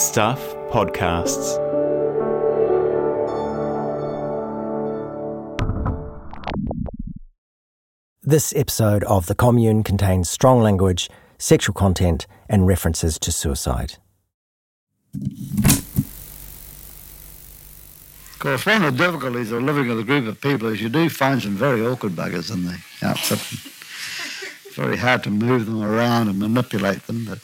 Stuff 0.00 0.54
Podcasts. 0.70 1.58
This 8.22 8.54
episode 8.56 9.04
of 9.04 9.26
The 9.26 9.34
Commune 9.34 9.82
contains 9.82 10.30
strong 10.30 10.62
language, 10.62 11.10
sexual 11.36 11.74
content, 11.74 12.26
and 12.48 12.66
references 12.66 13.18
to 13.18 13.30
suicide. 13.30 13.98
Of 15.14 15.84
course, 18.38 18.64
one 18.64 18.82
of 18.82 18.96
the 18.96 19.04
difficulties 19.04 19.52
of 19.52 19.62
living 19.62 19.88
with 19.88 20.00
a 20.00 20.04
group 20.04 20.26
of 20.26 20.40
people 20.40 20.68
is 20.68 20.80
you 20.80 20.88
do 20.88 21.10
find 21.10 21.42
some 21.42 21.56
very 21.56 21.86
awkward 21.86 22.12
buggers 22.12 22.50
in 22.50 22.64
the 22.64 22.78
outfit. 23.02 23.42
It's 24.64 24.76
very 24.76 24.96
hard 24.96 25.22
to 25.24 25.30
move 25.30 25.66
them 25.66 25.82
around 25.82 26.28
and 26.28 26.38
manipulate 26.38 27.06
them, 27.06 27.26
but 27.26 27.38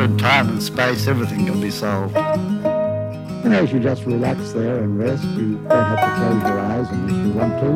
given 0.00 0.16
time 0.16 0.48
and 0.48 0.62
space, 0.62 1.06
everything 1.06 1.44
can 1.44 1.60
be 1.60 1.70
solved. 1.70 2.16
And 2.16 3.54
as 3.54 3.70
you 3.70 3.80
just 3.80 4.06
relax 4.06 4.52
there 4.52 4.78
and 4.78 4.98
rest, 4.98 5.22
you 5.24 5.56
don't 5.56 5.68
have 5.68 6.00
to 6.00 6.14
close 6.16 6.42
your 6.42 6.58
eyes 6.58 6.88
unless 6.90 7.26
you 7.26 7.32
want 7.34 7.60
to. 7.60 7.66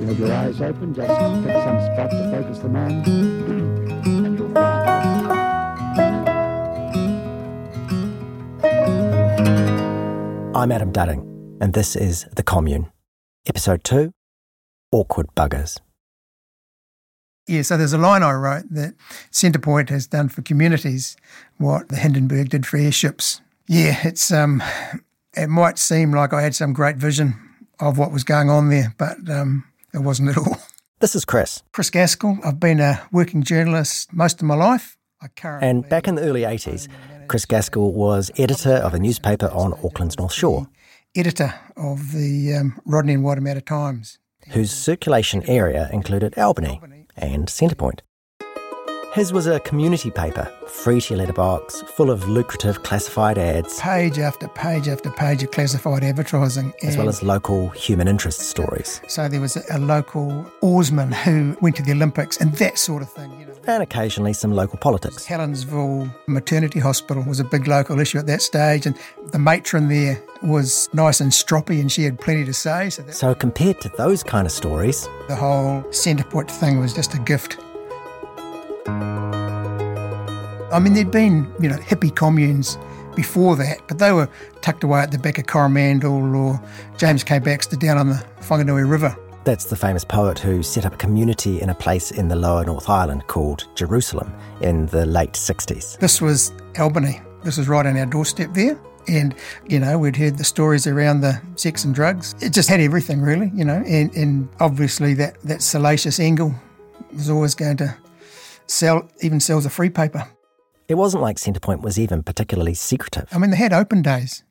You 0.00 0.06
have 0.06 0.18
your 0.20 0.32
eyes 0.32 0.60
open, 0.60 0.94
just 0.94 1.08
pick 1.44 1.56
some 1.64 1.80
spot 1.80 2.10
to 2.12 2.30
focus 2.30 2.58
them 2.60 2.76
on, 2.76 2.92
and 4.24 4.38
you'll 4.38 4.52
find. 4.54 4.86
I'm 10.54 10.70
Adam 10.70 10.92
Dudding, 10.92 11.26
and 11.60 11.72
this 11.72 11.96
is 11.96 12.26
The 12.36 12.44
Commune. 12.44 12.92
Episode 13.46 13.82
2 13.82 14.12
Awkward 14.92 15.26
Buggers. 15.36 15.80
Yeah, 17.46 17.62
so 17.62 17.76
there's 17.76 17.92
a 17.92 17.98
line 17.98 18.22
I 18.22 18.32
wrote 18.32 18.64
that 18.70 18.94
Centrepoint 19.30 19.88
has 19.90 20.06
done 20.06 20.28
for 20.28 20.42
communities 20.42 21.16
what 21.58 21.88
the 21.88 21.96
Hindenburg 21.96 22.48
did 22.48 22.66
for 22.66 22.76
airships. 22.76 23.40
Yeah, 23.68 23.96
it's 24.04 24.32
um, 24.32 24.62
it 25.36 25.48
might 25.48 25.78
seem 25.78 26.12
like 26.12 26.32
I 26.32 26.42
had 26.42 26.54
some 26.54 26.72
great 26.72 26.96
vision 26.96 27.34
of 27.78 27.98
what 27.98 28.10
was 28.12 28.24
going 28.24 28.50
on 28.50 28.68
there, 28.70 28.94
but 28.98 29.18
um, 29.30 29.64
it 29.94 29.98
wasn't 30.00 30.30
at 30.30 30.38
all. 30.38 30.58
This 30.98 31.14
is 31.14 31.26
Chris, 31.26 31.62
Chris 31.72 31.90
Gaskell. 31.90 32.38
I've 32.42 32.58
been 32.58 32.80
a 32.80 33.06
working 33.12 33.42
journalist 33.42 34.14
most 34.14 34.40
of 34.40 34.46
my 34.46 34.54
life. 34.54 34.96
I 35.20 35.28
currently 35.28 35.68
and 35.68 35.86
back 35.86 36.08
in 36.08 36.14
the 36.14 36.22
early 36.22 36.40
80s, 36.40 36.88
Chris 37.28 37.44
Gaskell 37.44 37.92
was 37.92 38.30
editor 38.38 38.76
of 38.76 38.94
a 38.94 38.98
newspaper 38.98 39.48
on 39.48 39.74
Auckland's 39.84 40.16
North 40.18 40.32
Shore, 40.32 40.68
editor 41.14 41.52
of 41.76 42.12
the 42.12 42.54
um, 42.54 42.80
Rodney 42.86 43.12
and 43.12 43.22
Waitemata 43.24 43.62
Times. 43.62 44.18
whose 44.52 44.70
circulation 44.72 45.42
area 45.46 45.90
included 45.92 46.38
Albany 46.38 46.80
and 47.16 47.46
Centrepoint. 47.48 48.00
His 49.14 49.32
was 49.32 49.46
a 49.46 49.58
community 49.60 50.10
paper, 50.10 50.44
free 50.66 51.00
to 51.00 51.14
your 51.14 51.18
letterbox, 51.20 51.80
full 51.82 52.10
of 52.10 52.28
lucrative 52.28 52.82
classified 52.82 53.38
ads, 53.38 53.80
Page 53.80 54.18
after 54.18 54.46
page 54.48 54.88
after 54.88 55.10
page 55.10 55.42
of 55.42 55.50
classified 55.52 56.04
advertising. 56.04 56.74
as 56.82 56.98
well 56.98 57.08
as 57.08 57.22
local 57.22 57.70
human 57.70 58.08
interest 58.08 58.40
stories, 58.40 59.00
So 59.08 59.26
there 59.26 59.40
was 59.40 59.56
a, 59.56 59.62
a 59.70 59.78
local 59.78 60.44
oarsman 60.60 61.12
who 61.12 61.56
went 61.62 61.76
to 61.76 61.82
the 61.82 61.92
Olympics 61.92 62.36
and 62.36 62.52
that 62.56 62.76
sort 62.78 63.00
of 63.00 63.10
thing. 63.10 63.30
And 63.68 63.82
occasionally 63.82 64.32
some 64.32 64.52
local 64.52 64.78
politics. 64.78 65.26
Helensville 65.26 66.14
Maternity 66.28 66.78
Hospital 66.78 67.24
was 67.24 67.40
a 67.40 67.44
big 67.44 67.66
local 67.66 67.98
issue 67.98 68.18
at 68.18 68.26
that 68.26 68.40
stage, 68.42 68.86
and 68.86 68.96
the 69.32 69.38
matron 69.40 69.88
there 69.88 70.22
was 70.42 70.88
nice 70.92 71.20
and 71.20 71.32
stroppy, 71.32 71.80
and 71.80 71.90
she 71.90 72.04
had 72.04 72.20
plenty 72.20 72.44
to 72.44 72.54
say. 72.54 72.90
So 72.90 73.04
So, 73.10 73.34
compared 73.34 73.80
to 73.80 73.88
those 73.96 74.22
kind 74.22 74.46
of 74.46 74.52
stories, 74.52 75.08
the 75.26 75.34
whole 75.34 75.82
Centrepoint 75.90 76.50
thing 76.50 76.78
was 76.78 76.94
just 76.94 77.14
a 77.14 77.18
gift. 77.18 77.58
I 80.72 80.78
mean, 80.80 80.94
there'd 80.94 81.10
been 81.10 81.52
you 81.60 81.68
know 81.68 81.76
hippie 81.76 82.14
communes 82.14 82.78
before 83.16 83.56
that, 83.56 83.78
but 83.88 83.98
they 83.98 84.12
were 84.12 84.28
tucked 84.60 84.84
away 84.84 85.00
at 85.00 85.10
the 85.10 85.18
back 85.18 85.38
of 85.38 85.46
Coromandel 85.46 86.36
or 86.36 86.60
James 86.98 87.24
K. 87.24 87.38
Baxter 87.40 87.76
down 87.76 87.98
on 87.98 88.10
the 88.10 88.24
Whanganui 88.42 88.88
River. 88.88 89.16
That's 89.46 89.66
the 89.66 89.76
famous 89.76 90.04
poet 90.04 90.40
who 90.40 90.60
set 90.60 90.84
up 90.84 90.92
a 90.92 90.96
community 90.96 91.62
in 91.62 91.70
a 91.70 91.74
place 91.74 92.10
in 92.10 92.26
the 92.26 92.34
lower 92.34 92.64
North 92.64 92.90
Island 92.90 93.28
called 93.28 93.68
Jerusalem 93.76 94.34
in 94.60 94.86
the 94.86 95.06
late 95.06 95.34
60s. 95.34 95.98
This 96.00 96.20
was 96.20 96.52
Albany. 96.80 97.20
This 97.44 97.56
was 97.56 97.68
right 97.68 97.86
on 97.86 97.96
our 97.96 98.06
doorstep 98.06 98.52
there. 98.54 98.76
And, 99.06 99.36
you 99.68 99.78
know, 99.78 100.00
we'd 100.00 100.16
heard 100.16 100.36
the 100.36 100.42
stories 100.42 100.88
around 100.88 101.20
the 101.20 101.40
sex 101.54 101.84
and 101.84 101.94
drugs. 101.94 102.34
It 102.40 102.52
just 102.52 102.68
had 102.68 102.80
everything, 102.80 103.22
really, 103.22 103.52
you 103.54 103.64
know. 103.64 103.84
And, 103.86 104.12
and 104.16 104.48
obviously, 104.58 105.14
that, 105.14 105.40
that 105.42 105.62
salacious 105.62 106.18
angle 106.18 106.52
was 107.12 107.30
always 107.30 107.54
going 107.54 107.76
to 107.76 107.96
sell, 108.66 109.08
even 109.22 109.38
sells 109.38 109.64
a 109.64 109.70
free 109.70 109.90
paper. 109.90 110.26
It 110.88 110.94
wasn't 110.96 111.22
like 111.22 111.36
Centrepoint 111.36 111.82
was 111.82 112.00
even 112.00 112.24
particularly 112.24 112.74
secretive. 112.74 113.28
I 113.30 113.38
mean, 113.38 113.50
they 113.50 113.56
had 113.56 113.72
open 113.72 114.02
days. 114.02 114.42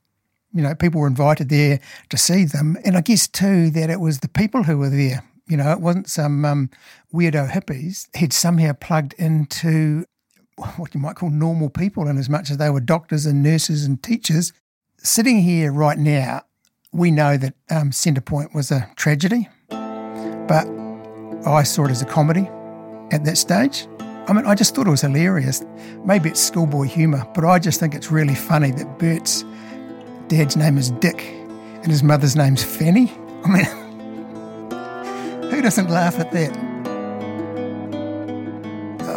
You 0.55 0.63
know, 0.63 0.73
people 0.73 1.01
were 1.01 1.07
invited 1.07 1.49
there 1.49 1.79
to 2.09 2.17
see 2.17 2.45
them. 2.45 2.77
And 2.83 2.97
I 2.97 3.01
guess, 3.01 3.27
too, 3.27 3.69
that 3.71 3.89
it 3.89 3.99
was 3.99 4.21
the 4.21 4.29
people 4.29 4.63
who 4.63 4.77
were 4.77 4.89
there. 4.89 5.23
You 5.47 5.57
know, 5.57 5.71
it 5.71 5.81
wasn't 5.81 6.09
some 6.09 6.43
um, 6.45 6.69
weirdo 7.13 7.51
hippies. 7.51 8.07
He'd 8.15 8.33
somehow 8.33 8.73
plugged 8.73 9.13
into 9.19 10.05
what 10.77 10.95
you 10.95 11.01
might 11.01 11.17
call 11.17 11.29
normal 11.29 11.69
people, 11.69 12.07
in 12.07 12.17
as 12.17 12.29
much 12.29 12.49
as 12.49 12.57
they 12.57 12.69
were 12.69 12.79
doctors 12.79 13.25
and 13.25 13.43
nurses 13.43 13.83
and 13.83 14.01
teachers. 14.01 14.53
Sitting 14.97 15.41
here 15.41 15.71
right 15.71 15.97
now, 15.97 16.43
we 16.93 17.11
know 17.11 17.35
that 17.35 17.53
um, 17.69 17.91
Centrepoint 17.91 18.55
was 18.55 18.71
a 18.71 18.89
tragedy, 18.95 19.49
but 19.67 20.65
I 21.45 21.63
saw 21.63 21.85
it 21.85 21.91
as 21.91 22.01
a 22.01 22.05
comedy 22.05 22.49
at 23.11 23.25
that 23.25 23.37
stage. 23.37 23.87
I 23.99 24.33
mean, 24.33 24.45
I 24.45 24.55
just 24.55 24.73
thought 24.73 24.87
it 24.87 24.91
was 24.91 25.01
hilarious. 25.01 25.63
Maybe 26.05 26.29
it's 26.29 26.39
schoolboy 26.39 26.83
humour, 26.83 27.29
but 27.35 27.43
I 27.43 27.59
just 27.59 27.79
think 27.79 27.93
it's 27.93 28.09
really 28.09 28.33
funny 28.33 28.71
that 28.71 28.97
Bert's 28.97 29.43
dad's 30.27 30.57
name 30.57 30.77
is 30.77 30.91
Dick 30.91 31.21
and 31.21 31.87
his 31.87 32.03
mother's 32.03 32.35
name's 32.35 32.63
Fanny. 32.63 33.11
I 33.43 33.47
mean, 33.49 33.65
who 35.51 35.61
doesn't 35.61 35.89
laugh 35.89 36.19
at 36.19 36.31
that? 36.31 36.75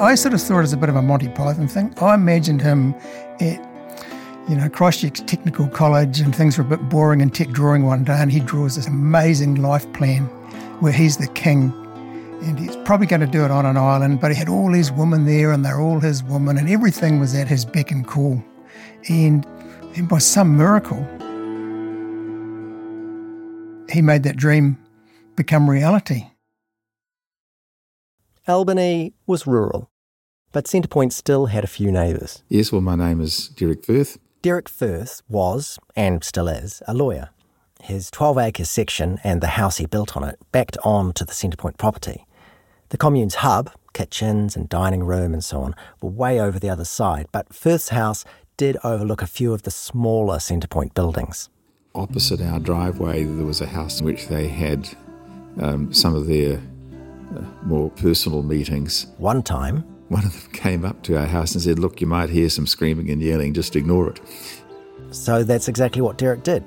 I 0.00 0.14
sort 0.14 0.34
of 0.34 0.40
saw 0.40 0.60
it 0.60 0.62
as 0.62 0.72
a 0.72 0.76
bit 0.76 0.88
of 0.88 0.96
a 0.96 1.02
Monty 1.02 1.28
Python 1.28 1.66
thing. 1.66 1.92
I 2.00 2.14
imagined 2.14 2.62
him 2.62 2.94
at, 3.40 3.58
you 4.48 4.56
know, 4.56 4.68
Christchurch 4.68 5.26
Technical 5.26 5.66
College 5.68 6.20
and 6.20 6.34
things 6.34 6.56
were 6.56 6.64
a 6.64 6.68
bit 6.68 6.88
boring 6.88 7.20
in 7.20 7.30
tech 7.30 7.48
drawing 7.48 7.84
one 7.84 8.04
day 8.04 8.16
and 8.16 8.30
he 8.30 8.40
draws 8.40 8.76
this 8.76 8.86
amazing 8.86 9.56
life 9.56 9.90
plan 9.94 10.26
where 10.80 10.92
he's 10.92 11.16
the 11.16 11.26
king 11.28 11.72
and 12.42 12.58
he's 12.58 12.76
probably 12.84 13.06
going 13.06 13.20
to 13.20 13.26
do 13.26 13.44
it 13.44 13.50
on 13.50 13.66
an 13.66 13.76
island, 13.76 14.20
but 14.20 14.30
he 14.30 14.36
had 14.36 14.48
all 14.48 14.72
his 14.72 14.92
women 14.92 15.24
there 15.24 15.50
and 15.50 15.64
they're 15.64 15.80
all 15.80 15.98
his 15.98 16.22
women 16.22 16.58
and 16.58 16.68
everything 16.68 17.18
was 17.18 17.34
at 17.34 17.48
his 17.48 17.64
beck 17.64 17.90
and 17.90 18.06
call. 18.06 18.40
And, 19.08 19.44
and 19.98 20.08
by 20.08 20.18
some 20.18 20.56
miracle, 20.56 21.04
he 23.92 24.00
made 24.00 24.22
that 24.22 24.36
dream 24.36 24.78
become 25.34 25.68
reality. 25.68 26.28
Albany 28.46 29.12
was 29.26 29.46
rural, 29.46 29.90
but 30.52 30.66
Centrepoint 30.66 31.12
still 31.12 31.46
had 31.46 31.64
a 31.64 31.66
few 31.66 31.90
neighbours. 31.90 32.42
Yes, 32.48 32.70
well, 32.70 32.80
my 32.80 32.94
name 32.94 33.20
is 33.20 33.48
Derek 33.48 33.84
Firth. 33.84 34.18
Derek 34.40 34.68
Firth 34.68 35.22
was, 35.28 35.78
and 35.96 36.22
still 36.22 36.48
is, 36.48 36.80
a 36.86 36.94
lawyer. 36.94 37.30
His 37.82 38.10
12 38.10 38.38
acre 38.38 38.64
section 38.64 39.18
and 39.24 39.40
the 39.40 39.48
house 39.48 39.78
he 39.78 39.86
built 39.86 40.16
on 40.16 40.24
it 40.24 40.38
backed 40.52 40.78
on 40.84 41.12
to 41.14 41.24
the 41.24 41.32
Centrepoint 41.32 41.76
property. 41.76 42.24
The 42.90 42.96
commune's 42.96 43.36
hub, 43.36 43.70
kitchens 43.92 44.56
and 44.56 44.68
dining 44.68 45.02
room 45.02 45.34
and 45.34 45.42
so 45.44 45.60
on, 45.60 45.74
were 46.00 46.10
way 46.10 46.40
over 46.40 46.58
the 46.58 46.70
other 46.70 46.84
side, 46.84 47.26
but 47.32 47.52
Firth's 47.52 47.88
house 47.90 48.24
did 48.58 48.76
overlook 48.84 49.22
a 49.22 49.26
few 49.26 49.54
of 49.54 49.62
the 49.62 49.70
smaller 49.70 50.36
Centrepoint 50.36 50.92
buildings. 50.92 51.48
Opposite 51.94 52.42
our 52.42 52.58
driveway, 52.60 53.24
there 53.24 53.46
was 53.46 53.62
a 53.62 53.66
house 53.66 54.00
in 54.00 54.04
which 54.06 54.28
they 54.28 54.48
had 54.48 54.86
um, 55.62 55.90
some 55.92 56.14
of 56.14 56.26
their 56.26 56.60
uh, 57.36 57.40
more 57.62 57.88
personal 57.92 58.42
meetings. 58.42 59.06
One 59.16 59.42
time, 59.42 59.84
One 60.08 60.24
of 60.24 60.32
them 60.42 60.52
came 60.52 60.84
up 60.84 61.02
to 61.04 61.16
our 61.18 61.26
house 61.26 61.54
and 61.54 61.62
said, 61.62 61.78
Look, 61.78 62.00
you 62.00 62.06
might 62.06 62.30
hear 62.30 62.48
some 62.50 62.66
screaming 62.66 63.10
and 63.10 63.22
yelling, 63.22 63.54
just 63.54 63.76
ignore 63.76 64.10
it. 64.10 64.20
so 65.10 65.42
that's 65.44 65.68
exactly 65.68 66.02
what 66.02 66.18
Derek 66.18 66.42
did. 66.42 66.64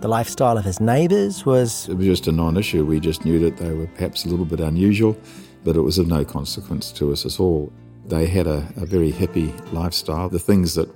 The 0.00 0.08
lifestyle 0.08 0.58
of 0.58 0.64
his 0.64 0.80
neighbours 0.80 1.46
was 1.46 1.88
It 1.88 1.94
was 1.94 2.06
just 2.06 2.26
a 2.26 2.32
non 2.32 2.56
issue. 2.56 2.84
We 2.84 2.98
just 2.98 3.24
knew 3.24 3.38
that 3.40 3.56
they 3.58 3.72
were 3.72 3.86
perhaps 3.86 4.24
a 4.24 4.28
little 4.28 4.44
bit 4.46 4.58
unusual, 4.60 5.16
but 5.64 5.76
it 5.76 5.80
was 5.82 5.98
of 5.98 6.08
no 6.08 6.24
consequence 6.24 6.90
to 6.92 7.12
us 7.12 7.24
at 7.24 7.38
all. 7.38 7.70
They 8.06 8.26
had 8.26 8.48
a, 8.48 8.66
a 8.76 8.84
very 8.86 9.12
hippie 9.12 9.52
lifestyle. 9.72 10.28
The 10.28 10.40
things 10.40 10.74
that 10.74 10.88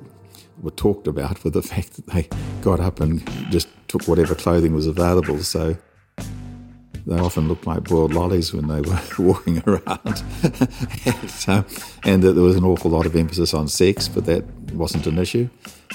were 0.61 0.71
talked 0.71 1.07
about 1.07 1.43
were 1.45 1.51
the 1.51 1.63
fact 1.63 1.95
that 1.95 2.07
they 2.07 2.29
got 2.63 2.81
up 2.81 3.01
and 3.01 3.29
just 3.51 3.69
took 3.89 4.07
whatever 4.09 4.35
clothing 4.35 4.75
was 4.75 4.87
available. 4.87 5.39
So 5.39 5.77
they 7.07 7.19
often 7.19 7.47
looked 7.47 7.67
like 7.67 7.85
boiled 7.85 8.13
lollies 8.13 8.53
when 8.53 8.67
they 8.67 8.81
were 8.81 9.01
walking 9.19 9.63
around. 9.67 10.17
so, 11.29 11.65
and 12.05 12.23
that 12.23 12.33
there 12.33 12.43
was 12.43 12.57
an 12.57 12.65
awful 12.65 12.91
lot 12.91 13.07
of 13.07 13.15
emphasis 13.15 13.55
on 13.55 13.69
sex, 13.69 14.09
but 14.09 14.25
that 14.27 14.45
wasn't 14.73 15.07
an 15.07 15.19
issue. 15.19 15.49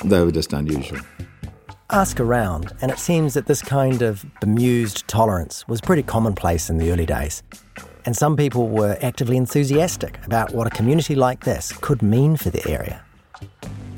They 0.05 0.23
were 0.23 0.31
just 0.31 0.53
unusual. 0.53 0.99
ask 1.89 2.21
around, 2.21 2.71
and 2.81 2.89
it 2.89 2.99
seems 2.99 3.33
that 3.33 3.47
this 3.47 3.61
kind 3.61 4.01
of 4.01 4.25
bemused 4.39 5.05
tolerance 5.09 5.67
was 5.67 5.81
pretty 5.81 6.03
commonplace 6.03 6.69
in 6.69 6.77
the 6.77 6.91
early 6.91 7.05
days. 7.05 7.43
And 8.05 8.15
some 8.15 8.37
people 8.37 8.69
were 8.69 8.97
actively 9.01 9.35
enthusiastic 9.35 10.25
about 10.25 10.53
what 10.53 10.65
a 10.65 10.69
community 10.69 11.13
like 11.13 11.43
this 11.43 11.73
could 11.81 12.01
mean 12.01 12.37
for 12.37 12.49
the 12.49 12.67
area. 12.69 13.03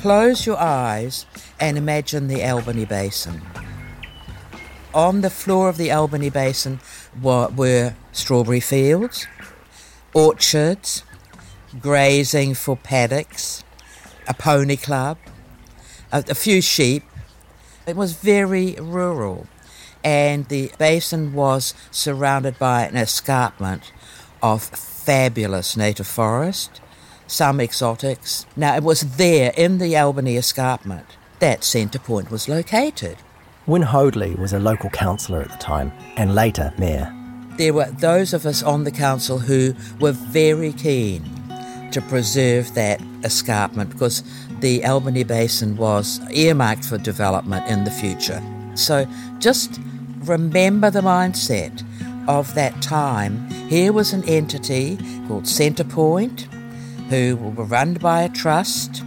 Close 0.04 0.46
your 0.46 0.60
eyes 0.60 1.26
and 1.62 1.78
imagine 1.78 2.28
the 2.28 2.44
Albany 2.44 2.84
Basin. 2.84 3.42
On 4.94 5.22
the 5.22 5.30
floor 5.30 5.70
of 5.70 5.78
the 5.78 5.94
Albany 5.94 6.30
Basin 6.30 6.82
were, 7.22 7.96
strawberry 8.12 8.60
fields, 8.60 9.28
orchards, 10.14 11.06
grazing 11.80 12.54
for 12.54 12.76
paddocks, 12.76 13.64
a 14.28 14.34
pony 14.34 14.76
club, 14.76 15.18
a 16.12 16.36
few 16.36 16.62
sheep. 16.62 17.04
It 17.88 17.96
was 17.96 18.12
very 18.12 18.76
rural, 18.82 19.48
and 20.04 20.50
the 20.50 20.70
basin 20.78 21.32
was 21.34 21.74
surrounded 21.92 22.60
by 22.60 22.84
an 22.84 22.98
escarpment 22.98 23.94
of 24.42 24.64
fabulous 24.64 25.78
native 25.78 26.08
forest, 26.08 26.82
some 27.28 27.60
exotics. 27.60 28.46
Now, 28.56 28.76
it 28.76 28.84
was 28.84 29.18
there 29.18 29.54
in 29.58 29.78
the 29.78 29.96
Albany 29.98 30.38
escarpment 30.38 31.06
that 31.40 31.62
Centrepoint 31.62 32.30
was 32.30 32.48
located. 32.48 33.18
Wyn 33.66 33.82
Hoadley 33.82 34.36
was 34.36 34.54
a 34.54 34.60
local 34.60 34.90
councillor 34.90 35.42
at 35.42 35.52
the 35.52 35.58
time 35.58 35.92
and 36.18 36.36
later 36.36 36.74
mayor. 36.78 37.14
There 37.58 37.74
were 37.74 37.92
those 37.92 38.34
of 38.34 38.46
us 38.46 38.64
on 38.64 38.84
the 38.84 38.92
council 38.92 39.40
who 39.40 39.74
were 40.00 40.12
very 40.12 40.74
keen 40.74 41.24
to 41.92 42.02
preserve 42.02 42.74
that 42.74 43.02
escarpment 43.24 43.92
because 43.92 44.24
the 44.60 44.84
Albany 44.84 45.24
Basin 45.24 45.78
was 45.78 46.20
earmarked 46.32 46.84
for 46.86 46.98
development 46.98 47.68
in 47.68 47.84
the 47.84 47.92
future. 47.92 48.42
So 48.76 49.06
just 49.40 49.80
remember 50.24 50.90
the 50.90 51.02
mindset 51.02 51.84
of 52.28 52.54
that 52.56 52.82
time. 52.82 53.50
Here 53.70 53.94
was 53.94 54.14
an 54.14 54.28
entity 54.28 54.98
called 55.28 55.44
Centrepoint 55.44 56.48
who 57.10 57.36
were 57.38 57.64
run 57.64 57.96
by 57.96 58.24
a 58.24 58.30
trust, 58.30 59.04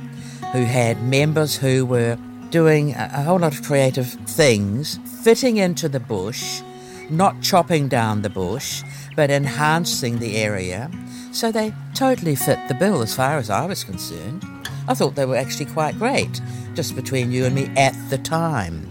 who 0.53 0.65
had 0.65 1.03
members 1.03 1.57
who 1.57 1.85
were 1.85 2.19
doing 2.51 2.95
a, 2.95 3.23
whole 3.23 3.39
lot 3.39 3.53
of 3.57 3.65
creative 3.65 4.07
things, 4.27 4.99
fitting 5.23 5.57
into 5.57 5.89
the 5.89 6.01
bush, 6.01 6.63
not 7.11 7.41
chopping 7.43 7.89
down 7.89 8.23
the 8.23 8.31
bush, 8.31 8.83
but 9.17 9.31
enhancing 9.31 10.19
the 10.19 10.37
area. 10.37 10.91
So 11.33 11.53
they 11.53 11.75
totally 11.95 12.35
fit 12.35 12.59
the 12.69 12.75
bill 12.75 13.03
as 13.03 13.15
far 13.15 13.39
as 13.39 13.51
I 13.51 13.67
was 13.67 13.85
concerned. 13.85 14.45
I 14.89 14.95
thought 14.95 15.17
they 15.17 15.27
were 15.27 15.37
actually 15.37 15.67
quite 15.67 15.99
great, 15.99 16.41
just 16.75 16.95
between 16.95 17.33
you 17.33 17.45
and 17.45 17.55
me 17.55 17.71
at 17.77 17.95
the 18.11 18.19
time. 18.19 18.89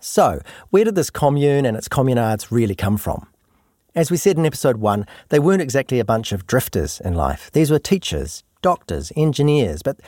So, 0.00 0.40
where 0.70 0.84
did 0.84 0.94
this 0.94 1.10
commune 1.10 1.66
and 1.66 1.76
its 1.76 1.88
communards 1.88 2.50
really 2.50 2.74
come 2.74 2.96
from? 2.96 3.28
As 3.94 4.10
we 4.10 4.16
said 4.16 4.36
in 4.36 4.46
episode 4.46 4.76
one, 4.76 5.06
they 5.30 5.38
weren't 5.38 5.62
exactly 5.62 5.98
a 5.98 6.04
bunch 6.04 6.32
of 6.32 6.46
drifters 6.46 7.00
in 7.00 7.14
life. 7.14 7.50
These 7.52 7.70
were 7.70 7.78
teachers, 7.78 8.44
doctors, 8.60 9.10
engineers, 9.16 9.82
but 9.82 9.98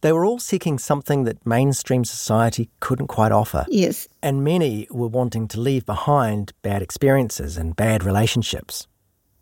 they 0.00 0.12
were 0.12 0.24
all 0.24 0.38
seeking 0.38 0.78
something 0.78 1.24
that 1.24 1.46
mainstream 1.46 2.04
society 2.04 2.70
couldn't 2.80 3.06
quite 3.06 3.32
offer. 3.32 3.64
Yes. 3.68 4.08
And 4.22 4.44
many 4.44 4.86
were 4.90 5.08
wanting 5.08 5.48
to 5.48 5.60
leave 5.60 5.86
behind 5.86 6.52
bad 6.62 6.82
experiences 6.82 7.56
and 7.56 7.74
bad 7.76 8.04
relationships. 8.04 8.88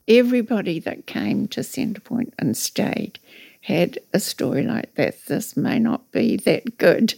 Everybody 0.06 0.80
that 0.80 1.06
came 1.06 1.48
to 1.48 1.60
Centrepoint 1.60 2.32
and 2.38 2.56
stayed 2.56 3.18
had 3.62 3.98
a 4.12 4.20
story 4.20 4.62
like 4.62 4.94
that. 4.96 5.24
This 5.26 5.56
may 5.56 5.78
not 5.78 6.12
be 6.12 6.36
that 6.38 6.76
good, 6.76 7.14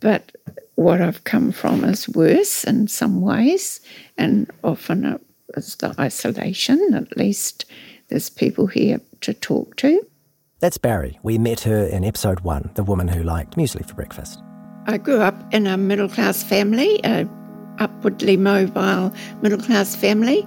but 0.00 0.32
what 0.74 1.02
I've 1.02 1.24
come 1.24 1.52
from 1.52 1.84
is 1.84 2.08
worse 2.08 2.64
in 2.64 2.88
some 2.88 3.20
ways, 3.20 3.80
and 4.16 4.50
often 4.64 5.04
it 5.04 5.20
is 5.54 5.76
the 5.76 5.94
isolation. 6.00 6.94
At 6.94 7.18
least 7.18 7.66
there's 8.08 8.30
people 8.30 8.66
here 8.66 9.02
to 9.20 9.34
talk 9.34 9.76
to. 9.76 10.06
That's 10.60 10.78
Barry. 10.78 11.18
We 11.22 11.36
met 11.36 11.60
her 11.60 11.84
in 11.84 12.04
episode 12.04 12.40
one, 12.40 12.70
the 12.74 12.84
woman 12.84 13.08
who 13.08 13.22
liked 13.22 13.56
muesli 13.56 13.86
for 13.86 13.94
breakfast. 13.94 14.42
I 14.86 14.96
grew 14.96 15.20
up 15.20 15.52
in 15.52 15.66
a 15.66 15.76
middle 15.76 16.08
class 16.08 16.42
family, 16.42 16.98
a 17.04 17.28
upwardly 17.78 18.38
mobile 18.38 19.12
middle 19.42 19.60
class 19.60 19.94
family, 19.94 20.46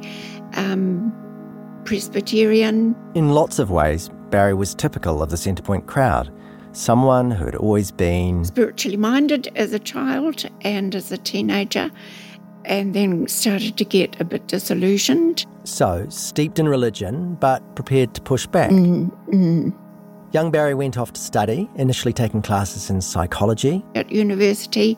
um, 0.53 1.13
Presbyterian. 1.85 2.95
In 3.15 3.29
lots 3.29 3.59
of 3.59 3.69
ways, 3.71 4.09
Barry 4.29 4.53
was 4.53 4.73
typical 4.73 5.21
of 5.21 5.29
the 5.29 5.35
Centrepoint 5.35 5.85
crowd. 5.85 6.31
Someone 6.71 7.29
who 7.29 7.45
had 7.45 7.55
always 7.55 7.91
been 7.91 8.45
spiritually 8.45 8.97
minded 8.97 9.51
as 9.55 9.73
a 9.73 9.79
child 9.79 10.49
and 10.61 10.95
as 10.95 11.11
a 11.11 11.17
teenager, 11.17 11.91
and 12.65 12.93
then 12.95 13.27
started 13.27 13.77
to 13.77 13.85
get 13.85 14.19
a 14.19 14.23
bit 14.23 14.47
disillusioned. 14.47 15.45
So, 15.65 16.07
steeped 16.09 16.59
in 16.59 16.67
religion, 16.67 17.35
but 17.35 17.75
prepared 17.75 18.13
to 18.15 18.21
push 18.21 18.47
back. 18.47 18.71
Mm-hmm. 18.71 19.69
Young 20.31 20.49
Barry 20.49 20.73
went 20.73 20.97
off 20.97 21.13
to 21.13 21.21
study, 21.21 21.69
initially 21.75 22.11
taking 22.11 22.41
classes 22.41 22.89
in 22.89 23.01
psychology. 23.01 23.85
At 23.93 24.11
university, 24.11 24.97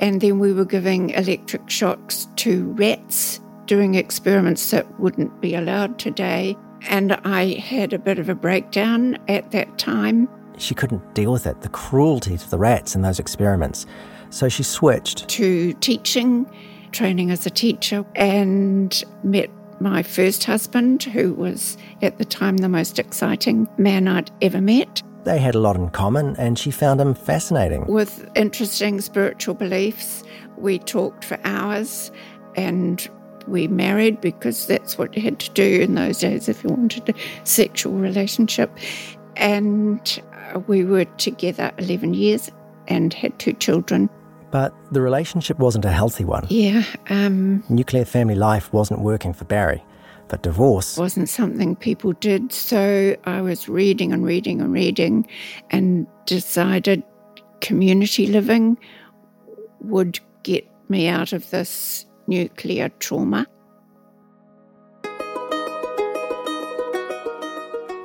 and 0.00 0.20
then 0.20 0.38
we 0.38 0.52
were 0.52 0.66
giving 0.66 1.10
electric 1.10 1.70
shocks 1.70 2.28
to 2.36 2.72
rats, 2.72 3.40
doing 3.66 3.94
experiments 3.94 4.70
that 4.70 5.00
wouldn't 5.00 5.40
be 5.40 5.54
allowed 5.54 5.98
today. 5.98 6.56
And 6.88 7.12
I 7.24 7.54
had 7.54 7.92
a 7.92 7.98
bit 7.98 8.18
of 8.18 8.28
a 8.28 8.34
breakdown 8.34 9.18
at 9.28 9.50
that 9.50 9.78
time. 9.78 10.28
She 10.58 10.74
couldn't 10.74 11.14
deal 11.14 11.32
with 11.32 11.46
it, 11.46 11.60
the 11.60 11.68
cruelty 11.68 12.38
to 12.38 12.50
the 12.50 12.58
rats 12.58 12.94
in 12.94 13.02
those 13.02 13.18
experiments. 13.18 13.86
So 14.30 14.48
she 14.48 14.62
switched 14.62 15.28
to 15.28 15.72
teaching, 15.74 16.50
training 16.92 17.30
as 17.30 17.46
a 17.46 17.50
teacher, 17.50 18.04
and 18.14 19.04
met 19.22 19.50
my 19.80 20.02
first 20.02 20.44
husband, 20.44 21.02
who 21.02 21.34
was 21.34 21.76
at 22.02 22.18
the 22.18 22.24
time 22.24 22.58
the 22.58 22.68
most 22.68 22.98
exciting 22.98 23.68
man 23.76 24.08
I'd 24.08 24.30
ever 24.40 24.60
met. 24.60 25.02
They 25.24 25.38
had 25.38 25.54
a 25.54 25.58
lot 25.58 25.76
in 25.76 25.90
common, 25.90 26.36
and 26.38 26.58
she 26.58 26.70
found 26.70 27.00
him 27.00 27.14
fascinating. 27.14 27.84
With 27.86 28.30
interesting 28.34 29.00
spiritual 29.00 29.54
beliefs, 29.54 30.22
we 30.56 30.78
talked 30.78 31.24
for 31.24 31.38
hours 31.44 32.10
and 32.54 33.06
we 33.46 33.68
married 33.68 34.20
because 34.20 34.66
that's 34.66 34.98
what 34.98 35.16
you 35.16 35.22
had 35.22 35.38
to 35.40 35.50
do 35.52 35.80
in 35.80 35.94
those 35.94 36.18
days 36.18 36.48
if 36.48 36.62
you 36.64 36.70
wanted 36.70 37.08
a 37.08 37.14
sexual 37.44 37.94
relationship. 37.94 38.70
And 39.36 40.22
we 40.66 40.84
were 40.84 41.04
together 41.04 41.72
11 41.78 42.14
years 42.14 42.50
and 42.88 43.12
had 43.12 43.38
two 43.38 43.52
children. 43.54 44.08
But 44.50 44.74
the 44.92 45.00
relationship 45.00 45.58
wasn't 45.58 45.84
a 45.84 45.90
healthy 45.90 46.24
one. 46.24 46.46
Yeah. 46.48 46.84
Um, 47.10 47.64
Nuclear 47.68 48.04
family 48.04 48.36
life 48.36 48.72
wasn't 48.72 49.00
working 49.00 49.32
for 49.32 49.44
Barry. 49.44 49.84
But 50.28 50.42
divorce 50.42 50.96
wasn't 50.96 51.28
something 51.28 51.76
people 51.76 52.12
did. 52.14 52.52
So 52.52 53.16
I 53.24 53.40
was 53.42 53.68
reading 53.68 54.12
and 54.12 54.24
reading 54.24 54.60
and 54.60 54.72
reading 54.72 55.28
and 55.70 56.06
decided 56.24 57.04
community 57.60 58.26
living 58.26 58.76
would 59.80 60.18
get 60.42 60.68
me 60.88 61.06
out 61.06 61.32
of 61.32 61.48
this 61.50 62.06
nuclear 62.26 62.88
trauma. 62.98 63.46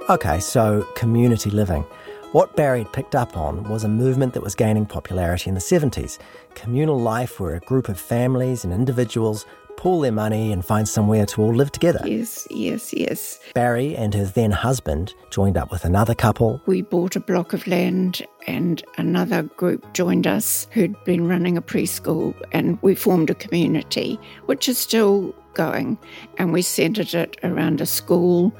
Okay, 0.10 0.40
so 0.40 0.86
community 0.96 1.50
living. 1.50 1.86
What 2.34 2.56
Barry 2.56 2.84
had 2.84 2.94
picked 2.94 3.16
up 3.16 3.36
on 3.36 3.64
was 3.70 3.84
a 3.84 3.90
movement 3.90 4.34
that 4.34 4.44
was 4.44 4.56
gaining 4.56 4.86
popularity 4.86 5.50
in 5.50 5.54
the 5.54 5.62
70s 5.62 6.18
communal 6.56 7.00
life 7.00 7.40
where 7.40 7.56
a 7.56 7.60
group 7.62 7.90
of 7.90 8.00
families 8.00 8.64
and 8.64 8.74
individuals 8.74 9.46
pool 9.78 10.02
their 10.02 10.12
money 10.12 10.52
and 10.52 10.64
find 10.64 10.88
somewhere 10.88 11.26
to 11.28 11.42
all 11.42 11.54
live 11.54 11.72
together. 11.72 12.02
Yes, 12.06 12.48
yes, 12.50 12.94
yes. 12.94 13.40
Barry 13.54 13.96
and 13.96 14.14
her 14.14 14.26
then 14.26 14.52
husband 14.52 15.14
joined 15.30 15.58
up 15.58 15.72
with 15.72 15.86
another 15.86 16.16
couple. 16.16 16.62
We 16.66 16.82
bought 16.82 17.16
a 17.16 17.20
block 17.20 17.54
of 17.54 17.66
land 17.68 18.26
and 18.48 18.84
another 18.98 19.44
group 19.44 19.94
joined 19.94 20.28
us 20.28 20.68
who'd 20.72 20.96
been 21.04 21.28
running 21.28 21.58
a 21.58 21.62
preschool 21.62 22.36
and 22.52 22.78
we 22.82 22.96
formed 22.96 23.30
a 23.30 23.36
community, 23.36 24.20
which 24.46 24.70
is 24.70 24.78
still 24.78 25.34
going. 25.54 25.98
And 26.38 26.54
we 26.54 26.62
centred 26.62 27.14
it 27.14 27.38
around 27.44 27.82
a 27.82 27.86
school 27.86 28.54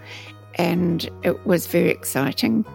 and 0.56 1.10
it 1.24 1.46
was 1.46 1.68
very 1.68 1.90
exciting. 1.90 2.66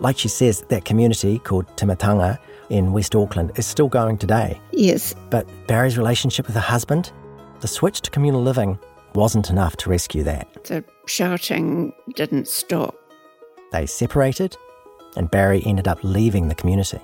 Like 0.00 0.18
she 0.18 0.28
says, 0.28 0.62
that 0.68 0.84
community 0.84 1.38
called 1.38 1.66
Timatanga 1.76 2.38
in 2.68 2.92
West 2.92 3.14
Auckland 3.14 3.52
is 3.56 3.66
still 3.66 3.88
going 3.88 4.18
today. 4.18 4.60
Yes. 4.72 5.14
But 5.30 5.48
Barry's 5.66 5.96
relationship 5.96 6.46
with 6.46 6.54
her 6.54 6.60
husband, 6.60 7.12
the 7.60 7.68
switch 7.68 8.00
to 8.02 8.10
communal 8.10 8.42
living 8.42 8.78
wasn't 9.14 9.50
enough 9.50 9.76
to 9.78 9.90
rescue 9.90 10.22
that. 10.24 10.64
The 10.64 10.84
shouting 11.06 11.92
didn't 12.14 12.48
stop. 12.48 12.94
They 13.72 13.86
separated, 13.86 14.56
and 15.16 15.30
Barry 15.30 15.62
ended 15.64 15.88
up 15.88 15.98
leaving 16.02 16.48
the 16.48 16.54
community. 16.54 17.00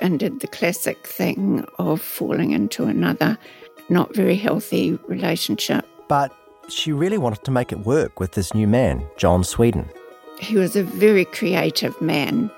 And 0.00 0.18
did 0.18 0.40
the 0.40 0.46
classic 0.46 1.06
thing 1.06 1.64
of 1.78 2.00
falling 2.00 2.52
into 2.52 2.84
another 2.84 3.38
not 3.88 4.14
very 4.14 4.36
healthy 4.36 4.98
relationship. 5.06 5.86
But 6.08 6.32
she 6.68 6.92
really 6.92 7.18
wanted 7.18 7.44
to 7.44 7.50
make 7.50 7.72
it 7.72 7.80
work 7.80 8.20
with 8.20 8.32
this 8.32 8.54
new 8.54 8.66
man, 8.66 9.06
John 9.16 9.44
Sweden. 9.44 9.88
He 10.40 10.56
was 10.56 10.76
a 10.76 10.82
very 10.82 11.24
creative 11.24 11.98
man 12.00 12.50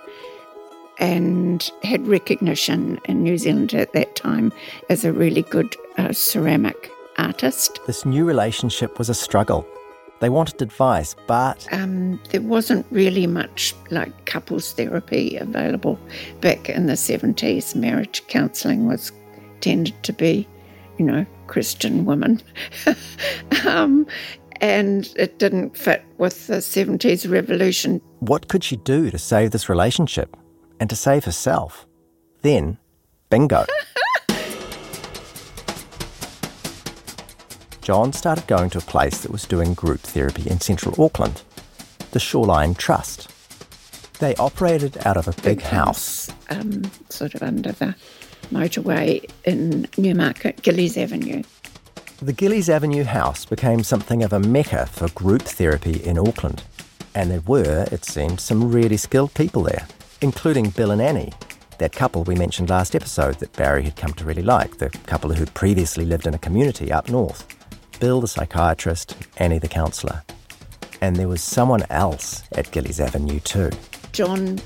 and 0.99 1.71
had 1.83 2.07
recognition 2.09 3.01
in 3.05 3.23
New 3.23 3.39
Zealand 3.39 3.73
at 3.75 3.93
that 3.93 4.17
time 4.17 4.53
as 4.91 5.05
a 5.05 5.13
really 5.13 5.43
good 5.43 5.77
uh, 5.97 6.13
ceramic 6.13 6.91
artist. 7.19 7.81
This 7.87 8.05
new 8.07 8.25
relationship 8.25 8.99
was 8.99 9.09
a 9.09 9.15
struggle. 9.15 9.67
They 10.21 10.29
wanted 10.31 10.61
advice, 10.63 11.15
but 11.27 11.67
Um, 11.73 12.21
there 12.31 12.43
wasn't 12.43 12.85
really 12.91 13.27
much 13.27 13.75
like 13.91 14.25
couples 14.25 14.73
therapy 14.73 15.37
available 15.37 15.99
back 16.41 16.69
in 16.69 16.87
the 16.87 16.95
70s. 16.95 17.75
Marriage 17.77 18.27
counselling 18.27 18.87
was 18.87 19.13
tended 19.61 19.95
to 20.03 20.13
be, 20.13 20.47
you 20.99 21.05
know, 21.05 21.25
Christian 21.47 22.05
women. 22.05 22.41
um, 23.67 24.07
and 24.61 25.09
it 25.17 25.39
didn't 25.39 25.77
fit 25.77 26.03
with 26.19 26.49
the 26.49 26.57
70s 26.57 27.31
revolution. 27.31 28.01
what 28.19 28.49
could 28.49 28.65
she 28.65 28.77
do 28.77 29.09
to 29.11 29.19
save 29.19 29.53
this 29.53 29.69
relationship 29.69 30.37
and 30.81 30.91
to 30.91 30.97
save 30.97 31.25
herself? 31.25 31.87
Then, 32.43 32.79
bingo. 33.31 33.65
John 37.89 38.13
started 38.13 38.47
going 38.47 38.69
to 38.69 38.79
a 38.79 38.83
place 38.83 39.23
that 39.23 39.33
was 39.33 39.47
doing 39.47 39.73
group 39.73 40.01
therapy 40.01 40.43
in 40.51 40.61
central 40.61 41.03
Auckland, 41.03 41.41
the 42.11 42.21
Shoreline 42.21 42.75
Trust. 42.75 43.31
They 44.19 44.35
operated 44.35 44.99
out 45.07 45.17
of 45.17 45.27
a 45.27 45.33
big 45.41 45.63
house. 45.63 46.29
um, 46.51 46.83
sort 47.09 47.35
of 47.35 47.43
under 47.43 47.73
the 47.73 47.97
motorway 48.53 49.25
in 49.47 49.89
Newmarket, 49.97 50.61
Gillies 50.61 50.99
Avenue. 50.99 51.43
The 52.21 52.35
Gillies 52.35 52.69
Avenue 52.69 53.05
house 53.05 53.47
became 53.47 53.83
something 53.83 54.23
of 54.23 54.35
a 54.35 54.39
mecca 54.39 54.85
for 54.85 55.09
group 55.13 55.41
therapy 55.41 56.05
in 56.05 56.19
Auckland. 56.19 56.65
And 57.15 57.31
there 57.31 57.41
were, 57.41 57.89
it 57.91 58.05
seemed, 58.05 58.39
some 58.39 58.71
really 58.71 58.99
skilled 58.99 59.33
people 59.33 59.63
there, 59.63 59.89
including 60.21 60.69
Bill 60.69 60.91
and 60.91 61.01
Annie, 61.01 61.33
that 61.79 61.93
couple 61.93 62.23
we 62.25 62.35
mentioned 62.35 62.69
last 62.69 62.95
episode 62.95 63.37
that 63.37 63.55
Barry 63.55 63.85
had 63.85 63.97
come 63.97 64.13
to 64.13 64.27
really 64.27 64.43
like, 64.43 64.77
the 64.77 64.91
couple 65.07 65.33
who'd 65.33 65.55
previously 65.55 66.05
lived 66.05 66.27
in 66.27 66.35
a 66.35 66.39
community 66.39 66.93
up 66.93 67.09
north. 67.09 67.55
Bill, 68.01 68.21
the 68.21 68.29
psychiatrist, 68.29 69.17
Annie, 69.37 69.59
the 69.59 69.69
counsellor. 69.69 70.23
And 71.01 71.17
there 71.17 71.29
was 71.29 71.43
someone 71.43 71.85
else 71.91 72.43
at 72.53 72.71
Gillies 72.71 73.01
Avenue 73.01 73.41
too. 73.41 73.71
John 74.13 74.61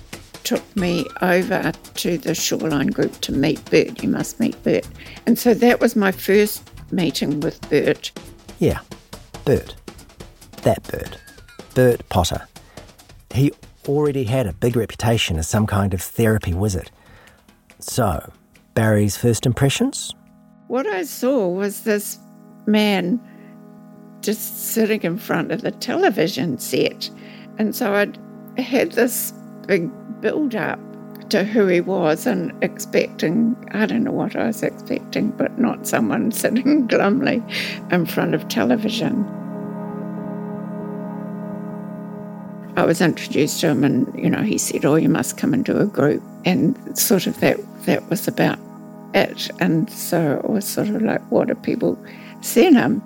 took 0.44 0.76
me 0.76 1.06
over 1.20 1.72
to 1.94 2.18
the 2.18 2.34
Shoreline 2.34 2.88
group 2.88 3.20
to 3.20 3.32
meet 3.32 3.64
Bert. 3.70 4.02
You 4.02 4.08
must 4.08 4.40
meet 4.40 4.60
Bert. 4.62 4.86
And 5.26 5.38
so 5.38 5.54
that 5.54 5.80
was 5.80 5.94
my 5.94 6.12
first 6.12 6.68
meeting 6.90 7.40
with 7.40 7.60
Bert. 7.68 8.12
Yeah, 8.58 8.80
Bert. 9.44 9.74
That 10.62 10.82
Bert. 10.84 11.18
Bert 11.74 12.08
Potter. 12.08 12.46
He 13.32 13.52
already 13.88 14.24
had 14.24 14.46
a 14.46 14.52
big 14.52 14.76
reputation 14.76 15.38
as 15.38 15.48
some 15.48 15.66
kind 15.66 15.94
of 15.94 16.02
therapy 16.02 16.54
wizard. 16.54 16.90
So, 17.78 18.32
Barry's 18.74 19.16
first 19.16 19.44
impressions? 19.46 20.14
What 20.68 20.86
I 20.86 21.02
saw 21.04 21.48
was 21.48 21.82
this 21.82 22.18
man 22.66 23.20
just 24.20 24.70
sitting 24.72 25.02
in 25.02 25.18
front 25.18 25.52
of 25.52 25.62
the 25.62 25.70
television 25.72 26.58
set. 26.58 27.10
And 27.58 27.74
so 27.74 27.94
I'd 27.94 28.18
had 28.58 28.92
this 28.92 29.32
big 29.66 29.90
build 30.20 30.54
up 30.54 30.78
to 31.30 31.44
who 31.44 31.66
he 31.66 31.80
was 31.80 32.26
and 32.26 32.52
expecting, 32.62 33.56
I 33.72 33.86
don't 33.86 34.04
know 34.04 34.12
what 34.12 34.36
I 34.36 34.46
was 34.46 34.62
expecting, 34.62 35.30
but 35.30 35.58
not 35.58 35.86
someone 35.86 36.30
sitting 36.32 36.86
glumly 36.86 37.42
in 37.90 38.06
front 38.06 38.34
of 38.34 38.48
television. 38.48 39.24
I 42.76 42.84
was 42.84 43.00
introduced 43.02 43.60
to 43.60 43.68
him 43.68 43.84
and, 43.84 44.14
you 44.18 44.30
know, 44.30 44.42
he 44.42 44.56
said, 44.56 44.84
Oh, 44.84 44.94
you 44.94 45.08
must 45.08 45.36
come 45.36 45.62
do 45.62 45.76
a 45.78 45.86
group. 45.86 46.22
And 46.44 46.98
sort 46.98 47.26
of 47.26 47.38
that 47.40 47.58
that 47.84 48.08
was 48.08 48.26
about 48.26 48.58
it. 49.14 49.50
And 49.60 49.90
so 49.90 50.40
it 50.42 50.50
was 50.50 50.66
sort 50.66 50.88
of 50.88 51.02
like, 51.02 51.22
what 51.30 51.50
are 51.50 51.54
people 51.54 52.02
seeing 52.40 52.74
him? 52.74 53.00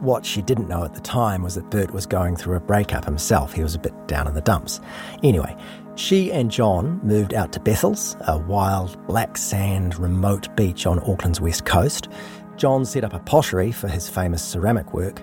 What 0.00 0.24
she 0.24 0.40
didn't 0.40 0.68
know 0.68 0.84
at 0.84 0.94
the 0.94 1.00
time 1.00 1.42
was 1.42 1.56
that 1.56 1.70
Bert 1.70 1.92
was 1.92 2.06
going 2.06 2.36
through 2.36 2.56
a 2.56 2.60
breakup 2.60 3.04
himself. 3.04 3.52
He 3.52 3.62
was 3.62 3.74
a 3.74 3.78
bit 3.78 3.92
down 4.08 4.26
in 4.26 4.34
the 4.34 4.40
dumps. 4.40 4.80
Anyway, 5.22 5.54
she 5.96 6.32
and 6.32 6.50
John 6.50 7.00
moved 7.02 7.34
out 7.34 7.52
to 7.52 7.60
Bethells, 7.60 8.16
a 8.26 8.38
wild, 8.38 9.06
black 9.06 9.36
sand, 9.36 9.98
remote 9.98 10.54
beach 10.56 10.86
on 10.86 11.00
Auckland's 11.00 11.40
west 11.40 11.66
coast. 11.66 12.08
John 12.56 12.86
set 12.86 13.04
up 13.04 13.12
a 13.12 13.18
pottery 13.18 13.72
for 13.72 13.88
his 13.88 14.08
famous 14.08 14.42
ceramic 14.42 14.94
work, 14.94 15.22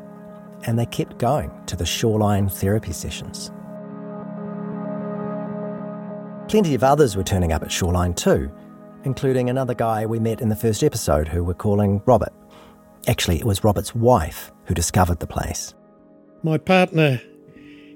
and 0.65 0.77
they 0.77 0.85
kept 0.85 1.17
going 1.17 1.51
to 1.65 1.75
the 1.75 1.85
shoreline 1.85 2.47
therapy 2.47 2.93
sessions. 2.93 3.51
Plenty 6.47 6.75
of 6.75 6.83
others 6.83 7.17
were 7.17 7.23
turning 7.23 7.51
up 7.51 7.61
at 7.61 7.71
Shoreline 7.71 8.13
too, 8.13 8.49
including 9.07 9.49
another 9.49 9.73
guy 9.73 10.05
we 10.05 10.19
met 10.19 10.41
in 10.41 10.49
the 10.49 10.55
first 10.55 10.83
episode 10.83 11.29
who 11.29 11.41
we're 11.41 11.53
calling 11.53 12.01
Robert. 12.05 12.33
Actually, 13.07 13.39
it 13.39 13.45
was 13.45 13.63
Robert's 13.63 13.95
wife 13.95 14.51
who 14.65 14.73
discovered 14.73 15.21
the 15.21 15.25
place. 15.25 15.73
My 16.43 16.57
partner 16.57 17.21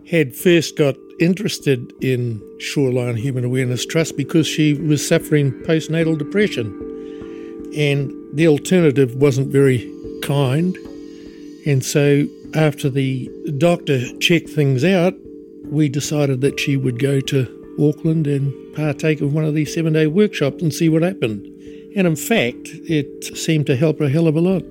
had 0.10 0.34
first 0.34 0.78
got 0.78 0.96
interested 1.20 1.92
in 2.02 2.42
Shoreline 2.62 3.18
Human 3.18 3.44
Awareness 3.44 3.86
Trust 3.86 4.16
because 4.16 4.48
she 4.48 4.74
was 4.74 5.06
suffering 5.06 5.52
postnatal 5.64 6.18
depression. 6.18 6.68
And 7.76 8.14
the 8.34 8.48
alternative 8.48 9.16
wasn't 9.16 9.50
very 9.50 9.94
kind. 10.24 10.78
And 11.66 11.84
so, 11.84 12.26
after 12.54 12.90
the 12.90 13.30
doctor 13.58 14.18
checked 14.20 14.50
things 14.50 14.86
out, 14.86 15.14
we 15.66 15.90
decided 15.90 16.40
that 16.40 16.58
she 16.58 16.78
would 16.78 17.00
go 17.00 17.20
to 17.20 17.61
Auckland 17.82 18.28
and 18.28 18.54
partake 18.76 19.22
of 19.22 19.34
one 19.34 19.46
of 19.46 19.54
these 19.54 19.74
seven 19.74 19.94
day 19.94 20.08
workshops 20.08 20.62
and 20.62 20.74
see 20.74 20.90
what 20.90 21.02
happened. 21.02 21.46
And 21.96 22.08
in 22.08 22.16
fact, 22.16 22.70
it 22.88 23.38
seemed 23.38 23.66
to 23.68 23.76
help 23.76 24.00
her 24.00 24.06
a 24.06 24.10
hell 24.10 24.28
of 24.28 24.36
a 24.36 24.42
lot. 24.42 24.64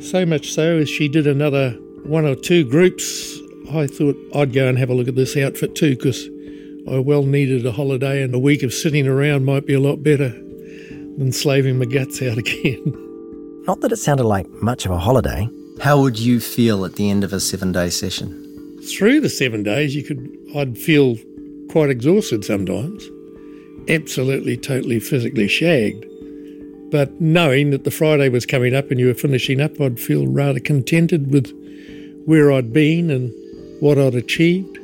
So 0.00 0.26
much 0.26 0.52
so 0.52 0.78
as 0.78 0.88
she 0.88 1.08
did 1.08 1.26
another 1.26 1.70
one 2.04 2.26
or 2.26 2.34
two 2.34 2.68
groups, 2.68 3.38
I 3.72 3.86
thought 3.86 4.16
I'd 4.34 4.52
go 4.52 4.68
and 4.68 4.78
have 4.78 4.90
a 4.90 4.94
look 4.94 5.08
at 5.08 5.14
this 5.14 5.36
outfit 5.36 5.74
too 5.74 5.96
because 5.96 6.28
I 6.88 6.98
well 6.98 7.22
needed 7.22 7.64
a 7.64 7.72
holiday 7.72 8.22
and 8.22 8.34
a 8.34 8.38
week 8.38 8.62
of 8.62 8.74
sitting 8.74 9.06
around 9.06 9.44
might 9.44 9.66
be 9.66 9.74
a 9.74 9.80
lot 9.80 10.02
better 10.02 10.28
than 10.28 11.32
slaving 11.32 11.78
my 11.78 11.86
guts 11.86 12.20
out 12.22 12.38
again. 12.38 13.62
Not 13.66 13.80
that 13.80 13.92
it 13.92 13.96
sounded 13.96 14.24
like 14.24 14.48
much 14.62 14.84
of 14.84 14.92
a 14.92 14.98
holiday. 14.98 15.48
How 15.80 16.00
would 16.00 16.18
you 16.18 16.38
feel 16.40 16.84
at 16.84 16.96
the 16.96 17.10
end 17.10 17.24
of 17.24 17.32
a 17.32 17.40
seven 17.40 17.72
day 17.72 17.90
session? 17.90 18.40
Through 18.96 19.20
the 19.20 19.30
seven 19.30 19.62
days, 19.62 19.96
you 19.96 20.02
could 20.02 20.30
I'd 20.54 20.76
feel 20.76 21.16
quite 21.70 21.90
exhausted 21.90 22.44
sometimes, 22.44 23.08
absolutely, 23.88 24.56
totally, 24.56 25.00
physically 25.00 25.48
shagged. 25.48 26.06
But 26.90 27.20
knowing 27.20 27.70
that 27.70 27.84
the 27.84 27.90
Friday 27.90 28.28
was 28.28 28.46
coming 28.46 28.74
up 28.74 28.90
and 28.90 29.00
you 29.00 29.06
were 29.06 29.14
finishing 29.14 29.60
up, 29.60 29.80
I'd 29.80 29.98
feel 29.98 30.26
rather 30.26 30.60
contented 30.60 31.32
with 31.32 31.52
where 32.24 32.52
I'd 32.52 32.72
been 32.72 33.10
and 33.10 33.32
what 33.80 33.98
I'd 33.98 34.14
achieved. 34.14 34.78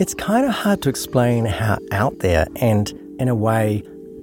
It's 0.00 0.14
kind 0.14 0.44
of 0.44 0.52
hard 0.52 0.82
to 0.82 0.88
explain 0.88 1.46
how 1.46 1.78
out 1.92 2.18
there 2.18 2.46
and, 2.56 2.90
in 3.18 3.28
a 3.28 3.34
way, 3.34 3.82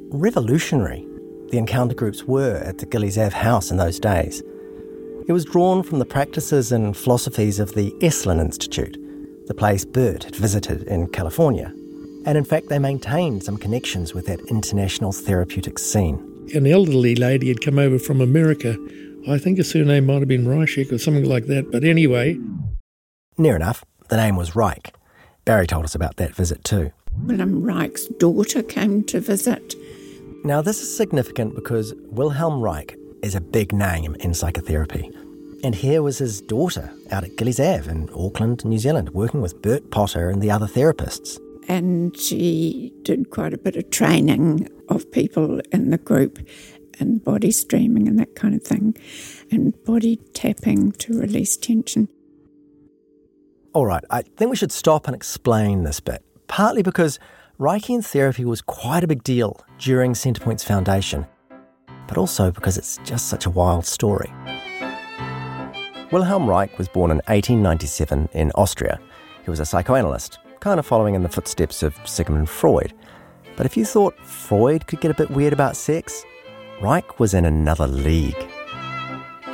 revolutionary 0.10 1.08
the 1.50 1.58
encounter 1.58 1.96
groups 1.96 2.24
were 2.26 2.58
at 2.58 2.78
the 2.78 2.86
Gillies 2.86 3.18
Ave 3.18 3.36
house 3.36 3.72
in 3.72 3.78
those 3.78 4.00
days. 4.00 4.44
It 5.28 5.34
was 5.34 5.46
drawn 5.46 5.84
from 5.84 6.00
the 6.00 6.06
practices 6.06 6.72
and 6.72 6.96
philosophies 6.96 7.60
of 7.60 7.74
the 7.74 7.92
Esalen 8.02 8.40
Institute, 8.40 8.98
the 9.48 9.54
place 9.54 9.86
Bert 9.86 10.24
had 10.24 10.36
visited 10.36 10.84
in 10.84 11.08
California. 11.08 11.74
And 12.26 12.38
in 12.38 12.44
fact, 12.44 12.70
they 12.70 12.80
maintained 12.80 13.44
some 13.44 13.58
connections 13.58 14.14
with 14.14 14.28
that 14.28 14.42
international 14.42 15.12
therapeutic 15.12 15.80
scene. 15.80 16.20
An 16.54 16.68
elderly 16.68 17.16
lady 17.16 17.48
had 17.48 17.62
come 17.62 17.80
over 17.80 17.98
from 17.98 18.22
America. 18.22 18.78
I 19.30 19.38
think 19.38 19.58
her 19.58 19.64
surname 19.64 20.06
might 20.06 20.20
have 20.20 20.28
been 20.28 20.46
Reichek 20.46 20.92
or 20.92 20.98
something 20.98 21.26
like 21.26 21.46
that. 21.48 21.72
But 21.72 21.84
anyway, 21.84 22.38
Near 23.38 23.56
enough, 23.56 23.84
the 24.10 24.18
name 24.18 24.36
was 24.36 24.56
Reich. 24.56 24.94
Barry 25.46 25.66
told 25.66 25.86
us 25.86 25.96
about 25.96 26.18
that 26.18 26.36
visit 26.36 26.64
too. 26.64 26.92
William 27.24 27.64
Reich's 27.64 28.08
daughter 28.20 28.62
came 28.62 29.04
to 29.06 29.20
visit. 29.20 29.74
Now, 30.44 30.62
this 30.62 30.82
is 30.82 30.96
significant 30.96 31.56
because 31.56 31.94
Wilhelm 32.12 32.62
Reich 32.62 32.96
is 33.22 33.36
a 33.36 33.42
big 33.42 33.74
name 33.74 34.16
in 34.20 34.34
psychotherapy. 34.34 35.12
And 35.64 35.76
here 35.76 36.02
was 36.02 36.18
his 36.18 36.42
daughter 36.42 36.92
out 37.12 37.24
at 37.24 37.36
Gillies 37.38 37.60
Ave 37.60 37.90
in 37.90 38.10
Auckland, 38.16 38.66
New 38.66 38.80
Zealand, 38.80 39.12
working 39.12 39.42
with 39.42 39.62
Bert 39.62 39.92
Potter 39.92 40.30
and 40.30 40.42
the 40.42 40.52
other 40.52 40.68
therapists. 40.68 41.40
and 41.68 42.18
she 42.18 42.92
did 43.04 43.30
quite 43.30 43.54
a 43.54 43.58
bit 43.58 43.76
of 43.76 43.90
training 43.92 44.68
of 44.90 45.10
people 45.12 45.62
in 45.72 45.90
the 45.92 45.98
group 45.98 46.40
and 47.00 47.24
body 47.24 47.52
streaming 47.52 48.08
and 48.08 48.20
that 48.20 48.36
kind 48.36 48.54
of 48.54 48.62
thing, 48.62 48.96
and 49.52 49.74
body 49.86 50.18
tapping 50.34 50.92
to 50.94 51.20
release 51.20 51.56
tension. 51.58 52.08
All 53.74 53.86
right, 53.86 54.04
I 54.10 54.22
think 54.24 54.50
we 54.52 54.58
should 54.58 54.72
stop 54.72 55.08
and 55.08 55.16
explain 55.16 55.84
this 55.84 56.00
bit, 56.00 56.24
partly 56.48 56.84
because 56.84 57.20
Reichian 57.60 58.04
therapy 58.06 58.44
was 58.44 58.62
quite 58.62 59.04
a 59.04 59.08
big 59.08 59.24
deal 59.24 59.62
during 59.80 60.14
Centrepoint's 60.14 60.64
foundation, 60.64 61.26
but 62.12 62.18
also 62.18 62.52
because 62.52 62.78
it's 62.78 62.98
just 63.06 63.30
such 63.30 63.46
a 63.46 63.50
wild 63.50 63.86
story. 63.86 64.30
Wilhelm 66.12 66.46
Reich 66.46 66.78
was 66.78 66.90
born 66.90 67.10
in 67.10 67.20
1897 67.28 68.28
in 68.34 68.52
Austria. 68.56 69.00
He 69.46 69.50
was 69.50 69.62
a 69.62 69.66
psychoanalyst, 69.66 70.40
kind 70.60 70.78
of 70.78 70.86
following 70.86 71.16
in 71.16 71.24
the 71.24 71.30
footsteps 71.30 71.84
of 71.84 71.96
Sigmund 72.04 72.50
Freud. 72.50 72.94
But 73.56 73.66
if 73.66 73.78
you 73.78 73.86
thought 73.86 74.20
Freud 74.26 74.88
could 74.88 75.00
get 75.00 75.12
a 75.12 75.14
bit 75.14 75.32
weird 75.32 75.54
about 75.54 75.78
sex, 75.78 76.26
Reich 76.82 77.18
was 77.18 77.34
in 77.34 77.46
another 77.46 77.88
league. 77.88 78.46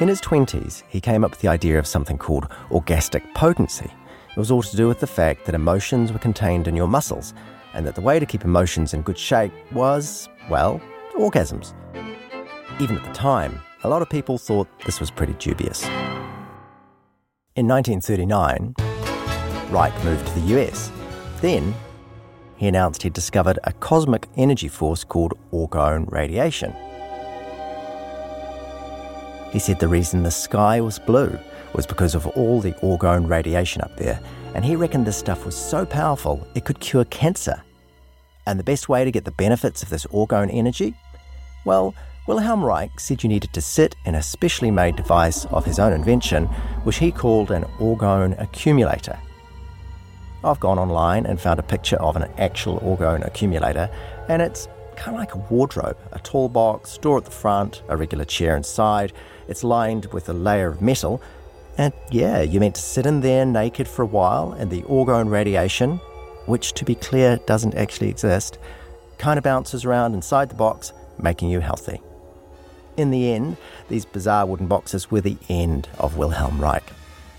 In 0.02 0.08
his 0.08 0.20
20s, 0.22 0.82
he 0.88 1.00
came 1.00 1.24
up 1.24 1.30
with 1.30 1.42
the 1.42 1.50
idea 1.50 1.78
of 1.78 1.86
something 1.86 2.18
called 2.18 2.48
orgastic 2.72 3.36
potency. 3.36 3.94
It 4.32 4.40
was 4.40 4.50
all 4.50 4.64
to 4.64 4.76
do 4.76 4.88
with 4.88 5.00
the 5.00 5.06
fact 5.06 5.46
that 5.46 5.54
emotions 5.54 6.12
were 6.12 6.18
contained 6.18 6.68
in 6.68 6.76
your 6.76 6.88
muscles, 6.88 7.36
and 7.76 7.86
that 7.86 7.94
the 7.94 8.02
way 8.02 8.18
to 8.18 8.26
keep 8.26 8.46
emotions 8.46 8.96
in 8.96 9.04
good 9.04 9.20
shape 9.20 9.54
was, 9.72 10.28
well, 10.50 10.82
orgasms. 11.16 11.76
Even 12.80 12.96
at 12.96 13.04
the 13.04 13.14
time, 13.14 13.60
a 13.84 13.90
lot 13.90 14.04
of 14.04 14.10
people 14.10 14.38
thought 14.38 14.68
this 14.86 15.00
was 15.00 15.10
pretty 15.10 15.34
dubious. 15.34 15.84
In 17.56 17.68
1939, 17.68 18.76
Reich 19.72 20.04
moved 20.04 20.28
to 20.28 20.40
the 20.40 20.60
US. 20.60 20.92
Then, 21.42 21.74
he 22.56 22.68
announced 22.68 23.02
he'd 23.02 23.14
discovered 23.14 23.58
a 23.64 23.74
cosmic 23.74 24.28
energy 24.36 24.68
force 24.68 25.04
called 25.04 25.34
orgone 25.52 26.12
radiation. 26.12 26.72
He 29.52 29.58
said 29.58 29.80
the 29.80 29.88
reason 29.88 30.22
the 30.22 30.30
sky 30.30 30.80
was 30.80 31.00
blue 31.00 31.36
was 31.74 31.88
because 31.88 32.14
of 32.14 32.28
all 32.28 32.62
the 32.62 32.74
orgone 32.74 33.28
radiation 33.28 33.82
up 33.82 33.98
there, 33.98 34.20
and 34.54 34.64
he 34.64 34.76
reckoned 34.76 35.08
this 35.08 35.18
stuff 35.18 35.46
was 35.46 35.56
so 35.56 35.84
powerful 35.84 36.48
it 36.54 36.66
could 36.66 36.80
cure 36.80 37.06
cancer. 37.06 37.64
And 38.46 38.60
the 38.60 38.64
best 38.64 38.88
way 38.88 39.04
to 39.04 39.12
get 39.12 39.26
the 39.26 39.32
benefits 39.32 39.82
of 39.82 39.90
this 39.90 40.06
orgone 40.08 40.54
energy? 40.54 40.94
Well, 41.66 41.96
Wilhelm 42.28 42.62
Reich 42.62 43.00
said 43.00 43.24
you 43.24 43.30
needed 43.30 43.54
to 43.54 43.62
sit 43.62 43.96
in 44.04 44.16
a 44.16 44.22
specially 44.22 44.70
made 44.70 44.98
device 44.98 45.46
of 45.46 45.64
his 45.64 45.80
own 45.80 45.94
invention, 45.94 46.48
which 46.84 46.98
he 46.98 47.10
called 47.10 47.52
an 47.52 47.64
orgone 47.80 48.38
accumulator. 48.38 49.18
I've 50.44 50.60
gone 50.60 50.78
online 50.78 51.26
and 51.26 51.40
found 51.40 51.58
a 51.58 51.64
picture 51.64 51.96
of 51.96 52.18
an 52.18 52.30
actual 52.38 52.82
orgone 52.82 53.26
accumulator, 53.26 53.90
and 54.28 54.42
it's 54.42 54.68
kind 54.98 55.16
of 55.16 55.22
like 55.22 55.36
a 55.36 55.54
wardrobe 55.54 55.98
a 56.12 56.20
tall 56.20 56.50
box, 56.50 56.98
door 56.98 57.18
at 57.18 57.24
the 57.24 57.32
front, 57.32 57.82
a 57.88 57.96
regular 57.96 58.26
chair 58.26 58.58
inside. 58.58 59.14
It's 59.48 59.64
lined 59.64 60.08
with 60.08 60.28
a 60.28 60.34
layer 60.34 60.68
of 60.68 60.82
metal, 60.82 61.22
and 61.78 61.94
yeah, 62.12 62.42
you're 62.42 62.60
meant 62.60 62.76
to 62.76 62.82
sit 62.82 63.06
in 63.06 63.22
there 63.22 63.46
naked 63.46 63.88
for 63.88 64.02
a 64.02 64.06
while, 64.06 64.52
and 64.52 64.70
the 64.70 64.82
orgone 64.82 65.30
radiation, 65.30 66.02
which 66.46 66.74
to 66.74 66.84
be 66.84 66.96
clear 66.96 67.38
doesn't 67.46 67.76
actually 67.76 68.10
exist, 68.10 68.58
kind 69.18 69.38
of 69.38 69.46
bounces 69.46 69.86
around 69.86 70.14
inside 70.14 70.50
the 70.50 70.56
box, 70.56 70.92
making 71.18 71.50
you 71.50 71.62
healthy. 71.62 72.02
In 72.98 73.12
the 73.12 73.32
end, 73.32 73.58
these 73.90 74.06
bizarre 74.06 74.48
wooden 74.48 74.66
boxes 74.66 75.12
were 75.12 75.22
the 75.22 75.38
end 75.50 75.88
of 76.00 76.18
Wilhelm 76.18 76.60
Reich. 76.60 76.92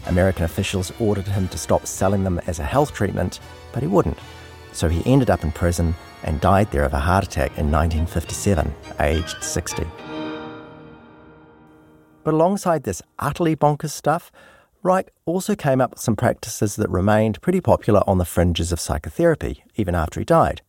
American 0.07 0.45
officials 0.45 0.93
ordered 1.01 1.27
him 1.27 1.49
to 1.49 1.59
stop 1.59 1.85
selling 1.85 2.23
them 2.23 2.41
as 2.47 2.61
a 2.61 2.65
health 2.65 2.95
treatment, 2.95 3.41
but 3.73 3.83
he 3.83 3.89
wouldn't. 3.89 4.19
So 4.73 4.89
he 4.89 5.03
ended 5.05 5.31
up 5.31 5.43
in 5.43 5.51
prison 5.51 5.97
and 6.23 6.41
died 6.41 6.71
there 6.71 6.85
of 6.85 6.95
a 6.95 7.01
heart 7.01 7.25
attack 7.25 7.59
in 7.59 7.73
1957, 7.73 8.73
aged 9.01 9.43
60. 9.43 9.85
But 12.23 12.35
alongside 12.35 12.85
this 12.85 13.03
utterly 13.19 13.57
bonkers 13.57 13.91
stuff, 13.91 14.31
Reich 14.85 15.11
also 15.25 15.57
came 15.57 15.81
up 15.81 15.91
with 15.91 16.01
some 16.01 16.15
practices 16.15 16.77
that 16.77 16.89
remained 16.89 17.43
pretty 17.43 17.61
popular 17.61 18.03
on 18.07 18.19
the 18.19 18.25
fringes 18.25 18.71
of 18.71 18.79
psychotherapy, 18.79 19.65
even 19.75 19.97
after 19.97 20.21
he 20.21 20.25
died. 20.25 20.63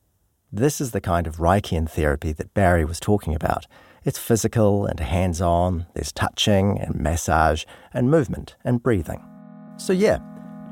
This 0.52 0.82
is 0.82 0.92
the 0.92 1.02
kind 1.02 1.28
of 1.28 1.38
Reichian 1.38 1.88
therapy 1.88 2.32
that 2.34 2.56
Barry 2.56 2.84
was 2.84 3.00
talking 3.00 3.36
about. 3.36 3.68
It's 4.10 4.18
physical 4.18 4.88
and 4.88 5.00
hands 5.00 5.40
on, 5.40 5.86
there's 5.94 6.12
touching 6.12 6.80
and 6.80 6.96
massage 6.96 7.64
and 7.94 8.10
movement 8.10 8.56
and 8.66 8.82
breathing. 8.82 9.24
So, 9.78 9.94
yeah, 9.94 10.18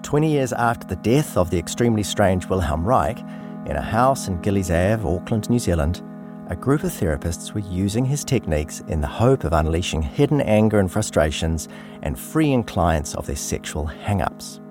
20 0.02 0.32
years 0.32 0.54
after 0.54 0.88
the 0.88 0.96
death 0.96 1.38
of 1.38 1.52
the 1.52 1.60
extremely 1.60 2.02
strange 2.02 2.48
Wilhelm 2.48 2.84
Reich, 2.84 3.20
in 3.68 3.76
a 3.76 3.82
house 3.82 4.28
in 4.28 4.42
Gillies 4.42 4.72
Ave, 4.72 5.08
Auckland, 5.08 5.52
New 5.52 5.60
Zealand, 5.60 6.02
a 6.48 6.56
group 6.56 6.84
of 6.84 6.92
therapists 6.92 7.54
were 7.54 7.60
using 7.60 8.06
his 8.06 8.26
techniques 8.26 8.80
in 8.88 9.02
the 9.02 9.08
hope 9.08 9.44
of 9.44 9.54
unleashing 9.54 10.02
hidden 10.02 10.42
anger 10.42 10.80
and 10.80 10.92
frustrations 10.92 11.70
and 12.02 12.18
freeing 12.18 12.64
clients 12.64 13.14
of 13.14 13.28
their 13.28 13.36
sexual 13.36 13.86
hang 13.86 14.24
ups. 14.24 14.62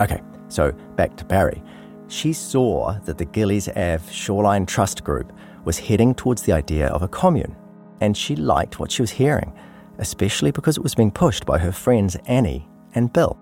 Okay, 0.00 0.22
so 0.48 0.72
back 0.96 1.18
to 1.18 1.24
Barry. 1.26 1.62
She 2.08 2.32
saw 2.32 2.98
that 3.04 3.18
the 3.18 3.26
Gillies 3.26 3.68
Ave 3.68 4.10
Shoreline 4.10 4.64
Trust 4.64 5.04
Group 5.04 5.34
was 5.64 5.78
heading 5.78 6.14
towards 6.14 6.42
the 6.42 6.52
idea 6.52 6.88
of 6.88 7.02
a 7.02 7.08
commune, 7.08 7.56
and 8.00 8.16
she 8.16 8.36
liked 8.36 8.78
what 8.78 8.90
she 8.90 9.02
was 9.02 9.10
hearing, 9.10 9.52
especially 9.98 10.50
because 10.50 10.76
it 10.76 10.82
was 10.82 10.94
being 10.94 11.10
pushed 11.10 11.46
by 11.46 11.58
her 11.58 11.72
friends 11.72 12.16
Annie 12.26 12.68
and 12.94 13.12
Bill. 13.12 13.38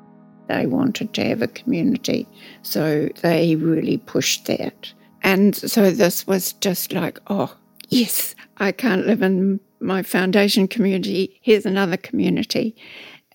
They 0.48 0.66
wanted 0.66 1.14
to 1.14 1.24
have 1.24 1.42
a 1.42 1.48
community, 1.48 2.28
so 2.62 3.09
they 3.22 3.56
really 3.56 3.98
pushed 3.98 4.46
that. 4.46 4.92
And 5.22 5.54
so 5.54 5.90
this 5.90 6.26
was 6.26 6.54
just 6.54 6.92
like, 6.92 7.18
oh, 7.28 7.54
yes, 7.88 8.35
I 8.56 8.72
can't 8.72 9.06
live 9.06 9.22
in 9.22 9.61
my 9.80 10.02
foundation 10.02 10.68
community. 10.68 11.38
Here's 11.42 11.66
another 11.66 11.96
community. 11.96 12.76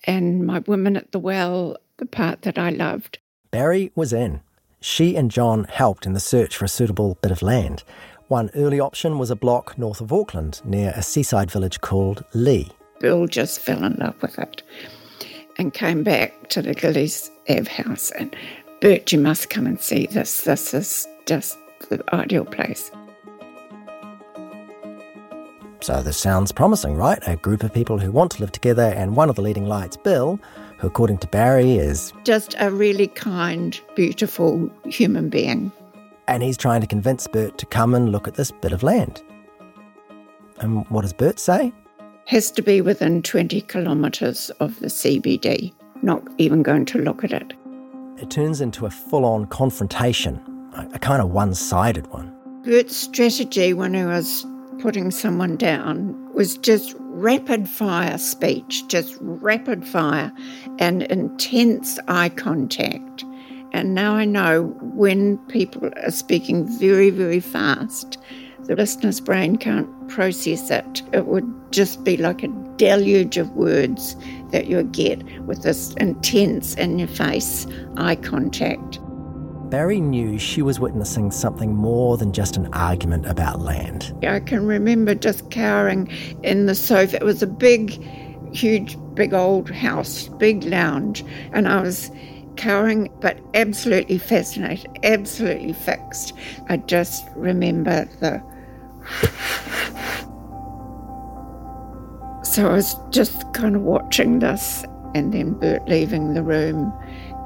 And 0.04 0.46
my 0.46 0.60
women 0.60 0.96
at 0.96 1.12
the 1.12 1.18
well, 1.18 1.76
the 1.96 2.06
part 2.06 2.42
that 2.42 2.58
I 2.58 2.70
loved. 2.70 3.18
Barry 3.50 3.92
was 3.94 4.12
in. 4.12 4.40
She 4.80 5.16
and 5.16 5.30
John 5.30 5.64
helped 5.64 6.06
in 6.06 6.12
the 6.12 6.20
search 6.20 6.56
for 6.56 6.64
a 6.64 6.68
suitable 6.68 7.18
bit 7.22 7.32
of 7.32 7.42
land. 7.42 7.82
One 8.28 8.50
early 8.56 8.80
option 8.80 9.18
was 9.18 9.30
a 9.30 9.36
block 9.36 9.78
north 9.78 10.00
of 10.00 10.12
Auckland 10.12 10.60
near 10.64 10.92
a 10.96 11.02
seaside 11.02 11.48
village 11.48 11.80
called 11.80 12.24
Leigh. 12.34 12.68
Bill 12.98 13.28
just 13.28 13.60
fell 13.60 13.84
in 13.84 13.94
love 13.94 14.20
with 14.20 14.36
it 14.40 14.64
and 15.58 15.72
came 15.72 16.02
back 16.02 16.48
to 16.48 16.60
the 16.60 16.74
Gillies 16.74 17.30
Ave 17.48 17.70
house. 17.70 18.10
And 18.10 18.34
Bert, 18.80 19.12
you 19.12 19.20
must 19.20 19.48
come 19.48 19.64
and 19.64 19.80
see 19.80 20.06
this. 20.06 20.40
This 20.40 20.74
is 20.74 21.06
just 21.26 21.56
the 21.88 22.02
ideal 22.12 22.44
place. 22.44 22.90
So 25.80 26.02
this 26.02 26.18
sounds 26.18 26.50
promising, 26.50 26.96
right? 26.96 27.20
A 27.28 27.36
group 27.36 27.62
of 27.62 27.72
people 27.72 27.98
who 27.98 28.10
want 28.10 28.32
to 28.32 28.40
live 28.40 28.50
together, 28.50 28.82
and 28.96 29.14
one 29.14 29.30
of 29.30 29.36
the 29.36 29.42
leading 29.42 29.66
lights, 29.66 29.96
Bill, 29.96 30.40
who 30.78 30.88
according 30.88 31.18
to 31.18 31.28
Barry 31.28 31.76
is 31.76 32.12
just 32.24 32.56
a 32.58 32.72
really 32.72 33.06
kind, 33.06 33.80
beautiful 33.94 34.68
human 34.84 35.28
being. 35.28 35.70
And 36.28 36.42
he's 36.42 36.56
trying 36.56 36.80
to 36.80 36.86
convince 36.86 37.26
Bert 37.26 37.56
to 37.58 37.66
come 37.66 37.94
and 37.94 38.10
look 38.10 38.26
at 38.26 38.34
this 38.34 38.50
bit 38.50 38.72
of 38.72 38.82
land. 38.82 39.22
And 40.58 40.88
what 40.90 41.02
does 41.02 41.12
Bert 41.12 41.38
say? 41.38 41.72
has 42.26 42.50
to 42.50 42.62
be 42.62 42.80
within 42.80 43.22
20 43.22 43.60
kilometres 43.62 44.50
of 44.60 44.78
the 44.80 44.88
CBD, 44.88 45.72
not 46.02 46.22
even 46.38 46.62
going 46.62 46.84
to 46.84 46.98
look 46.98 47.22
at 47.24 47.32
it. 47.32 47.54
It 48.18 48.30
turns 48.30 48.60
into 48.60 48.84
a 48.84 48.90
full 48.90 49.24
on 49.24 49.46
confrontation, 49.46 50.40
a, 50.74 50.98
kind 50.98 51.22
of 51.22 51.30
one 51.30 51.54
sided 51.54 52.06
one. 52.08 52.34
Bert's 52.64 52.96
strategy 52.96 53.72
when 53.72 53.94
he 53.94 54.04
was 54.04 54.44
putting 54.80 55.10
someone 55.10 55.56
down 55.56 56.32
was 56.34 56.58
just 56.58 56.96
rapid 56.98 57.68
fire 57.68 58.18
speech, 58.18 58.86
just 58.88 59.16
rapid 59.20 59.86
fire 59.86 60.32
and 60.80 61.04
intense 61.04 61.98
eye 62.08 62.28
contact. 62.30 63.24
And 63.72 63.94
now 63.94 64.14
I 64.14 64.24
know 64.24 64.74
when 64.80 65.38
people 65.48 65.90
are 66.02 66.10
speaking 66.10 66.66
very, 66.78 67.10
very 67.10 67.40
fast, 67.40 68.18
the 68.64 68.74
listener's 68.74 69.20
brain 69.20 69.56
can't 69.56 70.08
process 70.08 70.70
it. 70.70 71.02
It 71.12 71.26
would 71.26 71.72
just 71.72 72.02
be 72.04 72.16
like 72.16 72.42
a 72.42 72.48
deluge 72.76 73.36
of 73.36 73.50
words 73.52 74.16
that 74.50 74.66
you 74.66 74.82
get 74.82 75.22
with 75.42 75.62
this 75.62 75.94
intense 75.94 76.74
in 76.74 76.98
your 76.98 77.08
face 77.08 77.66
eye 77.96 78.16
contact. 78.16 78.98
Barry 79.70 80.00
knew 80.00 80.38
she 80.38 80.62
was 80.62 80.78
witnessing 80.78 81.30
something 81.30 81.74
more 81.74 82.16
than 82.16 82.32
just 82.32 82.56
an 82.56 82.72
argument 82.72 83.26
about 83.26 83.60
land. 83.60 84.14
I 84.22 84.40
can 84.40 84.64
remember 84.64 85.14
just 85.14 85.50
cowering 85.50 86.08
in 86.42 86.66
the 86.66 86.74
sofa. 86.74 87.16
It 87.16 87.24
was 87.24 87.42
a 87.42 87.48
big, 87.48 87.90
huge, 88.54 88.96
big 89.14 89.34
old 89.34 89.68
house, 89.70 90.28
big 90.28 90.62
lounge, 90.64 91.24
and 91.52 91.66
I 91.66 91.82
was 91.82 92.10
cowering 92.56 93.10
but 93.20 93.38
absolutely 93.54 94.18
fascinated, 94.18 94.98
absolutely 95.02 95.72
fixed. 95.72 96.32
I 96.68 96.76
just 96.78 97.28
remember 97.34 98.04
the 98.20 98.42
so 102.42 102.68
I 102.68 102.72
was 102.72 102.96
just 103.10 103.52
kind 103.52 103.76
of 103.76 103.82
watching 103.82 104.40
this, 104.40 104.84
and 105.14 105.32
then 105.32 105.52
Bert 105.52 105.88
leaving 105.88 106.34
the 106.34 106.42
room, 106.42 106.92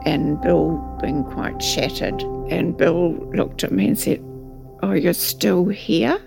and 0.07 0.41
Bill 0.41 0.79
being 1.03 1.25
quite 1.25 1.63
shattered. 1.63 2.23
And 2.51 2.77
Bill 2.77 3.13
looked 3.35 3.65
at 3.65 3.73
me 3.73 3.89
and 3.89 3.99
said, 3.99 4.23
Oh, 4.83 4.93
you're 4.93 5.13
still 5.13 5.67
here? 5.67 6.19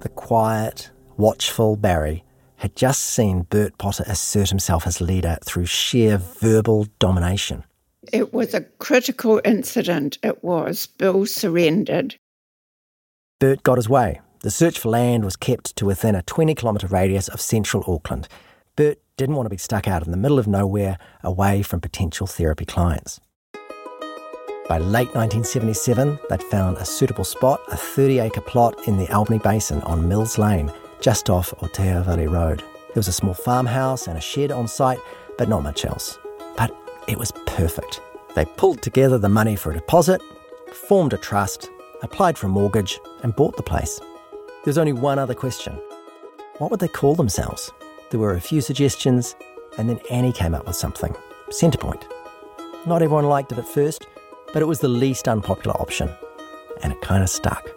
The 0.00 0.08
quiet, 0.10 0.90
watchful 1.16 1.76
Barry 1.76 2.24
had 2.56 2.76
just 2.76 3.02
seen 3.02 3.42
Bert 3.42 3.78
Potter 3.78 4.04
assert 4.06 4.48
himself 4.48 4.86
as 4.86 5.00
leader 5.00 5.38
through 5.44 5.66
sheer 5.66 6.18
verbal 6.18 6.86
domination. 6.98 7.64
It 8.12 8.32
was 8.32 8.54
a 8.54 8.62
critical 8.62 9.40
incident, 9.44 10.18
it 10.22 10.42
was. 10.42 10.86
Bill 10.86 11.26
surrendered. 11.26 12.16
Bert 13.40 13.62
got 13.62 13.78
his 13.78 13.88
way. 13.88 14.20
The 14.40 14.50
search 14.50 14.78
for 14.78 14.90
land 14.90 15.24
was 15.24 15.36
kept 15.36 15.76
to 15.76 15.86
within 15.86 16.14
a 16.14 16.22
20 16.22 16.54
kilometre 16.54 16.86
radius 16.86 17.28
of 17.28 17.40
central 17.40 17.84
Auckland. 17.86 18.28
Bert 18.76 18.98
didn't 19.16 19.34
want 19.34 19.46
to 19.46 19.50
be 19.50 19.58
stuck 19.58 19.88
out 19.88 20.04
in 20.04 20.10
the 20.10 20.16
middle 20.16 20.38
of 20.38 20.46
nowhere 20.46 20.98
away 21.24 21.62
from 21.62 21.80
potential 21.80 22.26
therapy 22.26 22.64
clients. 22.64 23.20
By 24.68 24.78
late 24.78 25.14
1977, 25.14 26.18
they'd 26.28 26.42
found 26.44 26.76
a 26.76 26.84
suitable 26.84 27.24
spot, 27.24 27.60
a 27.70 27.76
30 27.76 28.18
acre 28.18 28.40
plot 28.40 28.88
in 28.88 28.98
the 28.98 29.10
Albany 29.12 29.38
Basin 29.38 29.80
on 29.82 30.08
Mills 30.08 30.38
Lane, 30.38 30.72
just 31.00 31.30
off 31.30 31.54
Oteha 31.58 32.04
Valley 32.04 32.26
Road. 32.26 32.58
There 32.58 33.00
was 33.00 33.08
a 33.08 33.12
small 33.12 33.34
farmhouse 33.34 34.06
and 34.06 34.16
a 34.16 34.20
shed 34.20 34.50
on 34.50 34.68
site, 34.68 34.98
but 35.38 35.48
not 35.48 35.62
much 35.62 35.84
else. 35.84 36.18
But 36.56 36.74
it 37.06 37.18
was 37.18 37.32
perfect. 37.46 38.00
They 38.34 38.44
pulled 38.44 38.82
together 38.82 39.18
the 39.18 39.28
money 39.28 39.56
for 39.56 39.70
a 39.70 39.74
deposit, 39.74 40.20
formed 40.72 41.12
a 41.12 41.18
trust, 41.18 41.70
applied 42.02 42.36
for 42.36 42.46
a 42.46 42.50
mortgage, 42.50 42.98
and 43.22 43.36
bought 43.36 43.56
the 43.56 43.62
place. 43.62 44.00
There's 44.64 44.78
only 44.78 44.92
one 44.92 45.18
other 45.18 45.34
question 45.34 45.78
what 46.58 46.70
would 46.70 46.80
they 46.80 46.88
call 46.88 47.14
themselves? 47.14 47.70
There 48.10 48.20
were 48.20 48.34
a 48.34 48.40
few 48.40 48.62
suggestions, 48.62 49.36
and 49.76 49.90
then 49.90 50.00
Annie 50.10 50.32
came 50.32 50.54
up 50.54 50.66
with 50.66 50.76
something 50.76 51.14
Centrepoint. 51.50 52.02
Not 52.86 53.02
everyone 53.02 53.26
liked 53.26 53.52
it 53.52 53.58
at 53.58 53.68
first, 53.68 54.06
but 54.52 54.62
it 54.62 54.66
was 54.66 54.80
the 54.80 54.88
least 54.88 55.28
unpopular 55.28 55.76
option, 55.78 56.10
and 56.82 56.92
it 56.92 57.00
kind 57.02 57.22
of 57.22 57.28
stuck. 57.28 57.68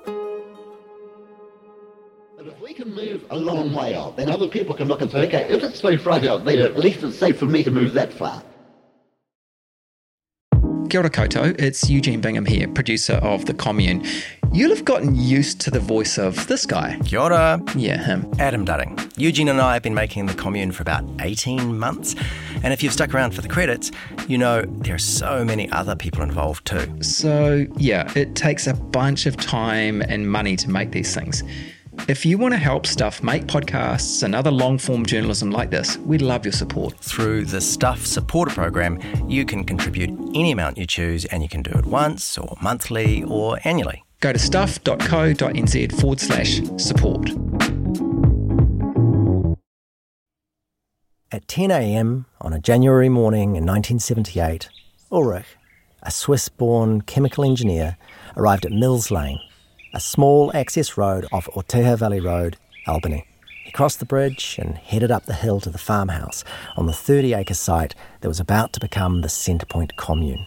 But 2.40 2.48
if 2.48 2.62
we 2.62 2.74
can 2.74 2.96
move 2.96 3.26
a 3.32 3.36
long 3.36 3.72
mm. 3.72 3.78
way 3.78 3.96
out, 3.96 4.16
then 4.16 4.30
other 4.30 4.48
people 4.48 4.74
can 4.74 4.88
look 4.88 5.02
and 5.02 5.12
say, 5.12 5.28
okay, 5.28 5.54
if 5.54 5.62
it's 5.62 5.82
so 5.82 5.98
far 5.98 6.26
out 6.26 6.46
there, 6.46 6.64
at 6.64 6.78
least 6.78 7.04
it's 7.04 7.18
safe 7.18 7.38
for 7.38 7.46
me 7.46 7.66
to 7.66 7.70
move 7.70 7.92
that 7.96 8.14
far. 8.14 8.42
Kia 10.90 11.02
ora 11.02 11.10
koutou, 11.10 11.60
it's 11.60 11.90
Eugene 11.90 12.22
Bingham 12.22 12.46
here, 12.46 12.70
producer 12.70 13.16
of 13.16 13.46
The 13.46 13.54
Commune. 13.54 14.06
You'll 14.54 14.74
have 14.74 14.86
gotten 14.86 15.16
used 15.16 15.60
to 15.62 15.70
the 15.70 15.82
voice 15.82 16.18
of 16.18 16.48
this 16.48 16.66
guy. 16.66 16.98
Kia 17.04 17.20
ora. 17.20 17.62
Yeah, 17.76 18.02
him. 18.02 18.32
Adam 18.40 18.66
Dudding. 18.66 18.98
Eugene 19.18 19.50
and 19.50 19.60
I 19.60 19.74
have 19.74 19.84
been 19.84 19.94
making 19.94 20.28
the 20.28 20.34
commune 20.34 20.72
for 20.72 20.82
about 20.82 21.04
18 21.20 21.78
months. 21.78 22.16
And 22.64 22.72
if 22.72 22.82
you've 22.82 22.94
stuck 22.94 23.14
around 23.14 23.36
for 23.36 23.42
the 23.42 23.50
credits, 23.50 23.92
you 24.30 24.38
know 24.38 24.64
there 24.66 24.96
are 24.96 24.98
so 24.98 25.44
many 25.44 25.70
other 25.72 25.94
people 25.94 26.24
involved 26.24 26.66
too. 26.66 27.04
So, 27.04 27.68
yeah, 27.76 28.10
it 28.16 28.36
takes 28.36 28.66
a 28.66 28.74
bunch 28.74 29.26
of 29.26 29.36
time 29.36 30.02
and 30.04 30.32
money 30.32 30.56
to 30.56 30.70
make 30.70 30.92
these 30.92 31.14
things. 31.14 31.44
If 32.08 32.26
you 32.26 32.38
want 32.38 32.54
to 32.54 32.58
help 32.58 32.88
Stuff 32.88 33.22
make 33.22 33.44
podcasts 33.44 34.24
and 34.24 34.34
other 34.34 34.50
long 34.52 34.78
form 34.78 35.06
journalism 35.06 35.52
like 35.52 35.70
this, 35.70 35.98
we'd 35.98 36.22
love 36.22 36.46
your 36.46 36.52
support. 36.52 36.98
Through 37.00 37.46
the 37.46 37.62
Stuff 37.62 38.06
Supporter 38.06 38.54
Program, 38.54 39.00
you 39.28 39.46
can 39.46 39.64
contribute 39.64 40.10
any 40.34 40.52
amount 40.52 40.78
you 40.78 40.88
choose 40.88 41.26
and 41.26 41.44
you 41.44 41.50
can 41.50 41.62
do 41.62 41.72
it 41.72 41.86
once 41.86 42.38
or 42.38 42.58
monthly 42.62 43.24
or 43.26 43.60
annually. 43.64 44.04
Go 44.22 44.34
to 44.34 44.40
stuff.co.nz 44.40 46.00
forward 46.00 46.20
slash 46.20 46.62
support. 46.78 47.30
At 51.32 51.48
10 51.48 51.70
a.m. 51.70 52.26
on 52.42 52.54
a 52.54 52.60
January 52.60 53.10
morning 53.10 53.50
in 53.56 53.66
1978, 53.66 54.70
Ulrich, 55.12 55.46
a 56.02 56.10
Swiss 56.10 56.50
born 56.50 57.02
chemical 57.02 57.46
engineer, 57.46 57.98
arrived 58.36 58.66
at 58.66 58.72
Mills 58.72 59.12
Lane 59.12 59.40
a 59.94 60.00
small 60.00 60.52
access 60.56 60.98
road 60.98 61.26
off 61.32 61.48
Oteha 61.56 61.98
Valley 61.98 62.20
Road, 62.20 62.58
Albany. 62.88 63.26
He 63.64 63.72
crossed 63.72 64.00
the 64.00 64.06
bridge 64.06 64.58
and 64.60 64.78
headed 64.78 65.12
up 65.12 65.26
the 65.26 65.34
hill 65.34 65.60
to 65.62 65.70
the 65.70 65.78
farmhouse 65.78 66.44
on 66.76 66.86
the 66.86 66.94
30 66.94 67.34
acre 67.34 67.54
site 67.54 67.96
that 68.22 68.28
was 68.28 68.40
about 68.40 68.74
to 68.74 68.80
become 68.80 69.22
the 69.22 69.28
Centrepoint 69.28 69.96
commune. 69.96 70.46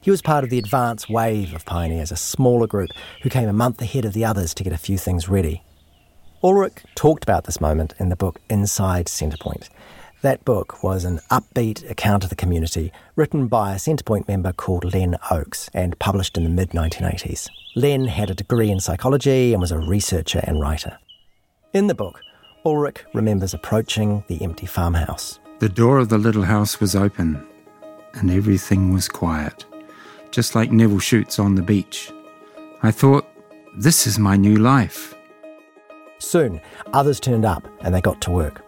He 0.00 0.10
was 0.10 0.22
part 0.22 0.44
of 0.44 0.50
the 0.50 0.58
advance 0.58 1.08
wave 1.08 1.54
of 1.54 1.64
pioneers, 1.64 2.12
a 2.12 2.16
smaller 2.16 2.66
group 2.66 2.90
who 3.22 3.30
came 3.30 3.48
a 3.48 3.52
month 3.52 3.80
ahead 3.82 4.04
of 4.04 4.12
the 4.12 4.24
others 4.24 4.54
to 4.54 4.64
get 4.64 4.72
a 4.72 4.78
few 4.78 4.98
things 4.98 5.28
ready. 5.28 5.62
Ulrich 6.42 6.84
talked 6.94 7.24
about 7.24 7.44
this 7.44 7.60
moment 7.60 7.94
in 7.98 8.08
the 8.08 8.16
book 8.16 8.40
Inside 8.48 9.06
Centrepoint. 9.06 9.68
That 10.26 10.44
book 10.44 10.82
was 10.82 11.04
an 11.04 11.20
upbeat 11.30 11.88
account 11.88 12.24
of 12.24 12.30
the 12.30 12.34
community 12.34 12.90
written 13.14 13.46
by 13.46 13.74
a 13.74 13.76
Centrepoint 13.76 14.26
member 14.26 14.52
called 14.52 14.92
Len 14.92 15.14
Oakes 15.30 15.70
and 15.72 15.96
published 16.00 16.36
in 16.36 16.42
the 16.42 16.50
mid 16.50 16.70
1980s. 16.70 17.48
Len 17.76 18.06
had 18.06 18.28
a 18.28 18.34
degree 18.34 18.68
in 18.68 18.80
psychology 18.80 19.52
and 19.52 19.60
was 19.60 19.70
a 19.70 19.78
researcher 19.78 20.40
and 20.42 20.60
writer. 20.60 20.98
In 21.74 21.86
the 21.86 21.94
book, 21.94 22.20
Ulrich 22.64 23.04
remembers 23.14 23.54
approaching 23.54 24.24
the 24.26 24.42
empty 24.42 24.66
farmhouse. 24.66 25.38
The 25.60 25.68
door 25.68 25.98
of 25.98 26.08
the 26.08 26.18
little 26.18 26.42
house 26.42 26.80
was 26.80 26.96
open, 26.96 27.46
and 28.14 28.28
everything 28.28 28.92
was 28.92 29.08
quiet, 29.08 29.64
just 30.32 30.56
like 30.56 30.72
Nevil 30.72 30.98
Shute's 30.98 31.38
on 31.38 31.54
the 31.54 31.62
beach. 31.62 32.10
I 32.82 32.90
thought, 32.90 33.28
this 33.78 34.08
is 34.08 34.18
my 34.18 34.34
new 34.34 34.56
life. 34.56 35.14
Soon, 36.18 36.60
others 36.92 37.20
turned 37.20 37.44
up 37.44 37.62
and 37.82 37.94
they 37.94 38.00
got 38.00 38.20
to 38.22 38.32
work. 38.32 38.65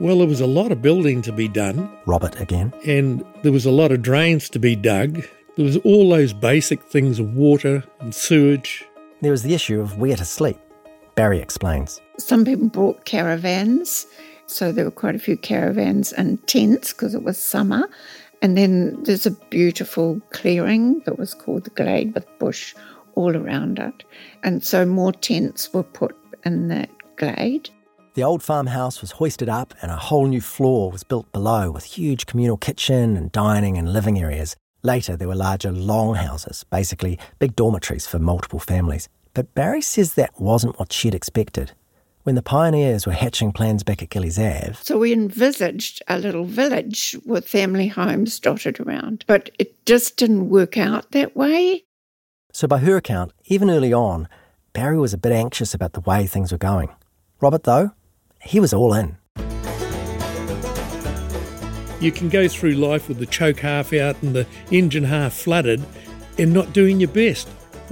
Well, 0.00 0.20
there 0.20 0.26
was 0.26 0.40
a 0.40 0.46
lot 0.46 0.72
of 0.72 0.80
building 0.80 1.20
to 1.22 1.32
be 1.32 1.46
done. 1.46 1.94
Robert 2.06 2.40
again. 2.40 2.72
And 2.86 3.22
there 3.42 3.52
was 3.52 3.66
a 3.66 3.70
lot 3.70 3.92
of 3.92 4.00
drains 4.00 4.48
to 4.48 4.58
be 4.58 4.74
dug. 4.74 5.22
There 5.56 5.64
was 5.66 5.76
all 5.78 6.08
those 6.08 6.32
basic 6.32 6.82
things 6.82 7.18
of 7.18 7.34
water 7.34 7.84
and 8.00 8.14
sewage. 8.14 8.86
There 9.20 9.30
was 9.30 9.42
the 9.42 9.52
issue 9.52 9.78
of 9.78 9.98
where 9.98 10.16
to 10.16 10.24
sleep. 10.24 10.56
Barry 11.16 11.38
explains. 11.38 12.00
Some 12.16 12.46
people 12.46 12.68
brought 12.68 13.04
caravans, 13.04 14.06
so 14.46 14.72
there 14.72 14.86
were 14.86 14.90
quite 14.90 15.16
a 15.16 15.18
few 15.18 15.36
caravans 15.36 16.14
and 16.14 16.44
tents 16.46 16.94
because 16.94 17.14
it 17.14 17.22
was 17.22 17.36
summer. 17.36 17.86
And 18.40 18.56
then 18.56 19.02
there's 19.02 19.26
a 19.26 19.32
beautiful 19.50 20.18
clearing 20.30 21.00
that 21.00 21.18
was 21.18 21.34
called 21.34 21.64
the 21.64 21.70
Glade 21.70 22.14
with 22.14 22.26
bush 22.38 22.74
all 23.16 23.36
around 23.36 23.78
it. 23.78 24.02
And 24.42 24.64
so 24.64 24.86
more 24.86 25.12
tents 25.12 25.70
were 25.74 25.82
put 25.82 26.16
in 26.46 26.68
that 26.68 26.88
glade. 27.16 27.68
The 28.14 28.24
old 28.24 28.42
farmhouse 28.42 29.00
was 29.00 29.12
hoisted 29.12 29.48
up 29.48 29.72
and 29.80 29.92
a 29.92 29.96
whole 29.96 30.26
new 30.26 30.40
floor 30.40 30.90
was 30.90 31.04
built 31.04 31.30
below 31.30 31.70
with 31.70 31.84
huge 31.84 32.26
communal 32.26 32.56
kitchen 32.56 33.16
and 33.16 33.30
dining 33.30 33.78
and 33.78 33.92
living 33.92 34.18
areas. 34.18 34.56
Later, 34.82 35.16
there 35.16 35.28
were 35.28 35.36
larger 35.36 35.70
longhouses, 35.70 36.64
basically 36.70 37.20
big 37.38 37.54
dormitories 37.54 38.08
for 38.08 38.18
multiple 38.18 38.58
families. 38.58 39.08
But 39.32 39.54
Barry 39.54 39.80
says 39.80 40.14
that 40.14 40.40
wasn't 40.40 40.76
what 40.76 40.92
she'd 40.92 41.14
expected. 41.14 41.70
When 42.24 42.34
the 42.34 42.42
pioneers 42.42 43.06
were 43.06 43.12
hatching 43.12 43.52
plans 43.52 43.84
back 43.84 44.02
at 44.02 44.10
Gillies 44.10 44.40
Ave. 44.40 44.74
So 44.82 44.98
we 44.98 45.12
envisaged 45.12 46.02
a 46.08 46.18
little 46.18 46.44
village 46.44 47.16
with 47.24 47.46
family 47.46 47.86
homes 47.86 48.40
dotted 48.40 48.80
around, 48.80 49.24
but 49.28 49.50
it 49.60 49.86
just 49.86 50.16
didn't 50.16 50.50
work 50.50 50.76
out 50.76 51.12
that 51.12 51.36
way. 51.36 51.84
So, 52.52 52.66
by 52.66 52.78
her 52.78 52.96
account, 52.96 53.32
even 53.44 53.70
early 53.70 53.92
on, 53.92 54.28
Barry 54.72 54.98
was 54.98 55.14
a 55.14 55.18
bit 55.18 55.30
anxious 55.30 55.74
about 55.74 55.92
the 55.92 56.00
way 56.00 56.26
things 56.26 56.50
were 56.50 56.58
going. 56.58 56.88
Robert, 57.40 57.62
though, 57.62 57.92
he 58.42 58.60
was 58.60 58.72
all 58.72 58.94
in. 58.94 59.16
You 62.00 62.10
can 62.10 62.30
go 62.30 62.48
through 62.48 62.72
life 62.72 63.08
with 63.08 63.18
the 63.18 63.26
choke 63.26 63.60
half 63.60 63.92
out 63.92 64.22
and 64.22 64.34
the 64.34 64.46
engine 64.70 65.04
half 65.04 65.34
flooded 65.34 65.84
and 66.38 66.52
not 66.52 66.72
doing 66.72 66.98
your 66.98 67.10
best. 67.10 67.48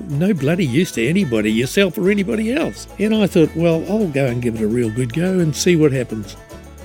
No 0.08 0.32
bloody 0.32 0.64
use 0.64 0.92
to 0.92 1.06
anybody, 1.06 1.52
yourself 1.52 1.98
or 1.98 2.10
anybody 2.10 2.52
else. 2.54 2.86
And 2.98 3.14
I 3.14 3.26
thought, 3.26 3.54
well, 3.54 3.84
I'll 3.90 4.08
go 4.08 4.26
and 4.26 4.40
give 4.40 4.54
it 4.54 4.62
a 4.62 4.66
real 4.66 4.90
good 4.90 5.12
go 5.12 5.40
and 5.40 5.54
see 5.54 5.76
what 5.76 5.92
happens. 5.92 6.36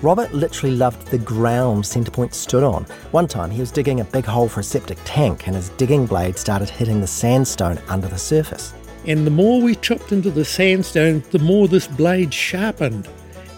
Robert 0.02 0.34
literally 0.34 0.76
loved 0.76 1.08
the 1.08 1.17
ground 1.17 1.86
Centrepoint 1.86 2.34
stood 2.34 2.63
on. 2.63 2.84
One 3.12 3.28
time 3.28 3.49
he 3.49 3.62
was 3.62 3.71
digging 3.71 4.02
a 4.02 4.06
big 4.06 4.26
hole 4.26 4.49
for 4.49 4.60
a 4.60 4.63
septic 4.63 4.97
tank 5.06 5.47
and 5.47 5.56
his 5.56 5.69
digging 5.69 6.06
blade 6.06 6.38
started 6.38 6.69
hitting 6.69 6.99
the 6.99 7.08
sandstone 7.08 7.80
under 7.88 8.10
the 8.10 8.17
surface. 8.17 8.73
And 9.06 9.26
the 9.26 9.32
more 9.32 9.62
we 9.62 9.76
chopped 9.76 10.12
into 10.12 10.30
the 10.30 10.43
sandstone, 10.43 11.23
the 11.32 11.39
more 11.39 11.69
this 11.69 11.88
blade 11.88 12.34
sharpened. 12.34 13.08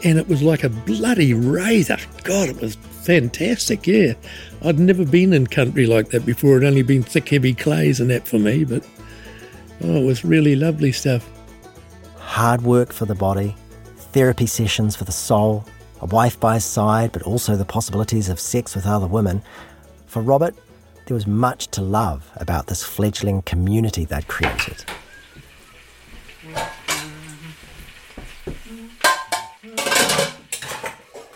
And 0.05 0.17
it 0.17 0.29
was 0.29 0.41
like 0.41 0.63
a 0.63 0.69
bloody 0.69 1.33
razor. 1.33 1.97
God, 2.23 2.47
it 2.47 2.61
was 2.61 2.75
fantastic, 2.75 3.85
yeah. 3.87 4.13
I'd 4.63 4.79
never 4.79 5.03
been 5.03 5.33
in 5.33 5.47
country 5.47 5.87
like 5.87 6.09
that 6.09 6.25
before. 6.25 6.57
It'd 6.57 6.69
only 6.69 6.83
been 6.83 7.03
thick, 7.03 7.27
heavy 7.27 7.53
clays 7.53 7.99
and 7.99 8.09
that 8.11 8.27
for 8.27 8.39
me, 8.39 8.63
but 8.63 8.87
oh, 9.83 9.95
it 9.95 10.05
was 10.05 10.23
really 10.23 10.55
lovely 10.55 10.91
stuff. 10.91 11.27
Hard 12.17 12.61
work 12.61 12.93
for 12.93 13.05
the 13.05 13.15
body, 13.15 13.55
therapy 13.97 14.45
sessions 14.45 14.95
for 14.95 15.05
the 15.05 15.11
soul, 15.11 15.65
a 16.01 16.05
wife 16.05 16.39
by 16.39 16.55
his 16.55 16.65
side, 16.65 17.11
but 17.11 17.23
also 17.23 17.55
the 17.55 17.65
possibilities 17.65 18.29
of 18.29 18.39
sex 18.39 18.75
with 18.75 18.85
other 18.85 19.07
women. 19.07 19.41
For 20.05 20.21
Robert, 20.21 20.55
there 21.07 21.15
was 21.15 21.27
much 21.27 21.67
to 21.69 21.81
love 21.81 22.29
about 22.35 22.67
this 22.67 22.83
fledgling 22.83 23.41
community 23.41 24.05
they'd 24.05 24.27
created. 24.27 24.85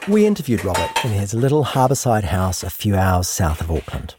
We 0.09 0.25
interviewed 0.25 0.65
Robert 0.65 1.05
in 1.05 1.11
his 1.11 1.35
little 1.35 1.63
harbourside 1.63 2.23
house 2.23 2.63
a 2.63 2.71
few 2.71 2.95
hours 2.95 3.27
south 3.27 3.61
of 3.61 3.69
Auckland. 3.69 4.15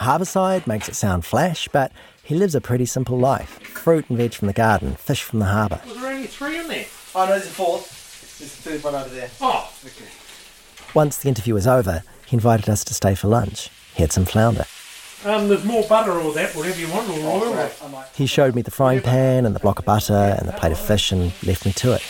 Harbourside 0.00 0.66
makes 0.66 0.88
it 0.88 0.96
sound 0.96 1.24
flash, 1.24 1.68
but 1.68 1.92
he 2.20 2.34
lives 2.34 2.56
a 2.56 2.60
pretty 2.60 2.84
simple 2.84 3.16
life. 3.16 3.60
Fruit 3.62 4.04
and 4.08 4.18
veg 4.18 4.34
from 4.34 4.48
the 4.48 4.52
garden, 4.52 4.96
fish 4.96 5.22
from 5.22 5.38
the 5.38 5.44
harbour. 5.44 5.80
Was 5.86 6.00
there 6.00 6.12
only 6.12 6.26
three 6.26 6.58
in 6.58 6.66
there? 6.66 6.84
Oh, 7.14 7.26
no, 7.26 7.30
there's 7.30 7.46
a 7.46 7.50
fourth. 7.50 8.38
There's 8.40 8.56
the 8.56 8.70
third 8.70 8.82
one 8.82 8.96
over 8.96 9.14
there. 9.14 9.30
Oh, 9.40 9.72
okay. 9.86 10.10
Once 10.94 11.16
the 11.18 11.28
interview 11.28 11.54
was 11.54 11.68
over, 11.68 12.02
he 12.26 12.34
invited 12.34 12.68
us 12.68 12.82
to 12.86 12.94
stay 12.94 13.14
for 13.14 13.28
lunch. 13.28 13.70
He 13.94 14.02
had 14.02 14.10
some 14.10 14.24
flounder. 14.24 14.64
Um, 15.24 15.46
there's 15.46 15.64
more 15.64 15.84
butter 15.84 16.10
or 16.10 16.34
that, 16.34 16.56
whatever 16.56 16.80
you 16.80 16.88
want, 16.88 17.08
or 17.08 17.20
oil. 17.20 17.70
He 18.16 18.26
showed 18.26 18.56
me 18.56 18.62
the 18.62 18.72
frying 18.72 19.00
pan 19.00 19.46
and 19.46 19.54
the 19.54 19.60
block 19.60 19.78
of 19.78 19.84
butter 19.84 20.36
and 20.38 20.48
the 20.48 20.52
plate 20.52 20.72
of 20.72 20.78
fish 20.80 21.12
and 21.12 21.32
left 21.44 21.64
me 21.64 21.72
to 21.74 21.92
it. 21.94 22.02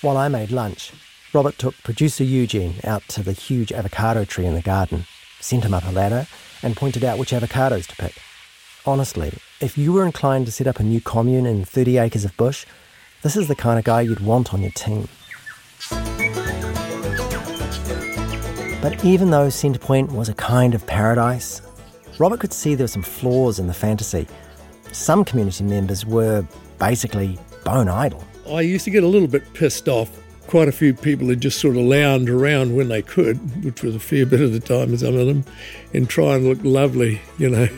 While 0.00 0.16
I 0.16 0.28
made 0.28 0.52
lunch, 0.52 0.92
Robert 1.34 1.58
took 1.58 1.74
producer 1.82 2.22
Eugene 2.22 2.76
out 2.84 3.02
to 3.08 3.20
the 3.20 3.32
huge 3.32 3.72
avocado 3.72 4.24
tree 4.24 4.46
in 4.46 4.54
the 4.54 4.62
garden, 4.62 5.06
sent 5.40 5.64
him 5.64 5.74
up 5.74 5.84
a 5.84 5.90
ladder, 5.90 6.28
and 6.62 6.76
pointed 6.76 7.02
out 7.02 7.18
which 7.18 7.32
avocados 7.32 7.88
to 7.88 7.96
pick. 7.96 8.14
Honestly, 8.86 9.32
if 9.60 9.76
you 9.76 9.92
were 9.92 10.06
inclined 10.06 10.46
to 10.46 10.52
set 10.52 10.68
up 10.68 10.78
a 10.78 10.84
new 10.84 11.00
commune 11.00 11.46
in 11.46 11.64
30 11.64 11.98
acres 11.98 12.24
of 12.24 12.36
bush, 12.36 12.64
this 13.22 13.34
is 13.34 13.48
the 13.48 13.56
kind 13.56 13.76
of 13.76 13.84
guy 13.84 14.02
you'd 14.02 14.20
want 14.20 14.54
on 14.54 14.62
your 14.62 14.70
team. 14.70 15.08
But 18.80 19.04
even 19.04 19.30
though 19.30 19.48
Centrepoint 19.48 20.12
was 20.12 20.28
a 20.28 20.34
kind 20.34 20.76
of 20.76 20.86
paradise, 20.86 21.60
Robert 22.20 22.38
could 22.38 22.52
see 22.52 22.76
there 22.76 22.84
were 22.84 22.88
some 22.88 23.02
flaws 23.02 23.58
in 23.58 23.66
the 23.66 23.74
fantasy. 23.74 24.28
Some 24.92 25.24
community 25.24 25.64
members 25.64 26.06
were 26.06 26.46
basically 26.78 27.36
bone 27.64 27.88
idle. 27.88 28.22
I 28.50 28.62
used 28.62 28.84
to 28.84 28.90
get 28.90 29.02
a 29.02 29.06
little 29.06 29.28
bit 29.28 29.52
pissed 29.54 29.88
off. 29.88 30.10
Quite 30.46 30.68
a 30.68 30.72
few 30.72 30.94
people 30.94 31.28
had 31.28 31.40
just 31.40 31.60
sort 31.60 31.76
of 31.76 31.82
lounged 31.82 32.30
around 32.30 32.74
when 32.74 32.88
they 32.88 33.02
could, 33.02 33.36
which 33.64 33.82
was 33.82 33.94
a 33.94 34.00
fair 34.00 34.24
bit 34.24 34.40
of 34.40 34.52
the 34.52 34.60
time, 34.60 34.96
some 34.96 35.14
of 35.14 35.26
them, 35.26 35.44
and 35.92 36.08
try 36.08 36.36
and 36.36 36.46
look 36.46 36.58
lovely, 36.62 37.20
you 37.36 37.50
know. 37.50 37.68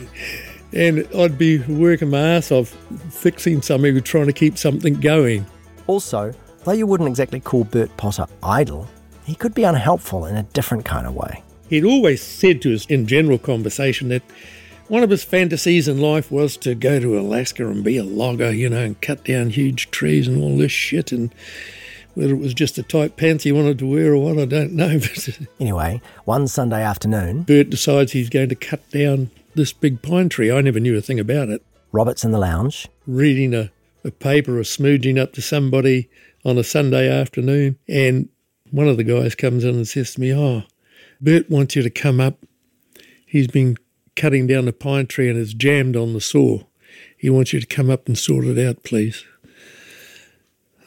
And 0.71 1.05
I'd 1.13 1.37
be 1.37 1.59
working 1.59 2.09
my 2.09 2.21
ass 2.21 2.51
off 2.51 2.69
fixing 3.09 3.61
something 3.61 4.01
trying 4.03 4.27
to 4.27 4.33
keep 4.33 4.57
something 4.57 4.93
going. 5.01 5.45
Also, 5.87 6.33
though 6.63 6.71
you 6.71 6.87
wouldn't 6.87 7.09
exactly 7.09 7.41
call 7.41 7.65
Bert 7.65 7.95
Potter 7.97 8.25
idle, 8.41 8.87
he 9.25 9.35
could 9.35 9.53
be 9.53 9.65
unhelpful 9.65 10.25
in 10.25 10.37
a 10.37 10.43
different 10.43 10.85
kind 10.85 11.05
of 11.05 11.13
way. 11.13 11.43
He'd 11.69 11.83
always 11.83 12.21
said 12.21 12.61
to 12.61 12.73
us 12.73 12.85
in 12.85 13.05
general 13.07 13.37
conversation 13.37 14.07
that 14.09 14.23
one 14.91 15.03
of 15.03 15.09
his 15.09 15.23
fantasies 15.23 15.87
in 15.87 16.01
life 16.01 16.29
was 16.29 16.57
to 16.57 16.75
go 16.75 16.99
to 16.99 17.17
Alaska 17.17 17.65
and 17.65 17.81
be 17.81 17.95
a 17.95 18.03
logger, 18.03 18.51
you 18.51 18.67
know, 18.67 18.83
and 18.83 18.99
cut 18.99 19.23
down 19.23 19.49
huge 19.49 19.89
trees 19.89 20.27
and 20.27 20.43
all 20.43 20.57
this 20.57 20.73
shit. 20.73 21.13
And 21.13 21.33
whether 22.13 22.33
it 22.33 22.39
was 22.39 22.53
just 22.53 22.75
the 22.75 22.83
tight 22.83 23.15
pants 23.15 23.45
he 23.45 23.53
wanted 23.53 23.79
to 23.79 23.89
wear 23.89 24.11
or 24.11 24.17
what, 24.17 24.37
I 24.37 24.43
don't 24.43 24.73
know. 24.73 24.99
But 24.99 25.39
Anyway, 25.61 26.01
one 26.25 26.45
Sunday 26.49 26.83
afternoon, 26.83 27.43
Bert 27.43 27.69
decides 27.69 28.11
he's 28.11 28.29
going 28.29 28.49
to 28.49 28.55
cut 28.55 28.81
down 28.91 29.31
this 29.55 29.71
big 29.71 30.01
pine 30.01 30.27
tree. 30.27 30.51
I 30.51 30.59
never 30.59 30.81
knew 30.81 30.97
a 30.97 31.01
thing 31.01 31.21
about 31.21 31.47
it. 31.47 31.63
Robert's 31.93 32.25
in 32.25 32.31
the 32.31 32.37
lounge, 32.37 32.89
Reading 33.07 33.53
a, 33.53 33.71
a 34.03 34.11
paper 34.11 34.59
or 34.59 34.63
smooching 34.63 35.17
up 35.17 35.31
to 35.33 35.41
somebody 35.41 36.09
on 36.43 36.57
a 36.57 36.65
Sunday 36.65 37.09
afternoon, 37.09 37.79
and 37.87 38.27
one 38.71 38.89
of 38.89 38.97
the 38.97 39.05
guys 39.05 39.35
comes 39.35 39.63
in 39.63 39.75
and 39.75 39.87
says 39.87 40.15
to 40.15 40.19
me, 40.19 40.33
Oh, 40.33 40.63
Bert 41.21 41.49
wants 41.49 41.77
you 41.77 41.81
to 41.81 41.89
come 41.89 42.19
up. 42.19 42.45
He's 43.25 43.47
been 43.47 43.77
cutting 44.15 44.47
down 44.47 44.67
a 44.67 44.73
pine 44.73 45.07
tree 45.07 45.29
and 45.29 45.39
it's 45.39 45.53
jammed 45.53 45.95
on 45.95 46.13
the 46.13 46.21
saw. 46.21 46.63
He 47.17 47.29
wants 47.29 47.53
you 47.53 47.59
to 47.59 47.67
come 47.67 47.89
up 47.89 48.07
and 48.07 48.17
sort 48.17 48.45
it 48.45 48.57
out, 48.57 48.83
please. 48.83 49.23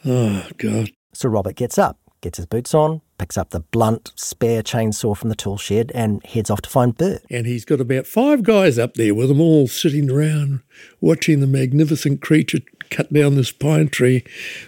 Oh, 0.05 0.47
God. 0.57 0.91
So 1.13 1.29
Robert 1.29 1.55
gets 1.55 1.77
up, 1.77 1.97
gets 2.21 2.37
his 2.37 2.45
boots 2.45 2.73
on, 2.73 3.01
picks 3.17 3.37
up 3.37 3.51
the 3.51 3.61
blunt 3.61 4.11
spare 4.15 4.61
chainsaw 4.61 5.15
from 5.15 5.29
the 5.29 5.35
tool 5.35 5.57
shed, 5.57 5.91
and 5.95 6.23
heads 6.25 6.49
off 6.49 6.61
to 6.61 6.69
find 6.69 6.97
Bert. 6.97 7.23
And 7.29 7.45
he's 7.45 7.65
got 7.65 7.79
about 7.79 8.05
five 8.05 8.43
guys 8.43 8.77
up 8.77 8.95
there 8.95 9.15
with 9.15 9.29
them 9.29 9.41
all 9.41 9.67
sitting 9.67 10.11
around 10.11 10.61
watching 11.01 11.39
the 11.39 11.47
magnificent 11.47 12.21
creature 12.21 12.59
cut 12.89 13.11
down 13.11 13.35
this 13.35 13.51
pine 13.51 13.89
tree, 13.89 14.23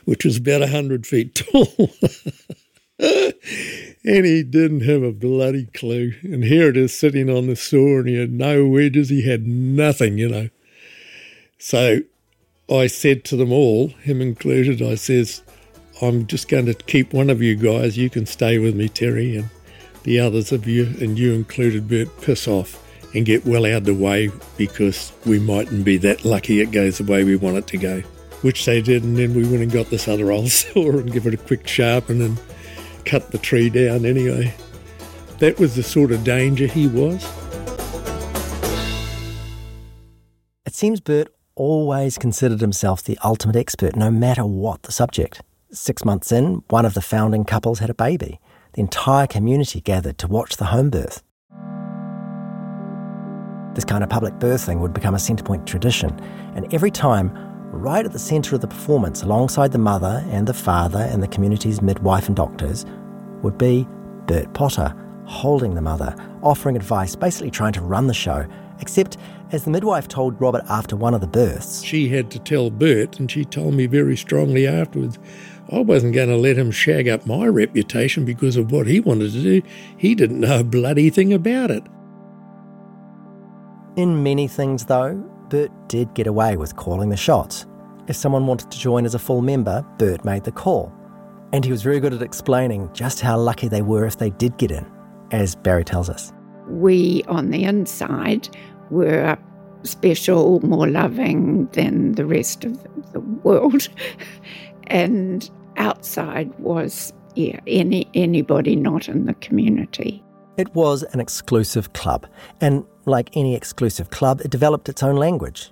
which 0.05 0.25
was 0.25 0.37
about 0.37 0.63
a 0.63 0.67
hundred 0.67 1.05
feet 1.05 1.35
tall. 1.51 1.91
and 2.99 4.25
he 4.25 4.43
didn't 4.43 4.81
have 4.81 5.03
a 5.03 5.11
bloody 5.11 5.65
clue. 5.67 6.13
And 6.23 6.43
here 6.43 6.69
it 6.69 6.77
is 6.77 6.97
sitting 6.97 7.29
on 7.29 7.47
the 7.47 7.55
saw, 7.55 7.99
and 7.99 8.07
he 8.07 8.15
had 8.15 8.31
no 8.31 8.67
wedges, 8.67 9.09
he 9.09 9.27
had 9.27 9.45
nothing, 9.45 10.17
you 10.17 10.29
know. 10.29 10.49
So 11.59 11.99
I 12.71 12.87
said 12.87 13.23
to 13.25 13.35
them 13.35 13.51
all, 13.51 13.89
him 13.89 14.21
included, 14.21 14.81
I 14.81 14.95
says, 14.95 15.43
I'm 16.01 16.27
just 16.27 16.47
going 16.47 16.65
to 16.67 16.73
keep 16.73 17.13
one 17.13 17.29
of 17.29 17.41
you 17.41 17.55
guys. 17.55 17.97
You 17.97 18.09
can 18.09 18.25
stay 18.25 18.59
with 18.59 18.75
me, 18.75 18.89
Terry, 18.89 19.35
and 19.35 19.49
the 20.03 20.19
others 20.19 20.51
of 20.51 20.67
you, 20.67 20.85
and 20.99 21.17
you 21.17 21.33
included, 21.33 21.87
Bert, 21.87 22.21
piss 22.21 22.47
off 22.47 22.83
and 23.13 23.25
get 23.25 23.45
well 23.45 23.65
out 23.65 23.73
of 23.73 23.85
the 23.85 23.93
way 23.93 24.29
because 24.57 25.11
we 25.25 25.39
mightn't 25.39 25.85
be 25.85 25.97
that 25.97 26.25
lucky 26.25 26.61
it 26.61 26.71
goes 26.71 26.97
the 26.97 27.03
way 27.03 27.23
we 27.23 27.35
want 27.35 27.57
it 27.57 27.67
to 27.67 27.77
go. 27.77 28.01
Which 28.41 28.65
they 28.65 28.81
did, 28.81 29.03
and 29.03 29.17
then 29.17 29.33
we 29.33 29.43
went 29.43 29.63
and 29.63 29.71
got 29.71 29.89
this 29.89 30.07
other 30.07 30.31
old 30.31 30.49
saw 30.51 30.89
and 30.91 31.11
give 31.11 31.25
it 31.25 31.33
a 31.33 31.37
quick 31.37 31.67
sharpen 31.67 32.21
and 32.21 32.39
cut 33.07 33.31
the 33.31 33.37
tree 33.37 33.69
down 33.69 34.05
anyway. 34.05 34.53
That 35.39 35.57
was 35.59 35.75
the 35.75 35.83
sort 35.83 36.11
of 36.11 36.23
danger 36.23 36.67
he 36.67 36.87
was. 36.87 37.23
It 40.65 40.75
seems 40.75 40.99
Bert 40.99 41.29
always 41.55 42.17
considered 42.17 42.61
himself 42.61 43.01
the 43.01 43.17
ultimate 43.23 43.55
expert, 43.55 43.95
no 43.95 44.11
matter 44.11 44.45
what 44.45 44.83
the 44.83 44.91
subject. 44.91 45.41
Six 45.71 46.05
months 46.05 46.31
in, 46.31 46.63
one 46.69 46.85
of 46.85 46.93
the 46.93 47.01
founding 47.01 47.45
couples 47.45 47.79
had 47.79 47.89
a 47.89 47.95
baby. 47.95 48.39
The 48.73 48.81
entire 48.81 49.27
community 49.27 49.81
gathered 49.81 50.17
to 50.19 50.27
watch 50.27 50.57
the 50.57 50.65
home 50.65 50.89
birth. 50.89 51.23
This 53.73 53.85
kind 53.85 54.03
of 54.03 54.09
public 54.09 54.33
birthing 54.35 54.79
would 54.79 54.93
become 54.93 55.13
a 55.13 55.17
Centrepoint 55.17 55.65
tradition, 55.65 56.19
and 56.55 56.71
every 56.73 56.91
time, 56.91 57.31
right 57.71 58.05
at 58.05 58.11
the 58.11 58.19
centre 58.19 58.55
of 58.55 58.61
the 58.61 58.67
performance, 58.67 59.23
alongside 59.23 59.71
the 59.71 59.77
mother 59.77 60.23
and 60.29 60.47
the 60.47 60.53
father 60.53 61.07
and 61.11 61.21
the 61.21 61.27
community's 61.27 61.81
midwife 61.81 62.27
and 62.27 62.35
doctors, 62.35 62.85
would 63.43 63.57
be 63.57 63.87
Bert 64.25 64.53
Potter, 64.53 64.93
holding 65.25 65.75
the 65.75 65.81
mother, 65.81 66.15
offering 66.41 66.75
advice, 66.75 67.15
basically 67.15 67.51
trying 67.51 67.73
to 67.73 67.81
run 67.81 68.07
the 68.07 68.13
show. 68.13 68.45
Except, 68.79 69.17
as 69.51 69.63
the 69.63 69.71
midwife 69.71 70.07
told 70.07 70.39
Robert 70.39 70.63
after 70.69 70.95
one 70.95 71.13
of 71.13 71.21
the 71.21 71.27
births, 71.27 71.83
She 71.83 72.09
had 72.09 72.29
to 72.31 72.39
tell 72.39 72.69
Bert, 72.69 73.19
and 73.19 73.29
she 73.29 73.43
told 73.45 73.73
me 73.73 73.87
very 73.87 74.15
strongly 74.15 74.67
afterwards, 74.67 75.17
I 75.71 75.79
wasn't 75.79 76.13
going 76.13 76.29
to 76.29 76.37
let 76.37 76.57
him 76.57 76.71
shag 76.71 77.09
up 77.09 77.25
my 77.25 77.47
reputation 77.47 78.23
because 78.23 78.55
of 78.55 78.71
what 78.71 78.87
he 78.87 78.99
wanted 78.99 79.31
to 79.33 79.43
do. 79.43 79.61
He 79.97 80.15
didn't 80.15 80.39
know 80.39 80.59
a 80.59 80.63
bloody 80.63 81.09
thing 81.09 81.33
about 81.33 81.71
it. 81.71 81.83
In 83.97 84.23
many 84.23 84.47
things, 84.47 84.85
though, 84.85 85.15
Bert 85.49 85.71
did 85.87 86.13
get 86.13 86.27
away 86.27 86.55
with 86.55 86.75
calling 86.75 87.09
the 87.09 87.17
shots. 87.17 87.65
If 88.07 88.15
someone 88.15 88.47
wanted 88.47 88.71
to 88.71 88.79
join 88.79 89.05
as 89.05 89.15
a 89.15 89.19
full 89.19 89.41
member, 89.41 89.83
Bert 89.97 90.23
made 90.23 90.43
the 90.43 90.51
call. 90.51 90.93
And 91.53 91.63
he 91.63 91.71
was 91.71 91.81
very 91.81 91.99
good 91.99 92.13
at 92.13 92.21
explaining 92.21 92.89
just 92.93 93.21
how 93.21 93.37
lucky 93.37 93.67
they 93.67 93.81
were 93.81 94.05
if 94.05 94.17
they 94.17 94.31
did 94.31 94.57
get 94.57 94.71
in, 94.71 94.85
as 95.31 95.55
Barry 95.55 95.85
tells 95.85 96.09
us. 96.09 96.33
We 96.67 97.23
on 97.27 97.51
the 97.51 97.63
inside 97.63 98.49
were 98.89 99.37
special, 99.83 100.59
more 100.65 100.87
loving 100.87 101.67
than 101.67 102.13
the 102.13 102.25
rest 102.25 102.65
of 102.65 102.81
the 103.13 103.19
world. 103.19 103.87
and 104.87 105.49
outside 105.77 106.53
was, 106.59 107.13
yeah, 107.35 107.59
any 107.67 108.09
anybody 108.13 108.75
not 108.75 109.07
in 109.07 109.25
the 109.25 109.33
community. 109.35 110.23
It 110.57 110.73
was 110.73 111.03
an 111.03 111.19
exclusive 111.19 111.93
club, 111.93 112.25
and 112.59 112.83
like 113.05 113.29
any 113.37 113.55
exclusive 113.55 114.09
club, 114.09 114.41
it 114.41 114.49
developed 114.49 114.89
its 114.89 115.03
own 115.03 115.15
language. 115.15 115.71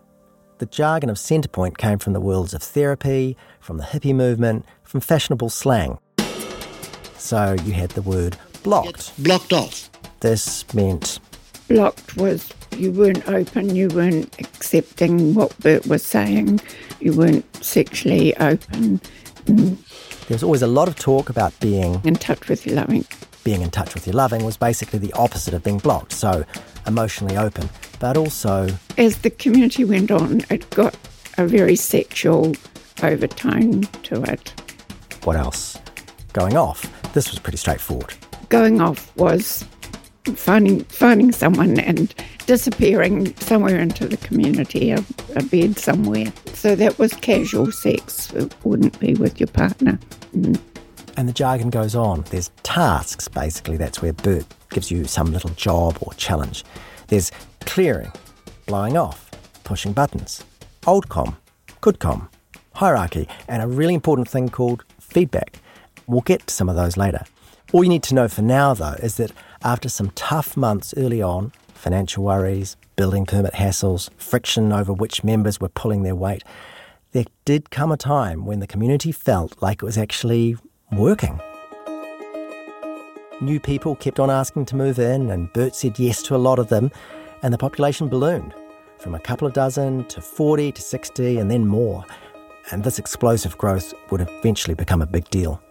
The 0.59 0.67
jargon 0.67 1.09
of 1.09 1.17
Centrepoint 1.17 1.77
came 1.77 1.99
from 1.99 2.13
the 2.13 2.21
worlds 2.21 2.53
of 2.53 2.63
therapy, 2.63 3.35
from 3.59 3.77
the 3.77 3.83
hippie 3.83 4.15
movement, 4.15 4.65
from 4.95 5.01
fashionable 5.01 5.49
slang. 5.49 5.97
So 7.17 7.58
you 7.65 7.73
had 7.73 7.89
the 7.91 8.01
word 8.01 8.38
blocked. 8.63 9.12
blocked 9.21 9.51
off. 9.51 9.89
This 10.21 10.73
meant 10.73 11.19
Blocked 11.67 12.15
was 12.15 12.49
you 12.77 12.93
weren't 12.93 13.27
open, 13.27 13.75
you 13.75 13.89
weren't 13.89 14.34
accepting 14.39 15.34
what 15.34 15.58
Bert 15.60 15.86
was 15.88 16.01
saying, 16.05 16.62
you 17.01 17.12
weren't 17.12 17.43
sexually 17.58 18.34
open, 18.38 19.01
there 19.47 19.75
was 20.29 20.43
always 20.43 20.62
a 20.62 20.67
lot 20.67 20.88
of 20.88 20.95
talk 20.95 21.29
about 21.29 21.60
being 21.60 21.99
in 22.05 22.15
touch 22.15 22.47
with 22.47 22.65
your 22.65 22.75
loving. 22.75 23.03
being 23.43 23.63
in 23.63 23.71
touch 23.71 23.95
with 23.95 24.08
your 24.08 24.15
loving 24.15 24.45
was 24.45 24.55
basically 24.55 24.99
the 24.99 25.12
opposite 25.13 25.53
of 25.53 25.62
being 25.62 25.79
blocked. 25.79 26.13
So 26.13 26.45
emotionally 26.88 27.36
open, 27.36 27.69
but 27.99 28.15
also 28.15 28.69
As 28.97 29.17
the 29.17 29.29
community 29.29 29.84
went 29.84 30.10
on, 30.10 30.45
it 30.49 30.69
got 30.69 30.95
a 31.38 31.45
very 31.45 31.75
sexual 31.75 32.53
overtone 33.03 33.81
to 34.03 34.21
it. 34.23 34.53
What 35.25 35.35
else? 35.35 35.77
Going 36.33 36.55
off. 36.55 36.85
This 37.13 37.31
was 37.31 37.39
pretty 37.39 37.57
straightforward. 37.57 38.13
Going 38.49 38.81
off 38.81 39.15
was 39.15 39.65
finding 40.35 40.83
finding 40.85 41.31
someone 41.31 41.79
and 41.79 42.13
disappearing 42.45 43.35
somewhere 43.38 43.79
into 43.79 44.07
the 44.07 44.17
community, 44.17 44.91
a, 44.91 45.03
a 45.35 45.43
bed 45.43 45.77
somewhere. 45.77 46.31
So 46.53 46.75
that 46.75 46.99
was 46.99 47.13
casual 47.13 47.71
sex. 47.71 48.31
It 48.33 48.53
wouldn't 48.63 48.99
be 48.99 49.13
with 49.15 49.39
your 49.39 49.47
partner. 49.47 49.99
Mm. 50.35 50.59
And 51.17 51.29
the 51.29 51.33
jargon 51.33 51.69
goes 51.69 51.95
on. 51.95 52.23
There's 52.29 52.49
tasks, 52.63 53.27
basically. 53.27 53.77
That's 53.77 54.01
where 54.01 54.13
Bert 54.13 54.45
gives 54.69 54.91
you 54.91 55.05
some 55.05 55.31
little 55.31 55.51
job 55.51 55.97
or 56.01 56.13
challenge. 56.15 56.65
There's 57.07 57.31
clearing, 57.61 58.11
blowing 58.65 58.97
off, 58.97 59.31
pushing 59.63 59.93
buttons, 59.93 60.43
old 60.85 61.07
com, 61.07 61.38
good 61.81 61.99
com, 61.99 62.29
hierarchy, 62.73 63.27
and 63.47 63.63
a 63.63 63.67
really 63.67 63.93
important 63.93 64.27
thing 64.27 64.49
called 64.49 64.83
feedback. 65.15 65.62
We'll 66.08 66.30
get 66.34 66.45
to 66.47 66.54
some 66.54 66.67
of 66.67 66.75
those 66.75 66.97
later. 66.97 67.23
All 67.71 67.86
you 67.86 67.89
need 67.89 68.04
to 68.04 68.15
know 68.15 68.28
for 68.28 68.41
now, 68.41 68.73
though, 68.73 68.97
is 69.01 69.15
that 69.15 69.32
after 69.63 69.88
some 69.88 70.12
tough 70.12 70.58
months 70.58 70.93
early 70.97 71.21
on, 71.21 71.54
financial 71.73 72.25
worries, 72.25 72.75
building 72.97 73.25
permit 73.25 73.54
hassles, 73.54 74.10
friction 74.17 74.73
over 74.73 74.91
which 74.91 75.23
members 75.23 75.62
were 75.62 75.69
pulling 75.69 76.04
their 76.04 76.15
weight, 76.15 76.43
there 77.13 77.23
did 77.45 77.69
come 77.69 77.93
a 77.93 77.97
time 77.97 78.45
when 78.45 78.60
the 78.60 78.67
community 78.67 79.13
felt 79.13 79.62
like 79.62 79.82
it 79.82 79.86
was 79.86 79.97
actually 79.97 80.58
working. 80.91 81.39
New 83.39 83.62
people 83.62 83.95
kept 83.95 84.19
on 84.19 84.30
asking 84.30 84.65
to 84.65 84.75
move 84.75 84.99
in, 84.99 85.32
and 85.32 85.51
Bert 85.54 85.75
said 85.75 85.97
yes 85.97 86.21
to 86.23 86.36
a 86.36 86.43
lot 86.47 86.60
of 86.60 86.67
them, 86.67 86.91
and 87.41 87.54
the 87.54 87.58
population 87.58 88.10
ballooned 88.10 88.54
from 88.97 89.15
a 89.15 89.19
couple 89.19 89.47
of 89.47 89.54
dozen 89.54 90.04
to 90.06 90.19
40 90.19 90.73
to 90.73 90.82
60 90.82 91.38
and 91.38 91.49
then 91.49 91.65
more. 91.65 92.04
And 92.71 92.84
this 92.84 92.97
explosive 92.97 93.58
growth 93.58 93.93
would 94.10 94.21
eventually 94.21 94.73
become 94.73 95.01
a 95.01 95.06
big 95.06 95.30
deal. 95.30 95.62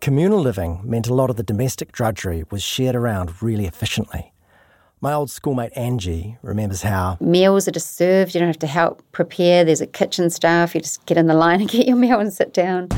Communal 0.00 0.40
living 0.40 0.80
meant 0.82 1.08
a 1.08 1.14
lot 1.14 1.30
of 1.30 1.36
the 1.36 1.42
domestic 1.42 1.92
drudgery 1.92 2.44
was 2.50 2.62
shared 2.62 2.96
around 2.96 3.42
really 3.42 3.66
efficiently. 3.66 4.32
My 5.02 5.12
old 5.12 5.30
schoolmate 5.30 5.72
Angie 5.76 6.38
remembers 6.42 6.82
how 6.82 7.18
meals 7.20 7.68
are 7.68 7.70
just 7.70 7.96
served, 7.96 8.34
you 8.34 8.40
don't 8.40 8.48
have 8.48 8.58
to 8.58 8.66
help 8.66 9.02
prepare, 9.12 9.64
there's 9.64 9.80
a 9.80 9.86
kitchen 9.86 10.28
staff, 10.28 10.74
you 10.74 10.80
just 10.80 11.06
get 11.06 11.16
in 11.16 11.26
the 11.26 11.34
line 11.34 11.60
and 11.60 11.70
get 11.70 11.86
your 11.86 11.96
meal 11.96 12.18
and 12.18 12.32
sit 12.32 12.52
down. 12.52 12.88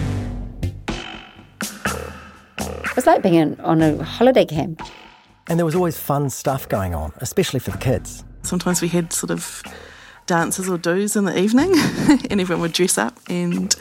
It 2.58 2.96
was 2.96 3.06
like 3.06 3.22
being 3.22 3.34
in, 3.34 3.60
on 3.60 3.82
a 3.82 4.02
holiday 4.02 4.44
camp. 4.44 4.82
And 5.48 5.58
there 5.58 5.66
was 5.66 5.74
always 5.74 5.98
fun 5.98 6.30
stuff 6.30 6.68
going 6.68 6.94
on, 6.94 7.12
especially 7.18 7.60
for 7.60 7.70
the 7.70 7.78
kids. 7.78 8.24
Sometimes 8.42 8.80
we 8.82 8.88
had 8.88 9.12
sort 9.12 9.30
of 9.30 9.62
dances 10.26 10.68
or 10.68 10.78
do's 10.78 11.16
in 11.16 11.24
the 11.24 11.38
evening, 11.38 11.72
and 12.30 12.40
everyone 12.40 12.62
would 12.62 12.72
dress 12.72 12.98
up 12.98 13.18
and, 13.28 13.74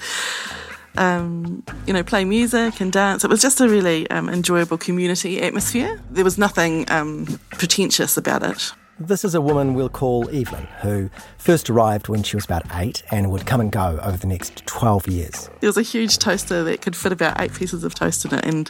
um, 0.97 1.63
you 1.85 1.93
know, 1.93 2.03
play 2.03 2.25
music 2.25 2.81
and 2.81 2.91
dance. 2.91 3.23
It 3.23 3.29
was 3.29 3.41
just 3.41 3.61
a 3.61 3.69
really 3.69 4.09
um, 4.09 4.29
enjoyable 4.29 4.77
community 4.77 5.41
atmosphere. 5.41 6.01
There 6.09 6.23
was 6.23 6.37
nothing 6.37 6.89
um, 6.91 7.39
pretentious 7.51 8.17
about 8.17 8.43
it. 8.43 8.73
This 9.07 9.25
is 9.25 9.33
a 9.33 9.41
woman 9.41 9.73
we'll 9.73 9.89
call 9.89 10.29
Evelyn, 10.29 10.67
who 10.81 11.09
first 11.39 11.71
arrived 11.71 12.07
when 12.07 12.21
she 12.21 12.35
was 12.35 12.45
about 12.45 12.63
eight 12.75 13.01
and 13.09 13.31
would 13.31 13.47
come 13.47 13.59
and 13.59 13.71
go 13.71 13.99
over 14.03 14.17
the 14.17 14.27
next 14.27 14.63
12 14.67 15.07
years. 15.07 15.49
There 15.59 15.69
was 15.69 15.77
a 15.77 15.81
huge 15.81 16.19
toaster 16.19 16.63
that 16.63 16.81
could 16.81 16.95
fit 16.95 17.11
about 17.11 17.41
eight 17.41 17.51
pieces 17.53 17.83
of 17.83 17.95
toast 17.95 18.25
in 18.25 18.35
it, 18.35 18.45
and 18.45 18.69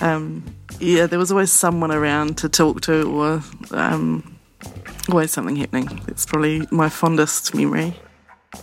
um, 0.00 0.44
yeah, 0.80 1.06
there 1.06 1.18
was 1.18 1.30
always 1.30 1.52
someone 1.52 1.92
around 1.92 2.38
to 2.38 2.48
talk 2.48 2.80
to 2.82 3.02
or 3.02 3.42
um, 3.78 4.35
always 5.08 5.30
something 5.30 5.56
happening. 5.56 6.00
It's 6.08 6.26
probably 6.26 6.66
my 6.70 6.88
fondest 6.88 7.54
memory. 7.54 7.94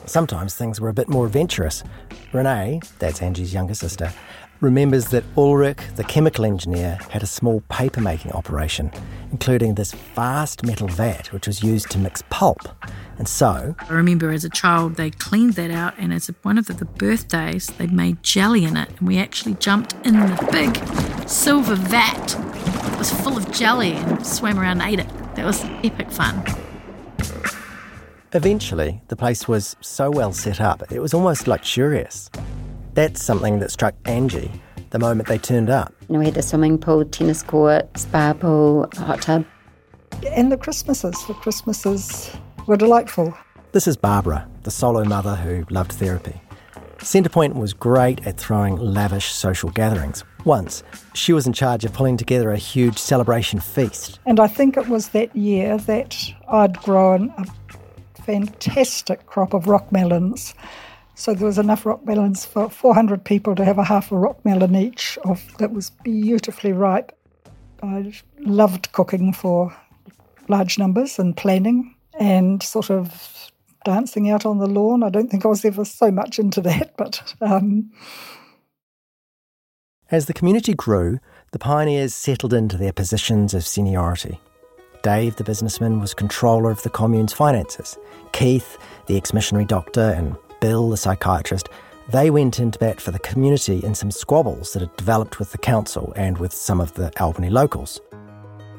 Sometimes 0.06 0.56
things 0.56 0.82
were 0.82 0.90
a 0.90 0.94
bit 0.94 1.10
more 1.10 1.26
adventurous. 1.28 1.84
Renee, 2.32 2.82
that's 3.00 3.22
Angie's 3.22 3.54
younger 3.54 3.76
sister, 3.76 4.12
remembers 4.60 5.08
that 5.08 5.24
Ulrich, 5.38 5.80
the 5.96 6.04
chemical 6.04 6.46
engineer, 6.46 6.98
had 7.10 7.22
a 7.22 7.28
small 7.28 7.62
paper 7.70 8.02
making 8.02 8.32
operation, 8.32 8.92
including 9.32 9.76
this 9.76 9.92
vast 10.16 10.66
metal 10.66 10.88
vat 10.88 11.32
which 11.34 11.48
was 11.48 11.62
used 11.62 11.92
to 11.92 11.98
mix 11.98 12.24
pulp. 12.30 12.62
And 13.18 13.28
so. 13.28 13.76
I 13.78 13.94
remember 13.94 14.32
as 14.32 14.46
a 14.46 14.50
child 14.50 14.96
they 14.96 15.12
cleaned 15.12 15.54
that 15.54 15.70
out, 15.70 15.94
and 15.98 16.14
as 16.14 16.28
one 16.44 16.58
of 16.58 16.66
the, 16.66 16.74
the 16.74 16.86
birthdays, 16.86 17.68
they 17.68 17.88
made 17.88 18.24
jelly 18.24 18.64
in 18.64 18.78
it, 18.78 18.90
and 18.98 19.08
we 19.08 19.18
actually 19.18 19.56
jumped 19.56 19.94
in 20.06 20.14
the 20.14 20.50
big 20.52 20.78
silver 21.28 21.76
vat. 21.76 22.36
It 22.94 22.98
was 22.98 23.12
full 23.12 23.38
of 23.38 23.52
jelly 23.52 23.94
and 23.94 24.26
swam 24.26 24.60
around 24.60 24.82
and 24.82 24.92
ate 24.92 25.00
it. 25.00 25.23
That 25.36 25.46
was 25.46 25.64
epic 25.84 26.12
fun. 26.12 26.44
Eventually, 28.34 29.02
the 29.08 29.16
place 29.16 29.48
was 29.48 29.76
so 29.82 30.10
well 30.10 30.34
set 30.34 30.60
up, 30.60 30.92
it 30.92 31.00
was 31.00 31.14
almost 31.14 31.48
luxurious. 31.48 32.30
That's 32.94 33.22
something 33.24 33.60
that 33.60 33.72
struck 33.72 33.96
Angie 34.06 34.52
the 34.94 35.00
moment 35.00 35.28
they 35.28 35.40
turned 35.40 35.70
up. 35.70 35.94
You 36.08 36.14
know, 36.14 36.20
we 36.20 36.26
had 36.26 36.36
the 36.36 36.44
swimming 36.44 36.78
pool, 36.78 37.04
tennis 37.04 37.42
court, 37.42 37.86
spa 37.98 38.34
pool, 38.34 38.88
hot 38.96 39.24
tub. 39.24 39.46
And 40.32 40.52
the 40.52 40.58
Christmases. 40.58 41.16
The 41.28 41.34
Christmases 41.34 42.32
were 42.68 42.78
delightful. 42.78 43.36
This 43.72 43.88
is 43.88 43.98
Barbara, 43.98 44.48
the 44.62 44.72
solo 44.72 45.04
mother 45.04 45.36
who 45.36 45.66
loved 45.72 45.94
therapy. 45.94 46.40
Centrepoint 47.00 47.56
was 47.56 47.74
great 47.74 48.26
at 48.28 48.38
throwing 48.38 48.78
lavish 48.78 49.32
social 49.32 49.72
gatherings. 49.72 50.24
Once, 50.46 50.84
she 51.14 51.34
was 51.34 51.48
in 51.48 51.54
charge 51.54 51.86
of 51.86 51.94
pulling 51.94 52.18
together 52.18 52.52
a 52.52 52.58
huge 52.58 52.98
celebration 52.98 53.60
feast. 53.60 54.20
And 54.26 54.40
I 54.40 54.48
think 54.48 54.78
it 54.78 54.88
was 54.88 55.10
that 55.10 55.36
year 55.36 55.78
that 55.78 56.18
I'd 56.48 56.78
grown 56.78 57.34
a 57.38 57.46
fantastic 58.22 59.26
crop 59.26 59.54
of 59.54 59.68
rock 59.68 59.92
melons 59.92 60.54
so 61.16 61.34
there 61.34 61.46
was 61.46 61.58
enough 61.58 61.86
rock 61.86 62.06
melons 62.06 62.46
for 62.46 62.70
400 62.70 63.24
people 63.24 63.56
to 63.56 63.66
have 63.66 63.78
a 63.78 63.84
half 63.84 64.12
a 64.12 64.18
rock 64.18 64.44
melon 64.44 64.76
each 64.76 65.18
of 65.26 65.42
that 65.58 65.72
was 65.72 65.92
beautifully 66.04 66.74
ripe. 66.74 67.18
I 67.84 68.14
loved 68.40 68.92
cooking 68.94 69.34
for 69.34 69.76
large 70.48 70.80
numbers 70.80 71.20
and 71.20 71.38
planning 71.38 71.96
and 72.20 72.64
sort 72.64 72.90
of 72.90 73.52
dancing 73.86 74.30
out 74.30 74.46
on 74.46 74.58
the 74.58 74.68
lawn. 74.68 75.04
I 75.04 75.10
don't 75.10 75.30
think 75.30 75.46
I 75.46 75.50
was 75.50 75.66
ever 75.66 75.86
so 75.86 76.10
much 76.10 76.40
into 76.40 76.62
that, 76.62 76.94
but. 76.98 77.36
Um... 77.42 77.92
As 80.14 80.28
the 80.28 80.34
community 80.34 80.76
grew, 80.76 81.18
the 81.54 81.58
pioneers 81.58 82.14
settled 82.14 82.54
into 82.54 82.78
their 82.78 82.94
positions 82.94 83.56
of 83.56 83.66
seniority. 83.66 84.40
Dave, 85.02 85.38
the 85.38 85.44
businessman, 85.44 86.00
was 86.00 86.14
controller 86.14 86.70
of 86.70 86.84
the 86.84 86.92
commune's 86.92 87.34
finances. 87.34 87.98
Keith, 88.32 88.78
the 89.08 89.18
ex 89.18 89.34
missionary 89.34 89.66
doctor, 89.66 90.12
and 90.12 90.36
Bill, 90.62 90.92
the 90.92 90.98
psychiatrist, 90.98 91.68
they 92.12 92.30
went 92.30 92.60
into 92.60 92.78
bat 92.78 93.02
for 93.02 93.10
the 93.10 93.18
community 93.18 93.84
in 93.84 93.96
some 93.96 94.12
squabbles 94.12 94.74
that 94.74 94.82
had 94.82 94.96
developed 94.98 95.40
with 95.40 95.52
the 95.52 95.58
council 95.58 96.14
and 96.16 96.38
with 96.38 96.54
some 96.54 96.80
of 96.80 96.94
the 96.94 97.12
Albany 97.20 97.50
locals. 97.50 98.00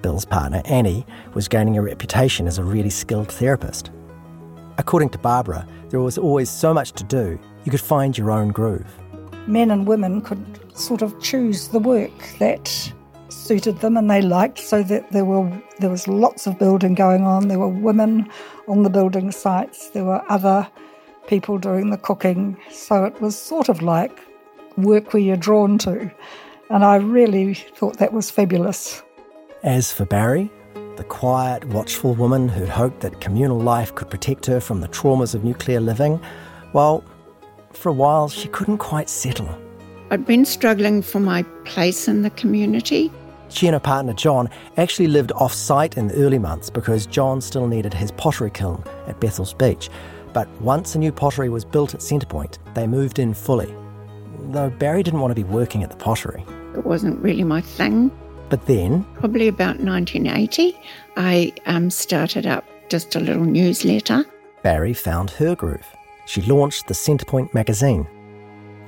Bill's 0.03 0.25
partner, 0.25 0.63
Annie, 0.67 1.05
was 1.33 1.49
gaining 1.49 1.77
a 1.77 1.83
reputation 1.83 2.47
as 2.47 2.59
a 2.59 2.65
really 2.65 2.91
skilled 2.91 3.33
therapist. 3.33 3.91
According 4.79 5.09
to 5.09 5.19
Barbara, 5.19 5.67
there 5.89 5.99
was 5.99 6.17
always 6.17 6.49
so 6.49 6.73
much 6.73 6.93
to 6.93 7.03
do, 7.03 7.41
you 7.65 7.73
could 7.73 7.81
find 7.81 8.17
your 8.17 8.31
own 8.31 8.53
groove. 8.53 8.87
Men 9.49 9.73
and 9.73 9.85
women 9.85 10.21
could 10.21 10.64
sort 10.75 11.03
of 11.03 11.19
choose 11.21 11.69
the 11.69 11.79
work 11.79 12.13
that 12.39 12.93
suited 13.29 13.81
them 13.81 13.97
and 13.97 14.11
they 14.11 14.23
liked 14.23 14.59
so 14.59 14.83
that 14.83 15.11
there 15.13 15.25
were 15.25 15.51
there 15.79 15.91
was 15.91 16.07
lots 16.07 16.47
of 16.47 16.59
building 16.59 16.95
going 16.95 17.25
on 17.25 17.49
there 17.49 17.59
were 17.59 17.69
women 17.69 18.29
on 18.69 18.83
the 18.85 18.91
building 18.91 19.31
sites 19.31 19.91
there 19.91 20.05
were 20.05 20.23
other 20.31 20.69
people 21.27 21.59
doing 21.59 21.91
the 21.91 21.97
cooking. 21.97 22.57
So 22.71 23.05
it 23.05 23.21
was 23.21 23.39
sort 23.39 23.69
of 23.69 23.83
like 23.83 24.21
work 24.77 25.13
where 25.13 25.23
you're 25.23 25.37
drawn 25.37 25.79
to. 25.79 26.11
And 26.71 26.85
I 26.85 26.97
really 26.97 27.55
thought 27.55 27.99
that 27.99 28.13
was 28.13 28.31
fabulous. 28.31 29.03
As 29.63 29.93
for 29.93 30.05
Barry, 30.05 30.51
the 30.97 31.05
quiet, 31.05 31.65
watchful 31.67 32.15
woman 32.15 32.49
who'd 32.49 32.69
hoped 32.69 33.01
that 33.01 33.21
communal 33.21 33.59
life 33.59 33.95
could 33.95 34.11
protect 34.11 34.47
her 34.47 34.61
from 34.61 34.81
the 34.81 34.89
traumas 34.89 35.35
of 35.35 35.45
nuclear 35.45 35.81
living, 35.81 36.21
well, 36.73 37.05
for 37.73 37.89
a 37.89 37.93
while 37.93 38.29
she 38.29 38.49
couldn't 38.49 38.79
quite 38.79 39.09
settle. 39.09 39.64
I'd 40.15 40.25
been 40.25 40.45
struggling 40.45 41.03
for 41.03 41.19
my 41.19 41.43
place 41.65 42.07
in 42.07 42.23
the 42.23 42.31
community. 42.31 43.11
She 43.49 43.67
and 43.67 43.75
her 43.75 43.81
partner 43.81 44.13
John 44.13 44.49
actually 44.77 45.09
lived 45.09 45.33
off 45.33 45.53
site 45.53 45.97
in 45.97 46.07
the 46.07 46.15
early 46.15 46.39
months 46.39 46.71
because 46.71 47.05
John 47.05 47.41
still 47.41 47.67
needed 47.67 47.93
his 47.93 48.13
pottery 48.13 48.53
kiln 48.53 48.85
at 49.09 49.19
Bethells 49.19 49.59
Beach, 49.59 49.91
but 50.33 50.49
once 50.61 50.95
a 50.95 51.01
new 51.01 51.11
pottery 51.11 51.49
was 51.49 51.65
built 51.65 51.95
at 51.95 52.01
Centrepoint, 52.01 52.59
they 52.75 52.87
moved 52.87 53.19
in 53.19 53.35
fully. 53.35 53.75
Though 54.51 54.71
Barry 54.71 55.03
didn't 55.03 55.19
want 55.19 55.33
to 55.33 55.35
be 55.35 55.43
working 55.43 55.83
at 55.83 55.91
the 55.91 55.97
pottery. 55.97 56.45
It 56.77 56.87
wasn't 56.87 57.21
really 57.21 57.43
my 57.43 57.61
thing. 57.61 58.13
But 58.51 58.67
then. 58.67 59.05
Probably 59.15 59.49
about 59.49 59.81
1980, 59.81 60.79
I 61.17 61.53
um, 61.67 61.91
started 61.91 62.47
up 62.47 62.65
just 62.89 63.17
a 63.17 63.21
little 63.21 63.45
newsletter. 63.45 64.25
Barry 64.63 64.95
found 64.95 65.31
her 65.31 65.57
groove. 65.57 65.89
She 66.27 66.41
launched 66.43 66.87
the 66.87 66.95
Centrepoint 66.95 67.53
magazine. 67.53 68.07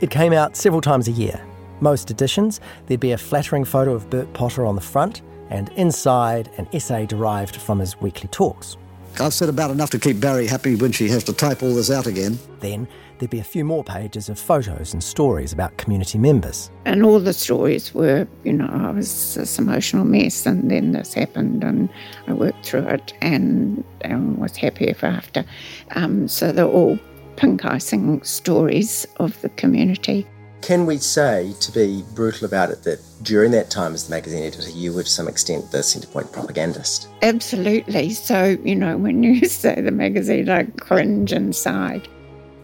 It 0.01 0.11
came 0.11 0.35
out 0.35 0.57
several 0.57 0.83
times 0.83 1.09
a 1.09 1.13
year. 1.13 1.43
Most 1.81 2.11
editions, 2.11 2.61
there'd 2.87 3.01
be 3.01 3.13
a 3.13 3.19
flattering 3.19 3.65
photo 3.65 3.95
of 3.95 4.11
Bert 4.11 4.31
Potter 4.35 4.67
on 4.67 4.75
the 4.75 4.81
front, 4.83 5.23
and 5.49 5.71
inside, 5.71 6.51
an 6.59 6.69
essay 6.73 7.07
derived 7.07 7.57
from 7.57 7.79
his 7.79 7.99
weekly 8.01 8.29
talks. 8.29 8.77
I've 9.19 9.33
said 9.33 9.49
about 9.49 9.71
enough 9.71 9.89
to 9.91 9.99
keep 9.99 10.21
Barry 10.21 10.47
happy 10.47 10.75
when 10.75 10.93
she 10.93 11.09
has 11.09 11.25
to 11.25 11.33
type 11.33 11.63
all 11.63 11.75
this 11.75 11.91
out 11.91 12.07
again. 12.07 12.39
Then 12.61 12.87
there'd 13.19 13.31
be 13.31 13.39
a 13.39 13.45
few 13.45 13.65
more 13.65 13.83
pages 13.83 14.29
of 14.29 14.39
photos 14.39 14.93
and 14.93 15.03
stories 15.03 15.55
about 15.55 15.79
community 15.79 16.19
members. 16.19 16.71
And 16.85 17.03
all 17.03 17.19
the 17.19 17.33
stories 17.33 17.95
were, 17.95 18.29
you 18.45 18.53
know, 18.53 18.69
I 18.71 18.91
was 18.91 19.35
this 19.35 19.59
emotional 19.59 20.05
mess 20.05 20.45
and 20.45 20.71
then 20.71 20.93
this 20.93 21.15
happened 21.15 21.65
and 21.65 21.89
I 22.27 22.35
worked 22.35 22.67
through 22.67 22.89
it 22.89 23.15
and, 23.23 23.83
and 24.03 24.37
was 24.37 24.59
happy 24.59 24.89
ever 24.89 25.07
after. 25.07 25.47
Um, 25.93 26.29
so 26.29 26.53
they're 26.53 26.67
all 26.67 26.99
pink 27.37 27.65
icing 27.65 28.23
stories 28.23 29.07
of 29.17 29.41
the 29.43 29.49
community. 29.51 30.27
Can 30.63 30.87
we 30.87 30.97
say, 30.97 31.53
to 31.61 31.71
be 31.71 32.03
brutal 32.15 32.47
about 32.47 32.71
it, 32.71 32.83
that 32.85 32.99
during 33.23 33.53
that 33.53 33.71
time 33.71 33.95
as 33.95 34.09
the 34.09 34.11
magazine 34.11 34.43
editor, 34.43 34.71
you 34.71 34.93
were 34.93 35.03
to 35.03 35.09
some 35.09 35.29
extent 35.29 35.71
the 35.71 35.79
Centrepoint 35.79 36.33
propagandist? 36.33 37.09
Absolutely. 37.23 38.11
So, 38.11 38.57
you 38.65 38.75
know, 38.75 38.97
when 38.97 39.23
you 39.23 39.47
say 39.49 39.81
the 39.81 39.93
magazine, 39.93 40.49
I 40.49 40.65
cringe 40.65 41.33
inside. 41.33 42.09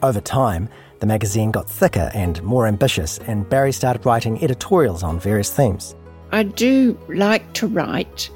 Over 0.02 0.20
time, 0.20 0.68
the 0.98 1.06
magazine 1.06 1.50
got 1.50 1.68
thicker 1.68 2.10
and 2.14 2.42
more 2.42 2.66
ambitious, 2.66 3.18
and 3.18 3.48
Barry 3.48 3.72
started 3.72 4.04
writing 4.04 4.42
editorials 4.42 5.02
on 5.02 5.20
various 5.20 5.52
themes. 5.54 5.94
I 6.32 6.44
do 6.44 6.98
like 7.08 7.52
to 7.54 7.66
write, 7.66 8.30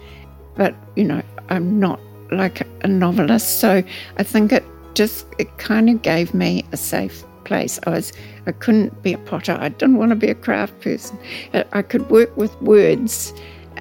but, 0.55 0.75
you 0.95 1.05
know, 1.05 1.23
I'm 1.49 1.81
not 1.81 1.99
like 2.31 2.67
a 2.83 2.89
novelist, 2.89 3.61
so 3.61 3.83
I 4.19 4.23
think 4.23 4.53
it 4.53 4.65
just 4.97 5.27
it 5.39 5.59
kind 5.59 5.89
of 5.89 6.03
gave 6.03 6.35
me 6.35 6.65
a 6.73 6.77
safe 6.77 7.25
place. 7.45 7.79
I 7.87 7.91
was, 7.91 8.13
I 8.47 8.53
couldn't 8.53 9.03
be 9.03 9.13
a 9.13 9.19
potter. 9.19 9.57
I 9.61 9.69
didn't 9.69 9.99
want 9.99 10.11
to 10.11 10.17
be 10.17 10.29
a 10.29 10.35
craft 10.35 10.81
person. 10.81 11.17
I 11.73 11.83
could 11.83 12.11
work 12.11 12.37
with 12.37 12.61
words 12.63 13.33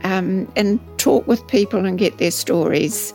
um, 0.03 0.51
and 0.55 0.80
talk 0.99 1.26
with 1.26 1.47
people 1.47 1.86
and 1.86 1.97
get 1.97 2.18
their 2.18 2.32
stories. 2.32 3.13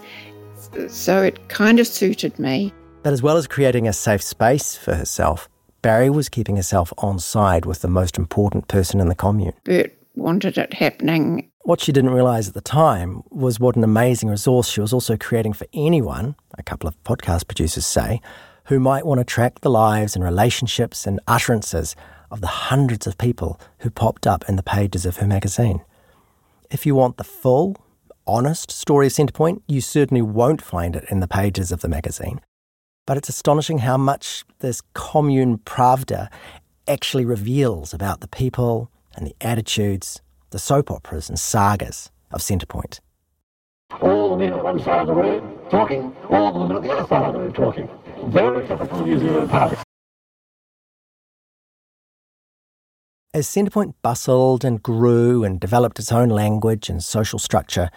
So 0.88 1.22
it 1.22 1.48
kind 1.48 1.78
of 1.78 1.86
suited 1.86 2.38
me. 2.38 2.72
But 3.02 3.12
as 3.12 3.22
well 3.22 3.36
as 3.36 3.46
creating 3.46 3.86
a 3.86 3.92
safe 3.92 4.22
space 4.22 4.76
for 4.76 4.94
herself, 4.94 5.48
Barry 5.82 6.10
was 6.10 6.28
keeping 6.28 6.56
herself 6.56 6.92
on 6.98 7.18
side 7.18 7.64
with 7.64 7.82
the 7.82 7.88
most 7.88 8.18
important 8.18 8.68
person 8.68 9.00
in 9.00 9.08
the 9.08 9.14
commune. 9.14 9.54
Bert 9.64 9.92
wanted 10.14 10.58
it 10.58 10.72
happening. 10.74 11.49
What 11.62 11.82
she 11.82 11.92
didn't 11.92 12.14
realise 12.14 12.48
at 12.48 12.54
the 12.54 12.62
time 12.62 13.22
was 13.30 13.60
what 13.60 13.76
an 13.76 13.84
amazing 13.84 14.30
resource 14.30 14.66
she 14.66 14.80
was 14.80 14.94
also 14.94 15.18
creating 15.18 15.52
for 15.52 15.66
anyone, 15.74 16.34
a 16.56 16.62
couple 16.62 16.88
of 16.88 17.02
podcast 17.04 17.48
producers 17.48 17.84
say, 17.84 18.22
who 18.64 18.80
might 18.80 19.04
want 19.04 19.18
to 19.20 19.24
track 19.24 19.60
the 19.60 19.68
lives 19.68 20.16
and 20.16 20.24
relationships 20.24 21.06
and 21.06 21.20
utterances 21.28 21.94
of 22.30 22.40
the 22.40 22.46
hundreds 22.46 23.06
of 23.06 23.18
people 23.18 23.60
who 23.80 23.90
popped 23.90 24.26
up 24.26 24.48
in 24.48 24.56
the 24.56 24.62
pages 24.62 25.04
of 25.04 25.18
her 25.18 25.26
magazine. 25.26 25.82
If 26.70 26.86
you 26.86 26.94
want 26.94 27.18
the 27.18 27.24
full, 27.24 27.76
honest 28.26 28.70
story 28.70 29.08
of 29.08 29.12
Centrepoint, 29.12 29.60
you 29.68 29.82
certainly 29.82 30.22
won't 30.22 30.62
find 30.62 30.96
it 30.96 31.04
in 31.10 31.20
the 31.20 31.28
pages 31.28 31.70
of 31.70 31.82
the 31.82 31.88
magazine. 31.88 32.40
But 33.06 33.18
it's 33.18 33.28
astonishing 33.28 33.78
how 33.78 33.98
much 33.98 34.44
this 34.60 34.80
commune 34.94 35.58
Pravda 35.58 36.30
actually 36.88 37.26
reveals 37.26 37.92
about 37.92 38.20
the 38.20 38.28
people 38.28 38.90
and 39.14 39.26
the 39.26 39.36
attitudes, 39.42 40.22
the 40.50 40.58
soap 40.58 40.90
operas 40.90 41.28
and 41.28 41.38
sagas 41.38 42.10
of 42.30 42.40
Centrepoint. 42.40 43.00
All 44.00 44.30
the 44.30 44.36
men 44.36 44.52
on 44.52 44.62
one 44.62 44.78
side 44.80 45.00
of 45.00 45.06
the 45.08 45.14
road 45.14 45.70
talking, 45.70 46.14
all 46.28 46.52
the 46.52 46.58
women 46.60 46.76
on 46.76 46.82
the 46.82 46.90
other 46.90 47.08
side 47.08 47.26
of 47.26 47.32
the 47.34 47.40
road 47.40 47.54
talking. 47.54 47.88
Very 48.30 48.66
typical 48.66 49.04
New 49.04 49.18
Zealand 49.18 49.50
party. 49.50 49.76
As 53.32 53.46
Centrepoint 53.46 53.94
bustled 54.02 54.64
and 54.64 54.82
grew 54.82 55.44
and 55.44 55.60
developed 55.60 55.98
its 56.00 56.10
own 56.10 56.28
language 56.28 56.88
and 56.88 57.02
social 57.02 57.38
structure, 57.38 57.90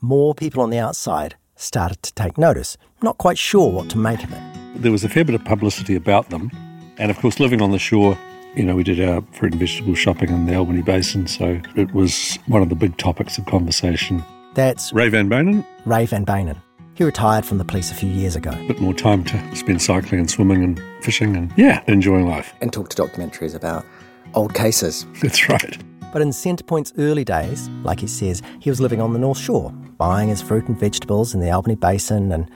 more 0.00 0.34
people 0.34 0.62
on 0.62 0.68
the 0.70 0.78
outside 0.78 1.36
started 1.56 2.02
to 2.02 2.12
take 2.12 2.36
notice, 2.36 2.76
not 3.02 3.16
quite 3.16 3.38
sure 3.38 3.70
what 3.70 3.88
to 3.90 3.98
make 3.98 4.22
of 4.22 4.32
it. 4.32 4.82
There 4.82 4.92
was 4.92 5.04
a 5.04 5.08
fair 5.08 5.24
bit 5.24 5.34
of 5.34 5.44
publicity 5.44 5.94
about 5.94 6.28
them, 6.30 6.50
and 6.98 7.10
of 7.10 7.18
course, 7.18 7.40
living 7.40 7.62
on 7.62 7.70
the 7.70 7.78
shore, 7.78 8.18
you 8.56 8.64
know, 8.64 8.76
we 8.76 8.84
did 8.84 9.00
our 9.00 9.22
fruit 9.32 9.52
and 9.52 9.60
vegetable 9.60 9.94
shopping 9.94 10.30
in 10.30 10.46
the 10.46 10.54
Albany 10.54 10.82
Basin, 10.82 11.26
so 11.26 11.60
it 11.76 11.92
was 11.92 12.38
one 12.46 12.62
of 12.62 12.68
the 12.68 12.74
big 12.74 12.96
topics 12.96 13.38
of 13.38 13.46
conversation. 13.46 14.24
That's 14.54 14.92
Ray 14.92 15.08
Van 15.08 15.28
Beynen. 15.28 15.66
Ray 15.84 16.06
Van 16.06 16.24
Beynen. 16.24 16.56
He 16.94 17.02
retired 17.02 17.44
from 17.44 17.58
the 17.58 17.64
police 17.64 17.90
a 17.90 17.94
few 17.94 18.08
years 18.08 18.36
ago. 18.36 18.50
A 18.50 18.68
bit 18.68 18.80
more 18.80 18.94
time 18.94 19.24
to 19.24 19.56
spend 19.56 19.82
cycling 19.82 20.20
and 20.20 20.30
swimming 20.30 20.62
and 20.62 20.80
fishing 21.02 21.36
and, 21.36 21.52
yeah, 21.56 21.82
enjoying 21.88 22.28
life. 22.28 22.54
And 22.60 22.72
talk 22.72 22.88
to 22.90 23.02
documentaries 23.02 23.54
about 23.54 23.84
old 24.34 24.54
cases. 24.54 25.04
That's 25.20 25.48
right. 25.48 25.76
But 26.12 26.22
in 26.22 26.28
Centrepoint's 26.28 26.92
early 26.96 27.24
days, 27.24 27.68
like 27.82 27.98
he 27.98 28.06
says, 28.06 28.40
he 28.60 28.70
was 28.70 28.80
living 28.80 29.00
on 29.00 29.12
the 29.12 29.18
North 29.18 29.38
Shore, 29.38 29.72
buying 29.98 30.28
his 30.28 30.40
fruit 30.40 30.68
and 30.68 30.78
vegetables 30.78 31.34
in 31.34 31.40
the 31.40 31.50
Albany 31.50 31.74
Basin 31.74 32.30
and 32.30 32.48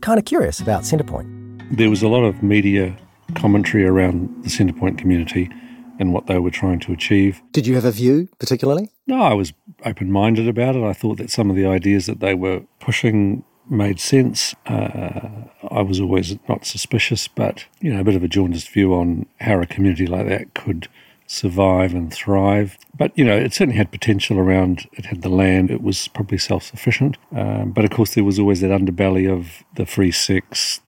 kind 0.00 0.18
of 0.18 0.24
curious 0.24 0.58
about 0.58 0.82
Centrepoint. 0.82 1.30
There 1.76 1.88
was 1.88 2.02
a 2.02 2.08
lot 2.08 2.24
of 2.24 2.42
media 2.42 2.96
commentary 3.34 3.84
around 3.84 4.44
the 4.44 4.50
Centrepoint 4.50 4.98
community 4.98 5.50
and 5.98 6.12
what 6.12 6.26
they 6.26 6.38
were 6.38 6.50
trying 6.50 6.80
to 6.80 6.92
achieve. 6.92 7.40
Did 7.52 7.66
you 7.66 7.74
have 7.74 7.84
a 7.84 7.92
view 7.92 8.28
particularly? 8.38 8.90
No, 9.06 9.22
I 9.22 9.34
was 9.34 9.52
open 9.84 10.10
minded 10.10 10.48
about 10.48 10.76
it. 10.76 10.82
I 10.82 10.92
thought 10.92 11.18
that 11.18 11.30
some 11.30 11.50
of 11.50 11.56
the 11.56 11.66
ideas 11.66 12.06
that 12.06 12.20
they 12.20 12.34
were 12.34 12.62
pushing 12.80 13.44
made 13.68 14.00
sense. 14.00 14.54
Uh, 14.66 15.44
I 15.70 15.82
was 15.82 16.00
always 16.00 16.36
not 16.48 16.66
suspicious, 16.66 17.28
but 17.28 17.64
you 17.80 17.92
know, 17.92 18.00
a 18.00 18.04
bit 18.04 18.16
of 18.16 18.22
a 18.22 18.28
jaundiced 18.28 18.68
view 18.70 18.94
on 18.94 19.26
how 19.40 19.60
a 19.60 19.66
community 19.66 20.06
like 20.06 20.28
that 20.28 20.54
could 20.54 20.88
survive 21.26 21.94
and 21.94 22.12
thrive. 22.12 22.76
But 22.96 23.16
you 23.16 23.24
know, 23.24 23.36
it 23.36 23.54
certainly 23.54 23.78
had 23.78 23.90
potential 23.90 24.38
around. 24.38 24.88
It 24.92 25.06
had 25.06 25.22
the 25.22 25.28
land. 25.28 25.70
It 25.70 25.82
was 25.82 26.08
probably 26.08 26.38
self-sufficient. 26.38 27.16
Um, 27.34 27.72
but 27.72 27.84
of 27.84 27.90
course, 27.90 28.14
there 28.14 28.24
was 28.24 28.38
always 28.38 28.60
that 28.60 28.70
underbelly 28.70 29.30
of 29.30 29.64
the 29.76 29.86
free 29.86 30.12
sex. 30.12 30.80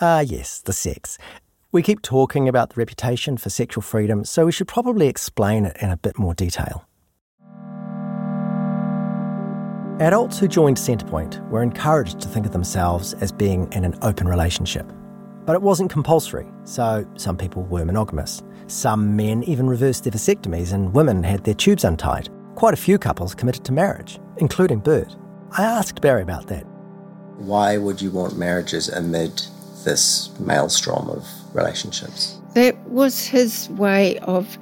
Ah, 0.00 0.20
yes, 0.20 0.60
the 0.60 0.72
sex. 0.72 1.18
We 1.74 1.82
keep 1.82 2.02
talking 2.02 2.48
about 2.48 2.70
the 2.70 2.76
reputation 2.76 3.36
for 3.36 3.50
sexual 3.50 3.82
freedom, 3.82 4.24
so 4.24 4.46
we 4.46 4.52
should 4.52 4.68
probably 4.68 5.08
explain 5.08 5.64
it 5.64 5.76
in 5.80 5.90
a 5.90 5.96
bit 5.96 6.20
more 6.20 6.32
detail. 6.32 6.86
Adults 9.98 10.38
who 10.38 10.46
joined 10.46 10.76
Centrepoint 10.76 11.44
were 11.50 11.64
encouraged 11.64 12.20
to 12.20 12.28
think 12.28 12.46
of 12.46 12.52
themselves 12.52 13.14
as 13.14 13.32
being 13.32 13.66
in 13.72 13.84
an 13.84 13.98
open 14.02 14.28
relationship. 14.28 14.88
But 15.46 15.56
it 15.56 15.62
wasn't 15.62 15.90
compulsory, 15.90 16.46
so 16.62 17.04
some 17.16 17.36
people 17.36 17.64
were 17.64 17.84
monogamous. 17.84 18.44
Some 18.68 19.16
men 19.16 19.42
even 19.42 19.66
reversed 19.66 20.04
their 20.04 20.12
vasectomies 20.12 20.72
and 20.72 20.94
women 20.94 21.24
had 21.24 21.42
their 21.42 21.54
tubes 21.54 21.82
untied. 21.82 22.28
Quite 22.54 22.74
a 22.74 22.76
few 22.76 22.98
couples 22.98 23.34
committed 23.34 23.64
to 23.64 23.72
marriage, 23.72 24.20
including 24.36 24.78
Bert. 24.78 25.16
I 25.58 25.64
asked 25.64 26.00
Barry 26.00 26.22
about 26.22 26.46
that. 26.46 26.62
Why 27.38 27.78
would 27.78 28.00
you 28.00 28.12
want 28.12 28.38
marriages 28.38 28.88
amid 28.90 29.42
this 29.84 30.30
maelstrom 30.38 31.10
of 31.10 31.26
relationships? 31.54 32.40
That 32.54 32.78
was 32.88 33.26
his 33.26 33.68
way 33.70 34.18
of 34.20 34.58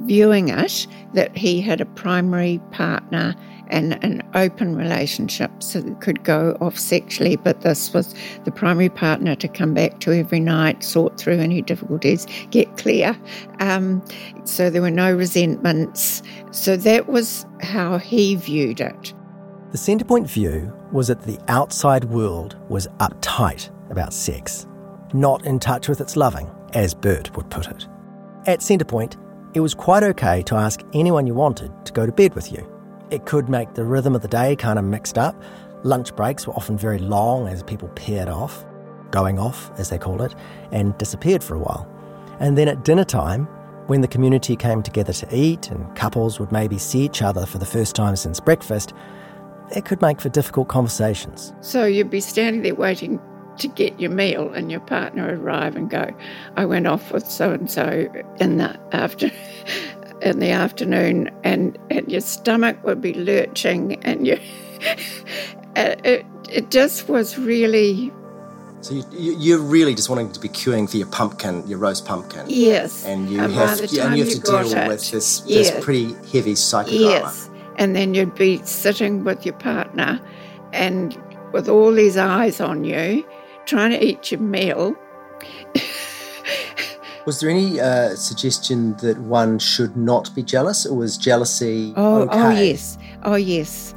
viewing 0.00 0.48
it, 0.48 0.86
that 1.14 1.36
he 1.36 1.60
had 1.60 1.80
a 1.80 1.86
primary 1.86 2.60
partner 2.72 3.34
and 3.68 4.04
an 4.04 4.22
open 4.34 4.76
relationship 4.76 5.50
so 5.62 5.78
it 5.78 6.00
could 6.00 6.22
go 6.22 6.56
off 6.60 6.78
sexually, 6.78 7.36
but 7.36 7.62
this 7.62 7.92
was 7.94 8.14
the 8.44 8.50
primary 8.50 8.90
partner 8.90 9.34
to 9.34 9.48
come 9.48 9.72
back 9.72 10.00
to 10.00 10.12
every 10.12 10.40
night, 10.40 10.84
sort 10.84 11.18
through 11.18 11.38
any 11.38 11.62
difficulties, 11.62 12.26
get 12.50 12.76
clear. 12.76 13.18
Um, 13.60 14.04
so 14.44 14.68
there 14.68 14.82
were 14.82 14.90
no 14.90 15.14
resentments. 15.14 16.22
So 16.50 16.76
that 16.76 17.08
was 17.08 17.46
how 17.62 17.98
he 17.98 18.36
viewed 18.36 18.80
it. 18.80 19.14
The 19.72 19.78
Centrepoint 19.78 20.28
view 20.28 20.72
was 20.92 21.08
that 21.08 21.22
the 21.22 21.38
outside 21.48 22.04
world 22.04 22.56
was 22.68 22.86
uptight 22.98 23.70
about 23.90 24.12
sex, 24.12 24.66
not 25.14 25.46
in 25.46 25.58
touch 25.58 25.88
with 25.88 26.00
its 26.00 26.16
loving, 26.16 26.50
as 26.74 26.92
Bert 26.92 27.34
would 27.36 27.48
put 27.48 27.68
it. 27.68 27.86
At 28.46 28.60
Centrepoint, 28.60 29.16
it 29.54 29.60
was 29.60 29.74
quite 29.74 30.02
okay 30.02 30.42
to 30.42 30.56
ask 30.56 30.80
anyone 30.92 31.26
you 31.26 31.34
wanted 31.34 31.72
to 31.86 31.92
go 31.92 32.04
to 32.04 32.12
bed 32.12 32.34
with 32.34 32.52
you. 32.52 32.68
It 33.10 33.24
could 33.24 33.48
make 33.48 33.74
the 33.74 33.84
rhythm 33.84 34.14
of 34.14 34.22
the 34.22 34.28
day 34.28 34.56
kind 34.56 34.78
of 34.78 34.84
mixed 34.84 35.16
up. 35.16 35.40
Lunch 35.84 36.14
breaks 36.16 36.46
were 36.46 36.54
often 36.54 36.76
very 36.76 36.98
long 36.98 37.46
as 37.46 37.62
people 37.62 37.88
paired 37.90 38.28
off, 38.28 38.64
going 39.12 39.38
off, 39.38 39.70
as 39.78 39.90
they 39.90 39.98
called 39.98 40.20
it, 40.20 40.34
and 40.72 40.98
disappeared 40.98 41.44
for 41.44 41.54
a 41.54 41.60
while. 41.60 41.88
And 42.40 42.58
then 42.58 42.68
at 42.68 42.84
dinner 42.84 43.04
time, 43.04 43.46
when 43.86 44.00
the 44.00 44.08
community 44.08 44.56
came 44.56 44.82
together 44.82 45.12
to 45.12 45.28
eat 45.30 45.70
and 45.70 45.94
couples 45.94 46.40
would 46.40 46.50
maybe 46.50 46.78
see 46.78 47.02
each 47.02 47.22
other 47.22 47.46
for 47.46 47.58
the 47.58 47.66
first 47.66 47.94
time 47.94 48.16
since 48.16 48.40
breakfast, 48.40 48.92
it 49.76 49.84
could 49.84 50.02
make 50.02 50.20
for 50.20 50.30
difficult 50.30 50.68
conversations. 50.68 51.52
So 51.60 51.84
you'd 51.84 52.10
be 52.10 52.20
standing 52.20 52.62
there 52.62 52.74
waiting 52.74 53.20
to 53.58 53.68
get 53.68 53.98
your 54.00 54.10
meal 54.10 54.52
and 54.52 54.70
your 54.70 54.80
partner 54.80 55.38
arrive 55.38 55.76
and 55.76 55.90
go, 55.90 56.14
I 56.56 56.64
went 56.64 56.86
off 56.86 57.12
with 57.12 57.26
so 57.26 57.52
and 57.52 57.70
so 57.70 58.08
in 58.40 58.58
the 58.58 58.78
after 58.92 59.30
in 60.22 60.38
the 60.38 60.50
afternoon 60.50 61.30
and, 61.44 61.78
and 61.90 62.10
your 62.10 62.20
stomach 62.20 62.82
would 62.84 63.00
be 63.00 63.14
lurching 63.14 64.02
and 64.04 64.26
you 64.26 64.38
it, 65.76 66.24
it 66.48 66.70
just 66.70 67.08
was 67.08 67.38
really 67.38 68.12
so 68.84 68.94
you, 69.12 69.34
you're 69.38 69.62
really 69.62 69.94
just 69.94 70.10
wanting 70.10 70.30
to 70.32 70.40
be 70.40 70.48
queuing 70.50 70.90
for 70.90 70.98
your 70.98 71.06
pumpkin, 71.06 71.66
your 71.66 71.78
roast 71.78 72.04
pumpkin. 72.04 72.44
Yes. 72.48 73.06
And 73.06 73.30
you 73.30 73.40
And 73.40 73.50
have 73.54 73.80
and 73.80 73.90
you 73.90 74.00
have 74.02 74.10
time 74.10 74.18
to 74.18 74.40
deal 74.40 74.74
got 74.74 74.88
with 74.88 75.10
this, 75.10 75.42
yes. 75.46 75.70
this 75.70 75.84
pretty 75.84 76.12
heavy 76.30 76.52
psychodrama. 76.52 77.00
Yes. 77.00 77.50
And 77.76 77.96
then 77.96 78.12
you'd 78.12 78.34
be 78.34 78.58
sitting 78.64 79.24
with 79.24 79.46
your 79.46 79.54
partner 79.54 80.20
and 80.74 81.18
with 81.52 81.66
all 81.66 81.92
these 81.92 82.18
eyes 82.18 82.60
on 82.60 82.84
you, 82.84 83.26
trying 83.66 83.90
to 83.90 84.04
eat 84.04 84.30
your 84.30 84.40
meal. 84.40 84.94
Was 87.26 87.40
there 87.40 87.48
any 87.48 87.80
uh, 87.80 88.14
suggestion 88.16 88.94
that 88.98 89.18
one 89.18 89.58
should 89.58 89.96
not 89.96 90.34
be 90.34 90.42
jealous, 90.42 90.84
or 90.84 90.94
was 90.98 91.16
jealousy 91.16 91.94
Oh, 91.96 92.22
okay? 92.22 92.38
oh 92.38 92.50
yes. 92.50 92.98
Oh 93.22 93.34
yes. 93.36 93.94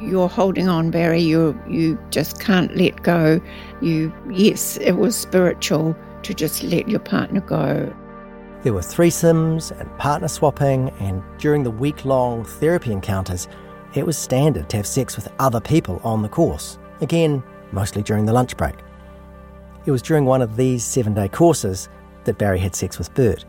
You're 0.00 0.28
holding 0.28 0.68
on, 0.68 0.90
Barry. 0.90 1.20
You 1.20 1.58
you 1.68 1.98
just 2.10 2.40
can't 2.40 2.74
let 2.74 3.02
go. 3.02 3.40
You 3.82 4.10
yes, 4.30 4.78
it 4.78 4.92
was 4.92 5.14
spiritual 5.14 5.94
to 6.22 6.32
just 6.34 6.62
let 6.62 6.88
your 6.88 7.00
partner 7.00 7.40
go. 7.42 7.94
There 8.62 8.72
were 8.72 8.80
threesomes 8.80 9.70
and 9.78 9.98
partner 9.98 10.28
swapping, 10.28 10.88
and 10.98 11.22
during 11.38 11.64
the 11.64 11.70
week 11.70 12.06
long 12.06 12.44
therapy 12.44 12.90
encounters, 12.90 13.48
it 13.94 14.06
was 14.06 14.16
standard 14.16 14.70
to 14.70 14.78
have 14.78 14.86
sex 14.86 15.14
with 15.14 15.28
other 15.38 15.60
people 15.60 16.00
on 16.04 16.22
the 16.22 16.28
course. 16.28 16.78
Again, 17.02 17.42
mostly 17.70 18.02
during 18.02 18.24
the 18.24 18.32
lunch 18.32 18.56
break. 18.56 18.76
It 19.84 19.90
was 19.90 20.02
during 20.02 20.24
one 20.24 20.42
of 20.42 20.56
these 20.56 20.84
seven 20.84 21.14
day 21.14 21.28
courses 21.28 21.88
that 22.24 22.38
Barry 22.38 22.58
had 22.58 22.74
sex 22.74 22.98
with 22.98 23.12
Bert. 23.14 23.44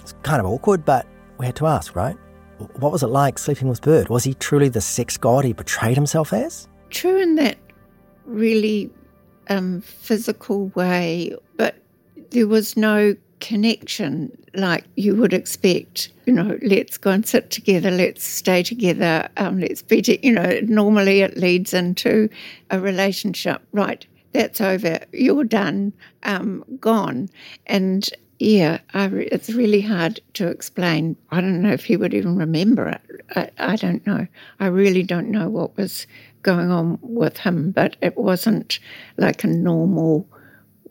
It's 0.00 0.14
kind 0.22 0.40
of 0.40 0.46
awkward, 0.46 0.84
but 0.84 1.06
we 1.38 1.46
had 1.46 1.56
to 1.56 1.66
ask, 1.66 1.94
right? 1.94 2.16
What 2.76 2.90
was 2.90 3.02
it 3.02 3.08
like 3.08 3.38
sleeping 3.38 3.68
with 3.68 3.82
Bert? 3.82 4.08
Was 4.08 4.24
he 4.24 4.34
truly 4.34 4.68
the 4.68 4.80
sex 4.80 5.16
god 5.16 5.44
he 5.44 5.54
portrayed 5.54 5.96
himself 5.96 6.32
as? 6.32 6.68
True 6.90 7.20
in 7.20 7.34
that 7.36 7.58
really 8.24 8.90
um, 9.48 9.80
physical 9.82 10.68
way, 10.68 11.36
but 11.56 11.76
there 12.30 12.48
was 12.48 12.76
no 12.76 13.14
connection 13.40 14.36
like 14.54 14.84
you 14.96 15.14
would 15.14 15.32
expect. 15.32 16.10
You 16.26 16.32
know, 16.32 16.58
let's 16.62 16.98
go 16.98 17.10
and 17.10 17.26
sit 17.26 17.50
together, 17.50 17.90
let's 17.90 18.24
stay 18.24 18.62
together, 18.62 19.28
um, 19.36 19.60
let's 19.60 19.82
be, 19.82 20.02
to, 20.02 20.26
you 20.26 20.32
know, 20.32 20.60
normally 20.64 21.20
it 21.20 21.36
leads 21.36 21.72
into 21.72 22.28
a 22.70 22.80
relationship. 22.80 23.62
Right, 23.72 24.06
that's 24.32 24.60
over, 24.60 25.00
you're 25.12 25.44
done, 25.44 25.92
um, 26.22 26.64
gone. 26.80 27.28
And 27.66 28.08
yeah, 28.38 28.78
re- 28.94 29.28
it's 29.32 29.50
really 29.50 29.80
hard 29.80 30.20
to 30.34 30.48
explain. 30.48 31.16
I 31.30 31.40
don't 31.40 31.62
know 31.62 31.72
if 31.72 31.84
he 31.84 31.96
would 31.96 32.14
even 32.14 32.36
remember 32.36 32.88
it. 32.88 33.00
I, 33.34 33.50
I 33.72 33.76
don't 33.76 34.06
know. 34.06 34.26
I 34.60 34.66
really 34.66 35.02
don't 35.02 35.30
know 35.30 35.48
what 35.48 35.76
was 35.76 36.06
going 36.42 36.70
on 36.70 36.98
with 37.02 37.38
him, 37.38 37.72
but 37.72 37.96
it 38.00 38.16
wasn't 38.16 38.78
like 39.16 39.44
a 39.44 39.48
normal, 39.48 40.26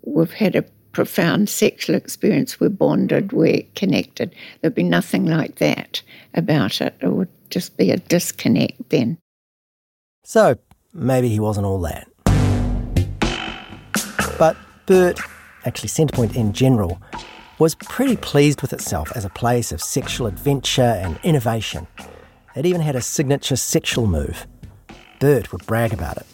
we've 0.04 0.34
had 0.34 0.56
a 0.56 0.66
profound 0.92 1.48
sexual 1.48 1.96
experience, 1.96 2.60
we're 2.60 2.70
bonded, 2.70 3.32
we're 3.32 3.62
connected. 3.76 4.34
There'd 4.62 4.74
be 4.76 4.84
nothing 4.84 5.26
like 5.26 5.58
that 5.60 6.02
about 6.34 6.82
it. 6.82 6.96
It 7.02 7.10
would 7.10 7.30
just 7.50 7.78
be 7.78 7.92
a 7.92 7.98
disconnect 7.98 8.90
then. 8.90 9.20
So 10.24 10.58
maybe 10.94 11.30
he 11.30 11.40
wasn't 11.40 11.68
all 11.68 11.80
that. 11.82 12.08
But 14.38 14.56
Bert, 14.86 15.20
actually 15.66 15.90
Centrepoint 15.90 16.36
in 16.36 16.54
general, 16.54 17.02
was 17.60 17.76
pretty 17.76 18.16
pleased 18.16 18.62
with 18.62 18.72
itself 18.72 19.12
as 19.16 19.26
a 19.26 19.30
place 19.30 19.72
of 19.72 19.82
sexual 19.82 20.28
adventure 20.28 20.82
and 20.82 21.20
innovation. 21.24 21.88
It 22.56 22.66
even 22.66 22.82
had 22.82 22.96
a 22.96 23.02
signature 23.02 23.56
sexual 23.56 24.06
move. 24.06 24.46
Bert 25.20 25.52
would 25.52 25.66
brag 25.66 25.92
about 25.92 26.18
it. 26.18 26.26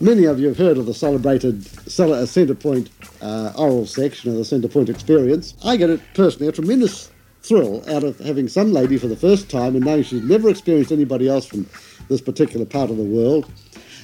Many 0.00 0.24
of 0.24 0.38
you 0.38 0.46
have 0.46 0.56
heard 0.56 0.78
of 0.78 0.86
the 0.86 0.94
celebrated 0.94 1.62
Centrepoint 1.62 2.90
uh, 3.20 3.52
oral 3.58 3.86
section 3.86 4.30
of 4.30 4.36
the 4.36 4.42
Centrepoint 4.42 4.88
experience. 4.88 5.54
I 5.64 5.76
get 5.76 5.90
it 5.90 6.00
personally 6.14 6.46
a 6.46 6.52
tremendous 6.52 7.10
thrill 7.42 7.82
out 7.90 8.04
of 8.04 8.18
having 8.20 8.46
some 8.46 8.72
lady 8.72 8.98
for 8.98 9.08
the 9.08 9.16
first 9.16 9.50
time 9.50 9.74
and 9.74 9.84
knowing 9.84 10.04
she's 10.04 10.22
never 10.22 10.48
experienced 10.48 10.92
anybody 10.92 11.28
else 11.28 11.46
from 11.46 11.66
this 12.08 12.20
particular 12.20 12.64
part 12.64 12.90
of 12.90 12.96
the 12.96 13.02
world, 13.02 13.50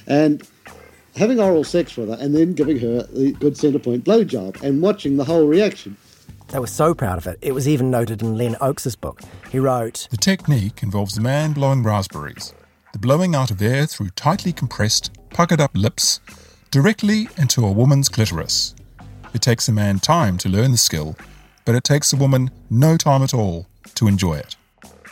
and 0.07 0.45
having 1.15 1.39
oral 1.39 1.63
sex 1.63 1.95
with 1.95 2.09
her 2.09 2.17
and 2.19 2.35
then 2.35 2.53
giving 2.53 2.79
her 2.79 3.03
the 3.03 3.31
good 3.33 3.53
Centrepoint 3.53 4.03
blowjob 4.03 4.61
and 4.61 4.81
watching 4.81 5.17
the 5.17 5.23
whole 5.23 5.47
reaction. 5.47 5.97
They 6.49 6.59
were 6.59 6.67
so 6.67 6.93
proud 6.93 7.17
of 7.17 7.27
it, 7.27 7.39
it 7.41 7.53
was 7.53 7.67
even 7.67 7.89
noted 7.89 8.21
in 8.21 8.37
Len 8.37 8.55
Oakes's 8.61 8.95
book. 8.95 9.21
He 9.51 9.59
wrote 9.59 10.07
The 10.11 10.17
technique 10.17 10.83
involves 10.83 11.17
a 11.17 11.21
man 11.21 11.53
blowing 11.53 11.83
raspberries, 11.83 12.53
the 12.93 12.99
blowing 12.99 13.33
out 13.33 13.51
of 13.51 13.61
air 13.61 13.85
through 13.85 14.09
tightly 14.11 14.53
compressed, 14.53 15.11
puckered 15.31 15.59
up 15.59 15.71
lips 15.73 16.19
directly 16.69 17.27
into 17.37 17.65
a 17.65 17.71
woman's 17.71 18.09
clitoris. 18.09 18.75
It 19.33 19.41
takes 19.41 19.67
a 19.67 19.71
man 19.71 19.99
time 19.99 20.37
to 20.39 20.49
learn 20.49 20.71
the 20.71 20.77
skill, 20.77 21.15
but 21.65 21.75
it 21.75 21.83
takes 21.83 22.13
a 22.13 22.17
woman 22.17 22.51
no 22.69 22.95
time 22.95 23.23
at 23.23 23.33
all 23.33 23.67
to 23.95 24.07
enjoy 24.07 24.35
it. 24.35 24.55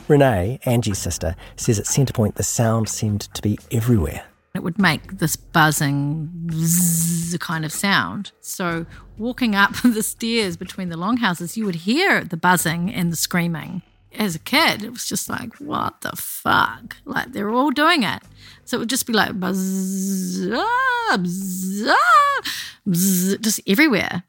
Renee, 0.08 0.60
Angie's 0.66 1.00
sister, 1.00 1.36
says 1.56 1.80
at 1.80 1.86
Centrepoint 1.86 2.36
the 2.36 2.44
sound 2.44 2.90
seemed 2.90 3.22
to 3.34 3.42
be 3.42 3.58
everywhere. 3.72 4.26
It 4.56 4.62
would 4.62 4.78
make 4.78 5.18
this 5.18 5.36
buzzing 5.36 6.30
zzz 6.52 7.36
kind 7.40 7.66
of 7.66 7.72
sound. 7.72 8.34
So, 8.40 8.86
walking 9.18 9.56
up 9.56 9.74
the 9.84 10.04
stairs 10.04 10.58
between 10.58 10.90
the 10.90 10.98
longhouses, 10.98 11.58
you 11.58 11.66
would 11.66 11.88
hear 11.90 12.24
the 12.24 12.38
buzzing 12.38 12.94
and 12.94 13.12
the 13.12 13.16
screaming. 13.16 13.82
As 14.14 14.36
a 14.36 14.40
kid, 14.40 14.84
it 14.84 14.92
was 14.92 15.08
just 15.08 15.28
like, 15.28 15.56
what 15.56 16.02
the 16.02 16.12
fuck? 16.16 16.98
Like, 17.04 17.34
they're 17.34 17.50
all 17.50 17.72
doing 17.72 18.04
it. 18.04 18.22
So, 18.64 18.78
it 18.78 18.82
would 18.82 18.92
just 18.92 19.08
be 19.08 19.14
like 19.14 19.40
buzz, 19.40 20.48
ah, 20.54 21.18
buzz, 21.18 21.86
ah, 21.88 22.42
buzz, 22.86 23.38
just 23.40 23.60
everywhere. 23.66 24.24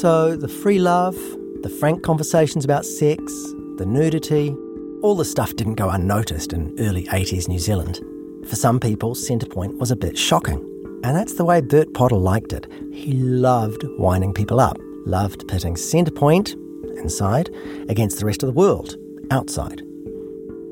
So, 0.00 0.34
the 0.36 0.48
free 0.48 0.80
love, 0.80 1.16
the 1.64 1.70
frank 1.70 2.02
conversations 2.02 2.62
about 2.62 2.84
sex, 2.84 3.32
the 3.78 3.86
nudity, 3.86 4.54
all 5.00 5.14
the 5.14 5.24
stuff 5.24 5.56
didn't 5.56 5.76
go 5.76 5.88
unnoticed 5.88 6.52
in 6.52 6.76
early 6.78 7.04
80s 7.06 7.48
New 7.48 7.58
Zealand. 7.58 8.02
For 8.46 8.54
some 8.54 8.78
people, 8.78 9.14
Centrepoint 9.14 9.78
was 9.78 9.90
a 9.90 9.96
bit 9.96 10.18
shocking. 10.18 10.60
And 11.02 11.16
that's 11.16 11.34
the 11.34 11.44
way 11.46 11.62
Bert 11.62 11.94
Potter 11.94 12.16
liked 12.16 12.52
it. 12.52 12.70
He 12.92 13.14
loved 13.14 13.82
winding 13.96 14.34
people 14.34 14.60
up, 14.60 14.76
loved 15.06 15.48
pitting 15.48 15.74
Centrepoint, 15.74 16.52
inside, 16.98 17.48
against 17.88 18.18
the 18.18 18.26
rest 18.26 18.42
of 18.42 18.48
the 18.48 18.52
world, 18.60 18.98
outside. 19.30 19.80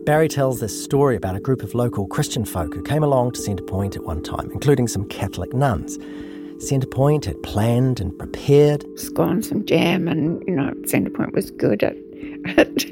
Barry 0.05 0.28
tells 0.28 0.61
this 0.61 0.84
story 0.84 1.16
about 1.16 1.36
a 1.36 1.40
group 1.40 1.62
of 1.62 1.74
local 1.74 2.07
Christian 2.07 2.45
folk 2.45 2.74
who 2.74 2.82
came 2.82 3.03
along 3.03 3.32
to 3.32 3.40
Centrepoint 3.40 3.97
at 3.97 4.05
one 4.05 4.22
time, 4.22 4.51
including 4.53 4.88
some 4.88 5.09
Catholic 5.09 5.55
nuns. 5.55 5.99
Centrepoint 6.62 7.24
had 7.24 7.42
planned 7.42 8.00
and 8.00 8.16
prepared. 8.16 8.84
Scones 8.96 9.50
and 9.50 9.66
jam, 9.66 10.06
and 10.06 10.42
you 10.46 10.54
know, 10.54 10.72
Centrepoint 10.82 11.32
was 11.32 11.50
good 11.50 11.82
at, 11.82 11.96
at 12.56 12.84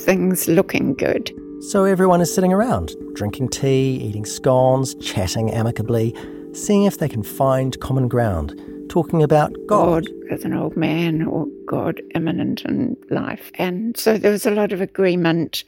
things 0.00 0.48
looking 0.48 0.94
good. 0.94 1.30
So 1.60 1.84
everyone 1.84 2.20
is 2.20 2.32
sitting 2.34 2.52
around, 2.52 2.94
drinking 3.14 3.48
tea, 3.48 3.96
eating 3.96 4.24
scones, 4.24 4.94
chatting 4.96 5.50
amicably, 5.50 6.14
seeing 6.52 6.84
if 6.84 6.98
they 6.98 7.08
can 7.08 7.22
find 7.22 7.78
common 7.80 8.08
ground, 8.08 8.58
talking 8.88 9.22
about 9.22 9.52
God. 9.66 10.06
God 10.06 10.12
as 10.30 10.44
an 10.44 10.54
old 10.54 10.76
man 10.76 11.26
or 11.26 11.46
God 11.66 12.00
imminent 12.14 12.62
in 12.62 12.96
life. 13.10 13.50
And 13.56 13.96
so 13.96 14.16
there 14.16 14.32
was 14.32 14.46
a 14.46 14.50
lot 14.50 14.72
of 14.72 14.80
agreement. 14.80 15.64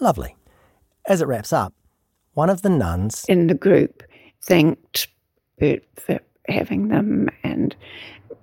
Lovely. 0.00 0.34
As 1.06 1.20
it 1.20 1.26
wraps 1.26 1.52
up, 1.52 1.74
one 2.32 2.50
of 2.50 2.62
the 2.62 2.70
nuns 2.70 3.24
in 3.28 3.46
the 3.46 3.54
group 3.54 4.02
thanked 4.42 5.08
for 5.58 6.20
having 6.48 6.88
them 6.88 7.28
and 7.42 7.74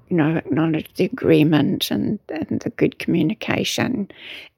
you 0.09 0.18
know 0.18 0.36
acknowledged 0.38 0.97
the 0.97 1.05
agreement 1.05 1.91
and, 1.91 2.20
and 2.30 2.62
the 2.62 2.70
good 2.72 2.99
communication. 2.99 4.09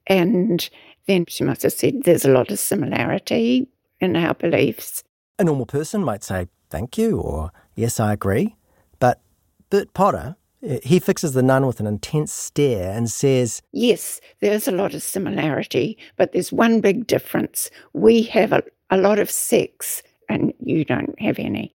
And 0.07 0.69
then 1.07 1.25
she 1.27 1.43
must 1.43 1.63
have 1.63 1.73
said 1.73 2.03
there's 2.03 2.25
a 2.25 2.31
lot 2.31 2.51
of 2.51 2.59
similarity 2.59 3.67
in 3.99 4.15
our 4.15 4.33
beliefs. 4.33 5.03
A 5.39 5.43
normal 5.43 5.65
person 5.65 6.03
might 6.03 6.23
say 6.23 6.47
thank 6.69 6.97
you 6.97 7.19
or 7.19 7.51
yes 7.75 7.99
i 7.99 8.13
agree. 8.13 8.55
But 8.99 9.21
Bert 9.69 9.93
potter 9.93 10.35
eh, 10.63 10.79
he 10.83 10.99
fixes 10.99 11.33
the 11.33 11.43
nun 11.43 11.65
with 11.65 11.79
an 11.79 11.87
intense 11.87 12.33
stare 12.33 12.91
and 12.91 13.09
says, 13.09 13.61
Yes, 13.71 14.21
there's 14.39 14.67
a 14.67 14.71
lot 14.71 14.93
of 14.93 15.03
similarity, 15.03 15.97
but 16.17 16.31
there's 16.31 16.51
one 16.51 16.81
big 16.81 17.07
difference. 17.07 17.69
We 17.93 18.23
have 18.23 18.51
a, 18.51 18.63
a 18.89 18.97
lot 18.97 19.19
of 19.19 19.29
sex, 19.29 20.03
and 20.29 20.53
you 20.59 20.85
don't 20.85 21.19
have 21.19 21.39
any 21.39 21.75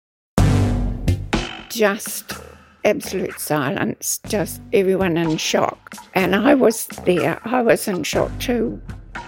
just 1.69 2.33
absolute 2.85 3.39
silence, 3.39 4.19
just 4.27 4.61
everyone 4.73 5.17
in 5.17 5.37
shock. 5.37 5.95
And 6.13 6.35
I 6.35 6.55
was 6.55 6.87
there, 7.05 7.39
I 7.43 7.61
was 7.61 7.87
in 7.87 8.03
shock 8.03 8.31
too. 8.39 8.81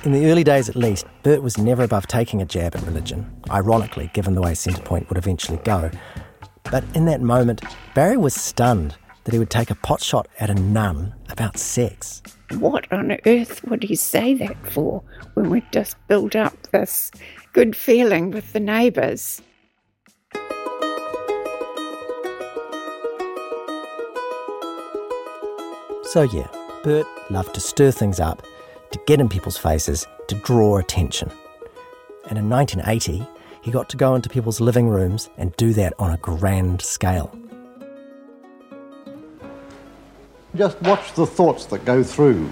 In 0.03 0.13
the 0.13 0.27
early 0.27 0.43
days 0.43 0.69
at 0.69 0.75
least, 0.75 1.05
Bert 1.23 1.41
was 1.41 1.57
never 1.57 1.83
above 1.83 2.07
taking 2.07 2.41
a 2.41 2.45
jab 2.45 2.75
at 2.75 2.83
religion, 2.83 3.29
ironically, 3.49 4.09
given 4.13 4.35
the 4.35 4.41
way 4.41 4.51
Centrepoint 4.51 5.09
would 5.09 5.17
eventually 5.17 5.57
go. 5.63 5.91
But 6.71 6.83
in 6.93 7.05
that 7.05 7.21
moment, 7.21 7.63
Barry 7.95 8.17
was 8.17 8.33
stunned 8.33 8.95
that 9.23 9.33
he 9.33 9.39
would 9.39 9.49
take 9.49 9.69
a 9.69 9.75
pot 9.75 10.01
shot 10.01 10.27
at 10.39 10.49
a 10.49 10.55
nun 10.55 11.13
about 11.29 11.57
sex. 11.57 12.21
What 12.57 12.91
on 12.91 13.17
earth 13.25 13.63
would 13.65 13.83
he 13.83 13.95
say 13.95 14.33
that 14.35 14.55
for 14.71 15.03
when 15.33 15.49
we'd 15.49 15.71
just 15.71 15.97
built 16.07 16.35
up 16.35 16.55
this 16.71 17.11
good 17.53 17.75
feeling 17.75 18.31
with 18.31 18.53
the 18.53 18.59
neighbours? 18.59 19.41
So, 26.09 26.23
yeah, 26.23 26.47
Bert 26.83 27.05
loved 27.29 27.53
to 27.53 27.61
stir 27.61 27.91
things 27.91 28.19
up, 28.19 28.41
to 28.89 28.99
get 29.05 29.21
in 29.21 29.29
people's 29.29 29.57
faces, 29.59 30.07
to 30.27 30.33
draw 30.37 30.79
attention. 30.79 31.29
And 32.27 32.39
in 32.39 32.49
1980, 32.49 33.27
he 33.61 33.69
got 33.69 33.89
to 33.89 33.95
go 33.95 34.15
into 34.15 34.27
people's 34.27 34.59
living 34.59 34.89
rooms 34.89 35.29
and 35.37 35.55
do 35.57 35.71
that 35.73 35.93
on 35.99 36.11
a 36.11 36.17
grand 36.17 36.81
scale. 36.81 37.31
Just 40.55 40.81
watch 40.81 41.13
the 41.13 41.27
thoughts 41.27 41.65
that 41.65 41.85
go 41.85 42.01
through. 42.01 42.51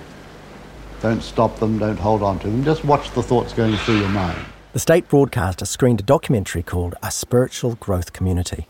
Don't 1.01 1.23
stop 1.23 1.57
them, 1.57 1.79
don't 1.79 1.97
hold 1.97 2.21
on 2.21 2.37
to 2.41 2.47
them, 2.51 2.63
just 2.63 2.85
watch 2.85 3.09
the 3.15 3.23
thoughts 3.23 3.53
going 3.53 3.75
through 3.77 4.01
your 4.01 4.09
mind. 4.09 4.37
The 4.73 4.79
state 4.79 5.09
broadcaster 5.09 5.65
screened 5.65 6.01
a 6.01 6.03
documentary 6.03 6.61
called 6.61 6.93
A 7.01 7.09
Spiritual 7.09 7.73
Growth 7.73 8.13
Community. 8.13 8.67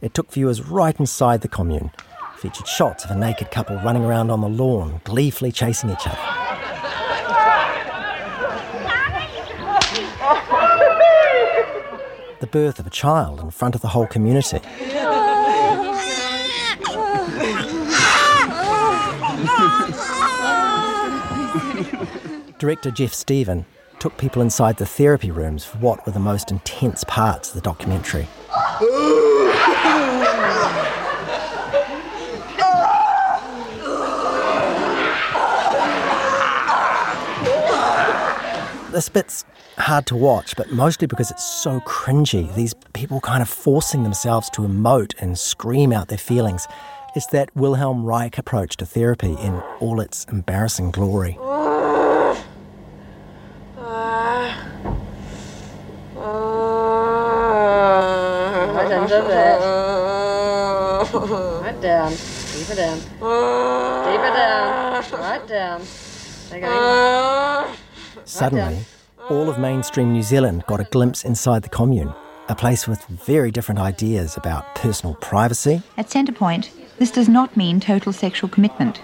It 0.00 0.14
took 0.14 0.32
viewers 0.32 0.62
right 0.62 0.98
inside 0.98 1.42
the 1.42 1.48
commune 1.48 1.90
featured 2.40 2.66
shots 2.66 3.04
of 3.04 3.10
a 3.10 3.14
naked 3.14 3.50
couple 3.50 3.76
running 3.76 4.02
around 4.02 4.30
on 4.30 4.40
the 4.40 4.48
lawn, 4.48 4.98
gleefully 5.04 5.52
chasing 5.52 5.90
each 5.90 6.06
other. 6.06 6.18
the 12.40 12.46
birth 12.46 12.78
of 12.78 12.86
a 12.86 12.90
child 12.90 13.40
in 13.40 13.50
front 13.50 13.74
of 13.74 13.82
the 13.82 13.88
whole 13.88 14.06
community. 14.06 14.58
Director 22.58 22.90
Geoff 22.90 23.12
Steven 23.12 23.66
took 23.98 24.16
people 24.16 24.40
inside 24.40 24.78
the 24.78 24.86
therapy 24.86 25.30
rooms 25.30 25.66
for 25.66 25.76
what 25.76 26.06
were 26.06 26.12
the 26.12 26.18
most 26.18 26.50
intense 26.50 27.04
parts 27.04 27.50
of 27.50 27.54
the 27.56 27.60
documentary. 27.60 28.26
This 38.92 39.08
bit's 39.08 39.44
hard 39.78 40.06
to 40.06 40.16
watch, 40.16 40.56
but 40.56 40.72
mostly 40.72 41.06
because 41.06 41.30
it's 41.30 41.44
so 41.44 41.78
cringy. 41.80 42.52
These 42.56 42.74
people 42.92 43.20
kind 43.20 43.40
of 43.40 43.48
forcing 43.48 44.02
themselves 44.02 44.50
to 44.50 44.62
emote 44.62 45.14
and 45.20 45.38
scream 45.38 45.92
out 45.92 46.08
their 46.08 46.18
feelings. 46.18 46.66
It's 47.14 47.26
that 47.26 47.54
Wilhelm 47.54 48.04
Reich 48.04 48.36
approach 48.36 48.76
to 48.78 48.86
therapy 48.86 49.34
in 49.34 49.62
all 49.78 50.00
its 50.00 50.24
embarrassing 50.24 50.90
glory. 50.90 51.38
Right 61.62 61.80
down. 61.80 62.12
Deeper 62.52 62.74
down. 62.74 62.98
Deeper 62.98 64.32
down. 64.34 65.04
Right 65.12 65.46
down. 65.46 65.80
Okay. 66.52 67.76
Suddenly, 68.30 68.84
all 69.28 69.48
of 69.50 69.58
mainstream 69.58 70.12
New 70.12 70.22
Zealand 70.22 70.62
got 70.68 70.78
a 70.78 70.84
glimpse 70.84 71.24
inside 71.24 71.64
the 71.64 71.68
commune, 71.68 72.14
a 72.48 72.54
place 72.54 72.86
with 72.86 73.04
very 73.06 73.50
different 73.50 73.80
ideas 73.80 74.36
about 74.36 74.72
personal 74.76 75.16
privacy, 75.16 75.82
At 75.96 76.08
Centrepoint, 76.10 76.68
this 76.98 77.10
does 77.10 77.28
not 77.28 77.56
mean 77.56 77.80
total 77.80 78.12
sexual 78.12 78.48
commitment. 78.48 79.00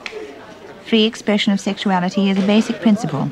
Free 0.86 1.02
expression 1.04 1.52
of 1.52 1.58
sexuality 1.58 2.30
is 2.30 2.38
a 2.38 2.46
basic 2.46 2.80
principle. 2.80 3.28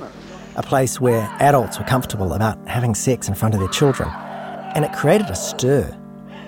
a 0.57 0.63
place 0.65 1.01
where 1.01 1.29
adults 1.39 1.79
were 1.79 1.85
comfortable 1.85 2.33
about 2.33 2.59
having 2.67 2.95
sex 2.97 3.29
in 3.29 3.35
front 3.35 3.55
of 3.55 3.61
their 3.61 3.69
children. 3.69 4.09
And 4.75 4.85
it 4.85 4.93
created 4.93 5.29
a 5.31 5.37
stir. 5.37 5.97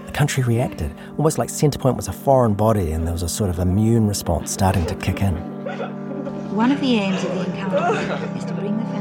The 0.07 0.12
country 0.12 0.42
reacted, 0.42 0.92
almost 1.18 1.38
like 1.38 1.51
Centrepoint 1.51 1.94
was 1.97 2.09
a 2.09 2.12
foreign 2.12 2.55
body 2.55 2.90
and 2.90 3.05
there 3.07 3.12
was 3.12 3.22
a 3.22 3.28
sort 3.28 3.51
of 3.51 3.61
immune 3.61 4.09
response 4.09 4.51
starting 4.53 4.86
to 4.86 4.94
kick 4.97 5.22
in. 5.22 5.34
One 6.55 6.72
of 6.72 6.80
the 6.80 6.94
aims 6.99 7.22
of 7.24 7.34
the 7.34 7.44
encounter 7.47 8.38
is 8.38 8.44
to 8.47 8.55
bring 8.55 8.76
the 8.78 8.95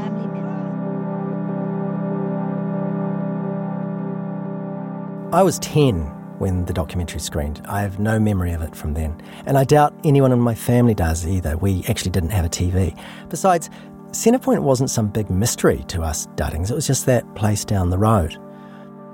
I 5.32 5.42
was 5.42 5.58
10 5.58 6.02
when 6.38 6.64
the 6.66 6.72
documentary 6.72 7.18
screened. 7.18 7.60
I 7.64 7.82
have 7.82 7.98
no 7.98 8.20
memory 8.20 8.52
of 8.52 8.62
it 8.62 8.76
from 8.76 8.94
then. 8.94 9.20
And 9.44 9.58
I 9.58 9.64
doubt 9.64 9.92
anyone 10.04 10.30
in 10.30 10.38
my 10.38 10.54
family 10.54 10.94
does 10.94 11.26
either. 11.26 11.56
We 11.56 11.82
actually 11.88 12.12
didn't 12.12 12.30
have 12.30 12.44
a 12.44 12.48
TV. 12.48 12.96
Besides, 13.28 13.68
Centrepoint 14.12 14.62
wasn't 14.62 14.88
some 14.88 15.08
big 15.08 15.28
mystery 15.28 15.84
to 15.88 16.02
us 16.02 16.28
Duddings, 16.36 16.70
it 16.70 16.74
was 16.74 16.86
just 16.86 17.06
that 17.06 17.34
place 17.34 17.64
down 17.64 17.90
the 17.90 17.98
road. 17.98 18.34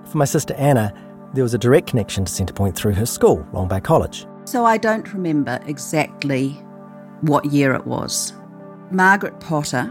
For 0.05 0.19
my 0.19 0.27
sister 0.27 0.53
Anna, 0.55 0.93
there 1.33 1.43
was 1.43 1.55
a 1.55 1.59
direct 1.59 1.89
connection 1.89 2.27
to 2.27 2.31
Centrepoint 2.31 2.75
through 2.75 2.93
her 2.93 3.07
school, 3.07 3.47
Long 3.55 3.67
Bay 3.67 3.81
College. 3.81 4.27
So 4.45 4.67
I 4.67 4.77
don't 4.77 5.11
remember 5.15 5.61
exactly 5.67 6.51
what 7.23 7.47
year 7.47 7.73
it 7.73 7.87
was. 7.87 8.35
Margaret 8.91 9.41
Potter 9.41 9.91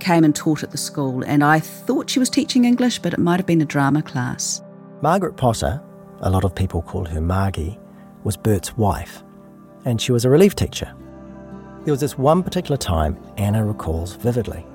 came 0.00 0.24
and 0.24 0.34
taught 0.34 0.62
at 0.62 0.70
the 0.70 0.78
school, 0.78 1.22
and 1.22 1.44
I 1.44 1.60
thought 1.60 2.08
she 2.08 2.18
was 2.18 2.30
teaching 2.30 2.64
English, 2.64 3.00
but 3.00 3.12
it 3.12 3.18
might 3.18 3.38
have 3.38 3.46
been 3.46 3.60
a 3.60 3.66
drama 3.66 4.02
class. 4.02 4.62
Margaret 5.00 5.36
Potter, 5.36 5.80
a 6.22 6.30
lot 6.30 6.42
of 6.42 6.56
people 6.56 6.82
called 6.82 7.08
her 7.08 7.20
Margie, 7.20 7.78
was 8.24 8.36
Bert's 8.36 8.76
wife, 8.76 9.22
and 9.84 10.00
she 10.00 10.10
was 10.10 10.24
a 10.24 10.30
relief 10.30 10.56
teacher. 10.56 10.92
There 11.84 11.92
was 11.92 12.00
this 12.00 12.18
one 12.18 12.42
particular 12.42 12.76
time 12.76 13.16
Anna 13.36 13.64
recalls 13.64 14.16
vividly. 14.16 14.66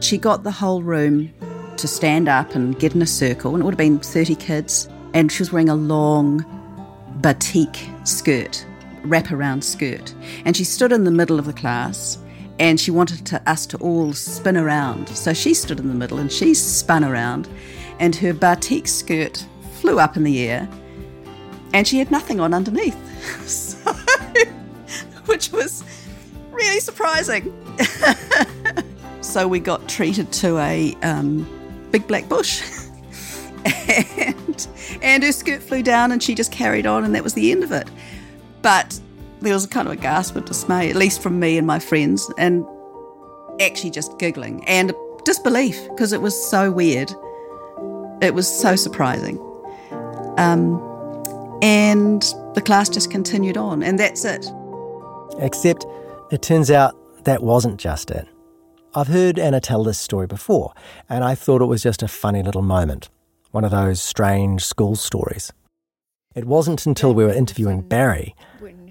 She 0.00 0.18
got 0.18 0.44
the 0.44 0.52
whole 0.52 0.84
room 0.84 1.34
to 1.78 1.88
stand 1.88 2.28
up 2.28 2.54
and 2.54 2.78
get 2.78 2.94
in 2.94 3.02
a 3.02 3.06
circle, 3.06 3.54
and 3.54 3.62
it 3.62 3.64
would 3.64 3.74
have 3.74 3.78
been 3.78 3.98
30 3.98 4.36
kids, 4.36 4.88
and 5.14 5.32
she 5.32 5.40
was 5.40 5.50
wearing 5.50 5.68
a 5.68 5.74
long 5.74 6.44
batik 7.20 7.76
skirt, 8.04 8.64
wraparound 9.02 9.64
skirt. 9.64 10.14
And 10.44 10.56
she 10.56 10.62
stood 10.62 10.92
in 10.92 11.02
the 11.02 11.10
middle 11.10 11.40
of 11.40 11.46
the 11.46 11.52
class 11.52 12.18
and 12.60 12.78
she 12.78 12.90
wanted 12.90 13.24
to, 13.24 13.50
us 13.50 13.64
to 13.66 13.78
all 13.78 14.12
spin 14.12 14.56
around. 14.56 15.08
So 15.08 15.32
she 15.32 15.54
stood 15.54 15.80
in 15.80 15.88
the 15.88 15.94
middle 15.94 16.18
and 16.18 16.30
she 16.30 16.52
spun 16.52 17.04
around, 17.04 17.48
and 18.00 18.16
her 18.16 18.34
batik 18.34 18.88
skirt 18.88 19.46
flew 19.74 20.00
up 20.00 20.16
in 20.16 20.24
the 20.24 20.40
air, 20.40 20.68
and 21.72 21.86
she 21.86 21.98
had 21.98 22.10
nothing 22.10 22.40
on 22.40 22.52
underneath. 22.52 22.96
So, 23.46 23.92
which 25.26 25.52
was 25.52 25.84
really 26.50 26.80
surprising. 26.80 27.52
so 29.20 29.46
we 29.46 29.60
got 29.60 29.88
treated 29.88 30.32
to 30.32 30.58
a 30.58 30.94
um, 31.02 31.46
big 31.90 32.06
black 32.08 32.28
bush. 32.28 32.62
and, 33.64 34.66
and 35.02 35.22
her 35.22 35.32
skirt 35.32 35.62
flew 35.62 35.82
down 35.82 36.12
and 36.12 36.22
she 36.22 36.34
just 36.34 36.50
carried 36.50 36.86
on, 36.86 37.04
and 37.04 37.14
that 37.14 37.22
was 37.22 37.34
the 37.34 37.52
end 37.52 37.62
of 37.62 37.72
it. 37.72 37.88
But 38.62 38.98
there 39.40 39.54
was 39.54 39.66
kind 39.66 39.86
of 39.86 39.92
a 39.92 39.96
gasp 39.96 40.36
of 40.36 40.44
dismay, 40.44 40.90
at 40.90 40.96
least 40.96 41.22
from 41.22 41.38
me 41.38 41.58
and 41.58 41.66
my 41.66 41.78
friends, 41.78 42.30
and 42.38 42.64
actually 43.60 43.90
just 43.90 44.18
giggling 44.18 44.64
and 44.66 44.92
disbelief 45.24 45.80
because 45.90 46.12
it 46.12 46.20
was 46.20 46.50
so 46.50 46.70
weird. 46.70 47.12
It 48.20 48.34
was 48.34 48.48
so 48.48 48.76
surprising. 48.76 49.38
Um, 50.36 50.78
and 51.62 52.22
the 52.54 52.62
class 52.64 52.88
just 52.88 53.10
continued 53.10 53.56
on, 53.56 53.82
and 53.82 53.98
that's 53.98 54.24
it. 54.24 54.46
Except 55.38 55.86
it 56.30 56.42
turns 56.42 56.70
out 56.70 56.96
that 57.24 57.42
wasn't 57.42 57.78
just 57.78 58.10
it. 58.10 58.26
I've 58.94 59.08
heard 59.08 59.38
Anna 59.38 59.60
tell 59.60 59.84
this 59.84 59.98
story 59.98 60.26
before, 60.26 60.72
and 61.08 61.22
I 61.22 61.34
thought 61.34 61.62
it 61.62 61.66
was 61.66 61.82
just 61.82 62.02
a 62.02 62.08
funny 62.08 62.42
little 62.42 62.62
moment, 62.62 63.08
one 63.52 63.64
of 63.64 63.70
those 63.70 64.02
strange 64.02 64.64
school 64.64 64.96
stories. 64.96 65.52
It 66.34 66.44
wasn't 66.44 66.86
until 66.86 67.14
we 67.14 67.24
were 67.24 67.32
interviewing 67.32 67.82
Barry 67.82 68.34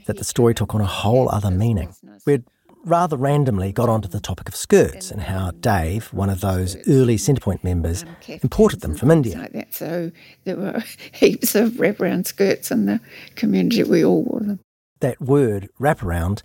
that 0.06 0.18
the 0.18 0.24
story 0.24 0.54
took 0.54 0.74
on 0.74 0.82
a 0.82 0.86
whole 0.86 1.30
other 1.30 1.52
meaning. 1.52 1.94
We'd 2.26 2.46
rather 2.86 3.18
randomly 3.18 3.72
got 3.72 3.90
onto 3.90 4.08
the 4.08 4.20
topic 4.20 4.48
of 4.48 4.56
skirts 4.56 5.12
and 5.12 5.22
how 5.22 5.52
Dave, 5.52 6.14
one 6.14 6.30
of 6.30 6.42
those 6.42 6.76
early 6.88 7.18
Centrepoint 7.18 7.64
members, 7.64 8.06
imported 8.28 8.82
them 8.82 8.96
from 8.96 9.12
India. 9.12 9.38
Like 9.38 9.54
that. 9.54 9.74
So 9.74 10.12
there 10.46 10.58
were 10.58 10.84
heaps 11.12 11.56
of 11.56 11.74
wraparound 11.74 12.28
skirts 12.28 12.72
in 12.72 12.86
the 12.86 13.00
community. 13.36 13.84
We 13.84 14.04
all 14.04 14.24
wore 14.24 14.42
them. 14.42 14.60
That 15.02 15.22
word, 15.22 15.70
wraparound, 15.80 16.42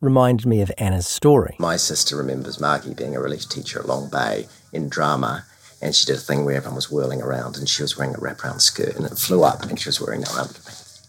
reminded 0.00 0.46
me 0.46 0.60
of 0.60 0.70
Anna's 0.78 1.08
story. 1.08 1.56
My 1.58 1.76
sister 1.76 2.16
remembers 2.16 2.60
Margie 2.60 2.94
being 2.94 3.16
a 3.16 3.20
relief 3.20 3.48
teacher 3.48 3.80
at 3.80 3.86
Long 3.86 4.08
Bay 4.10 4.46
in 4.72 4.88
drama, 4.88 5.44
and 5.80 5.94
she 5.94 6.06
did 6.06 6.16
a 6.16 6.20
thing 6.20 6.44
where 6.44 6.56
everyone 6.56 6.76
was 6.76 6.90
whirling 6.90 7.22
around, 7.22 7.56
and 7.56 7.68
she 7.68 7.82
was 7.82 7.96
wearing 7.96 8.14
a 8.14 8.18
wraparound 8.18 8.60
skirt, 8.60 8.94
and 8.96 9.06
it 9.06 9.18
flew 9.18 9.42
up, 9.42 9.64
and 9.64 9.78
she 9.78 9.88
was 9.88 10.00
wearing 10.00 10.20
no 10.20 10.30
underneath. 10.32 11.06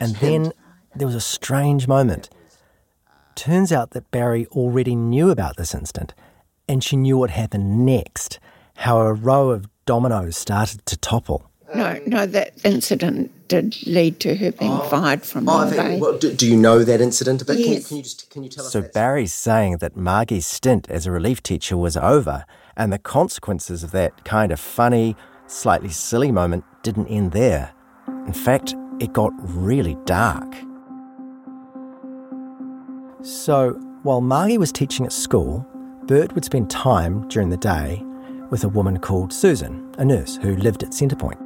And 0.00 0.16
then 0.16 0.52
there 0.94 1.06
was 1.06 1.14
a 1.14 1.20
strange 1.20 1.88
moment. 1.88 2.28
Turns 3.34 3.72
out 3.72 3.90
that 3.90 4.10
Barry 4.10 4.46
already 4.48 4.94
knew 4.94 5.30
about 5.30 5.56
this 5.56 5.74
incident, 5.74 6.14
and 6.68 6.82
she 6.84 6.96
knew 6.96 7.18
what 7.18 7.30
happened 7.30 7.84
next 7.84 8.38
how 8.78 8.98
a 9.00 9.12
row 9.12 9.50
of 9.50 9.68
dominoes 9.86 10.36
started 10.36 10.84
to 10.86 10.96
topple. 10.96 11.50
No, 11.74 11.98
no, 12.06 12.26
that 12.26 12.52
incident 12.64 13.30
did 13.48 13.76
lead 13.86 14.20
to 14.20 14.36
her 14.36 14.52
being 14.52 14.70
oh. 14.72 14.88
fired 14.88 15.22
from 15.24 15.48
Oh, 15.48 15.52
Long 15.52 15.66
I 15.68 15.70
Bay. 15.70 15.76
think, 15.76 16.02
well, 16.02 16.18
do, 16.18 16.32
do 16.32 16.46
you 16.46 16.56
know 16.56 16.84
that 16.84 17.00
incident 17.00 17.42
a 17.42 17.44
bit? 17.44 17.56
Can, 17.56 17.72
Yes. 17.72 17.88
can 17.88 17.96
you 17.96 18.02
just 18.02 18.30
can 18.30 18.42
you 18.44 18.48
tell 18.48 18.64
us? 18.66 18.72
So 18.72 18.82
Barry's 18.82 19.34
saying 19.34 19.78
that 19.78 19.96
Margie's 19.96 20.46
stint 20.46 20.88
as 20.88 21.06
a 21.06 21.10
relief 21.10 21.42
teacher 21.42 21.76
was 21.76 21.96
over, 21.96 22.44
and 22.76 22.92
the 22.92 22.98
consequences 22.98 23.82
of 23.82 23.90
that 23.92 24.24
kind 24.24 24.52
of 24.52 24.60
funny, 24.60 25.16
slightly 25.46 25.88
silly 25.90 26.30
moment 26.30 26.64
didn't 26.82 27.08
end 27.08 27.32
there. 27.32 27.72
In 28.26 28.32
fact, 28.32 28.74
it 29.00 29.12
got 29.12 29.32
really 29.36 29.96
dark. 30.04 30.54
So, 33.24 33.72
while 34.02 34.20
Margie 34.20 34.58
was 34.58 34.70
teaching 34.70 35.06
at 35.06 35.12
school, 35.12 35.66
Bert 36.02 36.34
would 36.34 36.44
spend 36.44 36.68
time 36.68 37.26
during 37.28 37.48
the 37.48 37.56
day 37.56 38.02
with 38.50 38.64
a 38.64 38.68
woman 38.68 38.98
called 38.98 39.32
Susan, 39.32 39.90
a 39.96 40.04
nurse 40.04 40.36
who 40.36 40.56
lived 40.56 40.82
at 40.82 40.90
Centrepoint. 40.90 41.40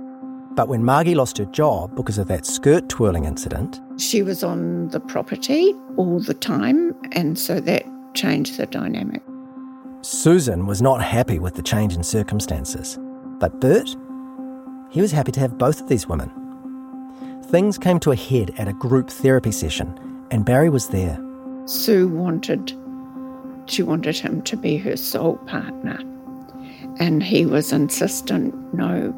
But 0.57 0.67
when 0.67 0.85
Margie 0.85 1.15
lost 1.15 1.39
her 1.39 1.45
job 1.45 1.95
because 1.95 2.19
of 2.19 2.27
that 2.27 2.47
skirt 2.47 2.89
twirling 2.89 3.27
incident, 3.27 3.81
She 3.97 4.23
was 4.25 4.43
on 4.43 4.89
the 4.89 4.99
property 4.99 5.73
all 5.97 6.19
the 6.19 6.35
time, 6.35 6.97
and 7.13 7.39
so 7.39 7.61
that 7.61 7.85
changed 8.13 8.57
the 8.57 8.67
dynamic. 8.67 9.23
Susan 10.01 10.67
was 10.67 10.83
not 10.83 11.01
happy 11.01 11.39
with 11.39 11.55
the 11.55 11.63
change 11.63 11.95
in 11.95 12.03
circumstances. 12.03 12.99
But 13.39 13.61
Bert, 13.61 13.95
he 14.91 15.01
was 15.01 15.13
happy 15.13 15.31
to 15.31 15.41
have 15.41 15.59
both 15.59 15.81
of 15.81 15.89
these 15.89 16.09
women. 16.09 16.33
Things 17.45 17.79
came 17.79 18.01
to 18.01 18.11
a 18.11 18.17
head 18.17 18.53
at 18.59 18.67
a 18.67 18.73
group 18.73 19.11
therapy 19.11 19.53
session, 19.53 20.27
and 20.33 20.45
Barry 20.45 20.71
was 20.71 20.89
there. 20.89 21.25
Sue 21.69 22.09
wanted 22.09 22.75
she 23.67 23.83
wanted 23.83 24.17
him 24.17 24.41
to 24.43 24.57
be 24.57 24.79
her 24.79 24.97
sole 24.97 25.37
partner. 25.47 25.99
And 26.99 27.23
he 27.23 27.45
was 27.45 27.73
insistent, 27.73 28.55
no. 28.73 29.15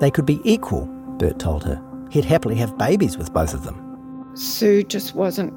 They 0.00 0.10
could 0.10 0.26
be 0.26 0.38
equal, 0.44 0.84
Bert 1.18 1.38
told 1.38 1.64
her. 1.64 1.82
He'd 2.10 2.26
happily 2.26 2.56
have 2.56 2.76
babies 2.76 3.16
with 3.16 3.32
both 3.32 3.54
of 3.54 3.64
them. 3.64 4.30
Sue 4.36 4.82
just 4.82 5.14
wasn't 5.14 5.54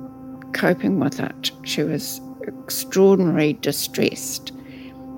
coping 0.53 1.01
with 1.01 1.19
it. 1.19 1.51
She 1.63 1.83
was 1.83 2.21
extraordinarily 2.47 3.53
distressed. 3.53 4.53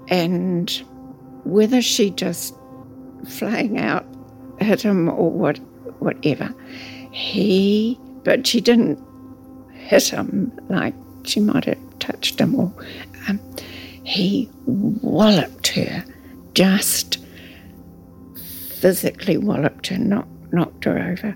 And 0.07 0.69
whether 1.43 1.84
she 1.84 2.09
just 2.09 2.55
flying 3.28 3.78
out 3.78 4.05
hit 4.59 4.82
him 4.82 5.09
or 5.09 5.30
what, 5.30 5.59
whatever, 5.99 6.53
he, 7.11 7.99
but 8.24 8.47
she 8.47 8.61
didn't 8.61 8.99
hit 9.72 10.07
him 10.07 10.51
like 10.69 10.95
she 11.24 11.39
might 11.39 11.65
have 11.65 11.99
touched 11.99 12.39
him 12.39 12.55
or 12.55 12.74
um, 13.28 13.39
he 14.03 14.49
walloped 14.65 15.67
her, 15.69 16.03
just 16.53 17.17
physically 18.80 19.38
walloped 19.38 19.88
her, 19.88 19.97
knocked, 19.97 20.53
knocked 20.53 20.86
her 20.86 20.97
over, 20.97 21.36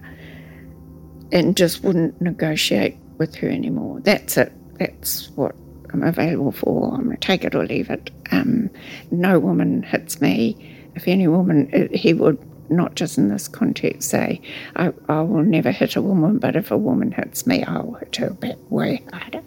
and 1.32 1.56
just 1.56 1.84
wouldn't 1.84 2.20
negotiate 2.22 2.98
with 3.18 3.36
her 3.36 3.50
anymore. 3.50 4.00
That's 4.02 4.38
it. 4.38 4.52
That's 4.80 5.30
what 5.32 5.56
I'm 5.94 6.04
available 6.04 6.52
for. 6.52 6.94
I'm 6.94 7.06
going 7.06 7.18
to 7.18 7.22
take 7.22 7.44
it 7.44 7.56
or 7.56 7.66
leave 7.66 7.90
it. 7.90 8.10
Um, 8.32 8.70
no 9.12 9.40
woman 9.40 9.84
hits 9.84 10.20
me. 10.20 10.58
If 10.96 11.08
any 11.08 11.28
woman, 11.28 11.70
uh, 11.74 11.96
he 11.96 12.14
would 12.14 12.40
not 12.70 12.96
just 12.96 13.18
in 13.18 13.30
this 13.30 13.48
context 13.48 14.10
say, 14.10 14.42
I, 14.76 14.92
I 15.08 15.22
will 15.22 15.44
never 15.44 15.72
hit 15.72 15.96
a 15.96 16.02
woman, 16.02 16.40
but 16.40 16.56
if 16.56 16.72
a 16.72 16.78
woman 16.78 17.12
hits 17.12 17.46
me, 17.46 17.64
I'll 17.64 17.94
hit 17.94 18.16
her 18.18 18.32
back 18.32 18.58
way 18.70 19.04
harder. 19.14 19.44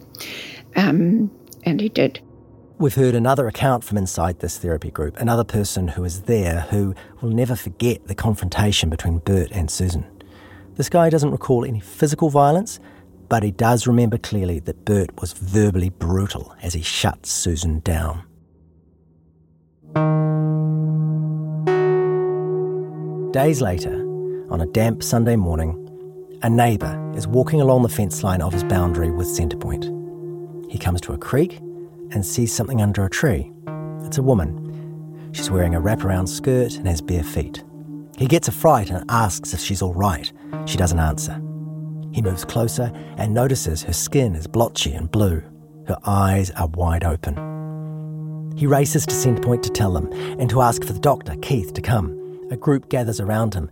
Um, 0.76 1.30
and 1.64 1.80
he 1.80 1.88
did. 1.88 2.20
We've 2.78 2.94
heard 2.94 3.16
another 3.16 3.48
account 3.48 3.82
from 3.82 3.98
inside 3.98 4.38
this 4.38 4.56
therapy 4.56 4.92
group, 4.92 5.18
another 5.18 5.42
person 5.42 5.88
who 5.88 6.02
was 6.02 6.22
there 6.22 6.60
who 6.70 6.94
will 7.20 7.30
never 7.30 7.56
forget 7.56 8.06
the 8.06 8.14
confrontation 8.14 8.88
between 8.88 9.18
Bert 9.18 9.50
and 9.50 9.68
Susan. 9.68 10.06
This 10.76 10.88
guy 10.88 11.10
doesn't 11.10 11.32
recall 11.32 11.64
any 11.64 11.80
physical 11.80 12.30
violence, 12.30 12.78
but 13.28 13.42
he 13.42 13.50
does 13.50 13.88
remember 13.88 14.16
clearly 14.16 14.60
that 14.60 14.84
Bert 14.84 15.20
was 15.20 15.32
verbally 15.32 15.90
brutal 15.90 16.54
as 16.62 16.72
he 16.72 16.82
shut 16.82 17.26
Susan 17.26 17.80
down. 17.80 18.22
Days 23.32 23.60
later, 23.60 23.92
on 24.50 24.60
a 24.60 24.66
damp 24.66 25.02
Sunday 25.02 25.34
morning, 25.34 25.84
a 26.44 26.48
neighbour 26.48 27.12
is 27.16 27.26
walking 27.26 27.60
along 27.60 27.82
the 27.82 27.88
fence 27.88 28.22
line 28.22 28.40
of 28.40 28.52
his 28.52 28.62
boundary 28.62 29.10
with 29.10 29.26
Centrepoint. 29.26 29.97
He 30.68 30.78
comes 30.78 31.00
to 31.02 31.12
a 31.12 31.18
creek 31.18 31.58
and 32.10 32.24
sees 32.24 32.54
something 32.54 32.80
under 32.80 33.04
a 33.04 33.10
tree. 33.10 33.52
It's 34.04 34.18
a 34.18 34.22
woman. 34.22 35.30
She's 35.32 35.50
wearing 35.50 35.74
a 35.74 35.80
wraparound 35.80 36.28
skirt 36.28 36.74
and 36.76 36.86
has 36.86 37.00
bare 37.00 37.22
feet. 37.22 37.64
He 38.16 38.26
gets 38.26 38.48
a 38.48 38.52
fright 38.52 38.90
and 38.90 39.04
asks 39.10 39.54
if 39.54 39.60
she's 39.60 39.82
all 39.82 39.94
right. 39.94 40.30
She 40.66 40.76
doesn't 40.76 40.98
answer. 40.98 41.40
He 42.12 42.22
moves 42.22 42.44
closer 42.44 42.90
and 43.16 43.34
notices 43.34 43.82
her 43.82 43.92
skin 43.92 44.34
is 44.34 44.46
blotchy 44.46 44.92
and 44.92 45.10
blue. 45.10 45.42
Her 45.86 45.98
eyes 46.04 46.50
are 46.52 46.66
wide 46.68 47.04
open. 47.04 47.36
He 48.56 48.66
races 48.66 49.06
to 49.06 49.14
Centrepoint 49.14 49.62
to 49.62 49.70
tell 49.70 49.92
them 49.92 50.12
and 50.40 50.50
to 50.50 50.62
ask 50.62 50.84
for 50.84 50.92
the 50.92 50.98
doctor, 50.98 51.36
Keith, 51.42 51.72
to 51.74 51.80
come. 51.80 52.48
A 52.50 52.56
group 52.56 52.88
gathers 52.88 53.20
around 53.20 53.54
him. 53.54 53.70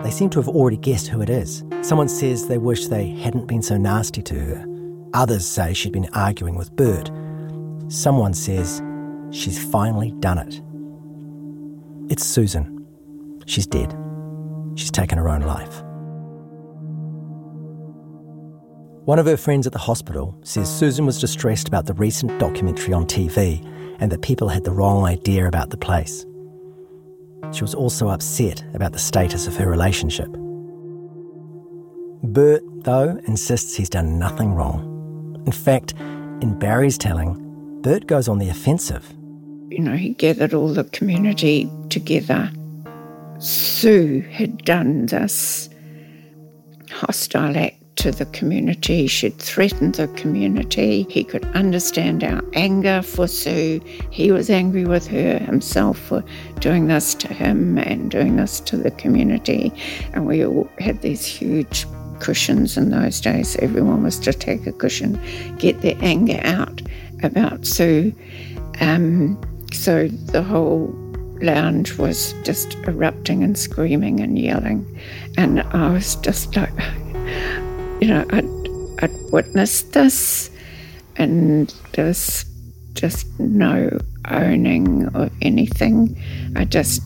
They 0.00 0.10
seem 0.10 0.28
to 0.30 0.38
have 0.40 0.48
already 0.48 0.76
guessed 0.76 1.08
who 1.08 1.22
it 1.22 1.30
is. 1.30 1.64
Someone 1.80 2.08
says 2.08 2.46
they 2.46 2.58
wish 2.58 2.88
they 2.88 3.08
hadn't 3.08 3.46
been 3.46 3.62
so 3.62 3.78
nasty 3.78 4.20
to 4.22 4.34
her. 4.38 4.75
Others 5.16 5.46
say 5.46 5.72
she'd 5.72 5.94
been 5.94 6.10
arguing 6.12 6.56
with 6.56 6.76
Bert. 6.76 7.10
Someone 7.88 8.34
says 8.34 8.82
she's 9.30 9.64
finally 9.72 10.10
done 10.20 10.36
it. 10.36 10.60
It's 12.12 12.22
Susan. 12.22 12.86
She's 13.46 13.66
dead. 13.66 13.96
She's 14.74 14.90
taken 14.90 15.16
her 15.16 15.30
own 15.30 15.40
life. 15.40 15.82
One 19.06 19.18
of 19.18 19.24
her 19.24 19.38
friends 19.38 19.66
at 19.66 19.72
the 19.72 19.78
hospital 19.78 20.38
says 20.42 20.68
Susan 20.68 21.06
was 21.06 21.18
distressed 21.18 21.66
about 21.66 21.86
the 21.86 21.94
recent 21.94 22.38
documentary 22.38 22.92
on 22.92 23.06
TV 23.06 23.64
and 23.98 24.12
that 24.12 24.20
people 24.20 24.50
had 24.50 24.64
the 24.64 24.72
wrong 24.72 25.06
idea 25.06 25.46
about 25.46 25.70
the 25.70 25.78
place. 25.78 26.26
She 27.52 27.62
was 27.62 27.74
also 27.74 28.08
upset 28.08 28.62
about 28.74 28.92
the 28.92 28.98
status 28.98 29.46
of 29.46 29.56
her 29.56 29.66
relationship. 29.66 30.28
Bert, 32.22 32.62
though, 32.84 33.18
insists 33.26 33.76
he's 33.76 33.88
done 33.88 34.18
nothing 34.18 34.52
wrong. 34.52 34.92
In 35.46 35.52
fact, 35.52 35.94
in 36.42 36.58
Barry's 36.58 36.98
telling, 36.98 37.80
Bert 37.82 38.06
goes 38.06 38.28
on 38.28 38.38
the 38.38 38.48
offensive. 38.48 39.08
You 39.70 39.78
know, 39.78 39.96
he 39.96 40.10
gathered 40.10 40.52
all 40.52 40.74
the 40.74 40.84
community 40.84 41.70
together. 41.88 42.50
Sue 43.38 44.22
had 44.30 44.64
done 44.64 45.06
this 45.06 45.68
hostile 46.90 47.56
act 47.56 47.76
to 47.96 48.10
the 48.10 48.26
community. 48.26 49.06
She'd 49.06 49.38
threatened 49.38 49.94
the 49.94 50.08
community. 50.08 51.06
He 51.08 51.24
could 51.24 51.44
understand 51.54 52.24
our 52.24 52.42
anger 52.54 53.02
for 53.02 53.26
Sue. 53.26 53.80
He 54.10 54.32
was 54.32 54.50
angry 54.50 54.84
with 54.84 55.06
her 55.08 55.38
himself 55.38 55.98
for 55.98 56.24
doing 56.60 56.88
this 56.88 57.14
to 57.14 57.28
him 57.32 57.78
and 57.78 58.10
doing 58.10 58.36
this 58.36 58.60
to 58.60 58.76
the 58.76 58.90
community. 58.90 59.72
And 60.12 60.26
we 60.26 60.44
all 60.44 60.68
had 60.78 61.02
these 61.02 61.24
huge 61.24 61.86
cushions 62.20 62.76
in 62.76 62.90
those 62.90 63.20
days. 63.20 63.56
Everyone 63.56 64.02
was 64.02 64.18
to 64.20 64.32
take 64.32 64.66
a 64.66 64.72
cushion, 64.72 65.20
get 65.58 65.80
their 65.82 65.96
anger 66.00 66.40
out 66.44 66.82
about 67.22 67.66
Sue. 67.66 68.12
Um, 68.80 69.40
so 69.72 70.08
the 70.08 70.42
whole 70.42 70.94
lounge 71.42 71.98
was 71.98 72.34
just 72.44 72.74
erupting 72.86 73.42
and 73.42 73.58
screaming 73.58 74.20
and 74.20 74.38
yelling. 74.38 75.00
And 75.36 75.60
I 75.60 75.90
was 75.90 76.16
just 76.16 76.56
like, 76.56 76.72
you 78.00 78.08
know, 78.08 78.24
I'd, 78.30 78.48
I'd 79.02 79.32
witnessed 79.32 79.92
this, 79.92 80.50
and 81.16 81.74
there's 81.92 82.44
just 82.94 83.26
no 83.38 83.98
owning 84.28 85.06
of 85.08 85.30
anything. 85.42 86.20
I 86.56 86.64
just, 86.64 87.02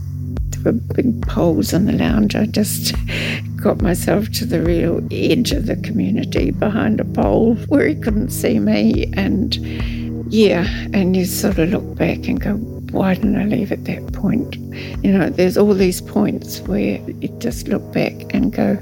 there 0.49 0.73
were 0.73 0.79
big 0.95 1.27
poles 1.27 1.73
in 1.73 1.87
the 1.87 1.93
lounge. 1.93 2.35
I 2.35 2.47
just 2.47 2.95
got 3.57 3.81
myself 3.81 4.31
to 4.33 4.45
the 4.45 4.63
real 4.63 5.07
edge 5.11 5.53
of 5.53 5.67
the 5.67 5.77
community 5.77 6.51
behind 6.51 7.01
a 7.01 7.05
pole 7.05 7.55
where 7.69 7.87
he 7.87 7.95
couldn't 7.95 8.31
see 8.31 8.59
me. 8.59 9.13
And 9.17 9.57
yeah, 10.33 10.67
and 10.93 11.17
you 11.17 11.25
sort 11.25 11.59
of 11.59 11.71
look 11.71 11.97
back 11.97 12.29
and 12.29 12.41
go, 12.41 12.55
why 12.93 13.15
didn't 13.15 13.37
I 13.37 13.45
leave 13.45 13.73
at 13.73 13.85
that 13.85 14.13
point? 14.13 14.57
You 15.05 15.13
know, 15.13 15.31
there's 15.31 15.57
all 15.57 15.75
these 15.75 16.01
points 16.01 16.61
where 16.61 16.99
you 17.09 17.29
just 17.39 17.69
look 17.69 17.93
back 17.93 18.35
and 18.35 18.53
go, 18.53 18.79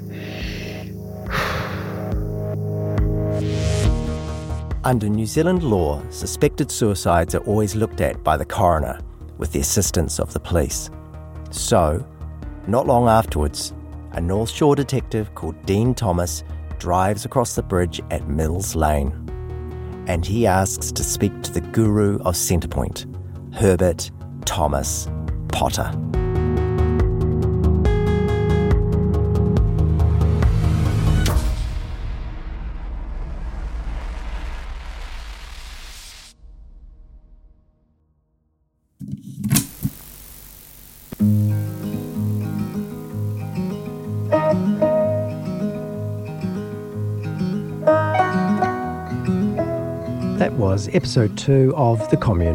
Under 4.84 5.08
New 5.08 5.26
Zealand 5.26 5.62
law, 5.62 6.00
suspected 6.08 6.70
suicides 6.70 7.34
are 7.34 7.44
always 7.44 7.74
looked 7.74 8.00
at 8.00 8.24
by 8.24 8.38
the 8.38 8.44
coroner 8.44 9.00
with 9.36 9.52
the 9.52 9.60
assistance 9.60 10.18
of 10.18 10.32
the 10.32 10.40
police. 10.40 10.88
So, 11.50 12.06
not 12.66 12.86
long 12.86 13.08
afterwards, 13.08 13.72
a 14.12 14.20
North 14.20 14.50
Shore 14.50 14.76
detective 14.76 15.34
called 15.34 15.64
Dean 15.66 15.94
Thomas 15.94 16.44
drives 16.78 17.24
across 17.24 17.54
the 17.54 17.62
bridge 17.62 18.00
at 18.10 18.28
Mills 18.28 18.74
Lane. 18.74 19.12
And 20.06 20.24
he 20.24 20.46
asks 20.46 20.90
to 20.92 21.02
speak 21.02 21.42
to 21.42 21.52
the 21.52 21.60
guru 21.60 22.18
of 22.20 22.34
Centrepoint, 22.34 23.06
Herbert 23.54 24.10
Thomas 24.44 25.08
Potter. 25.48 25.92
Was 50.78 50.94
episode 50.94 51.36
two 51.36 51.74
of 51.74 52.08
The 52.08 52.16
Commune, 52.16 52.54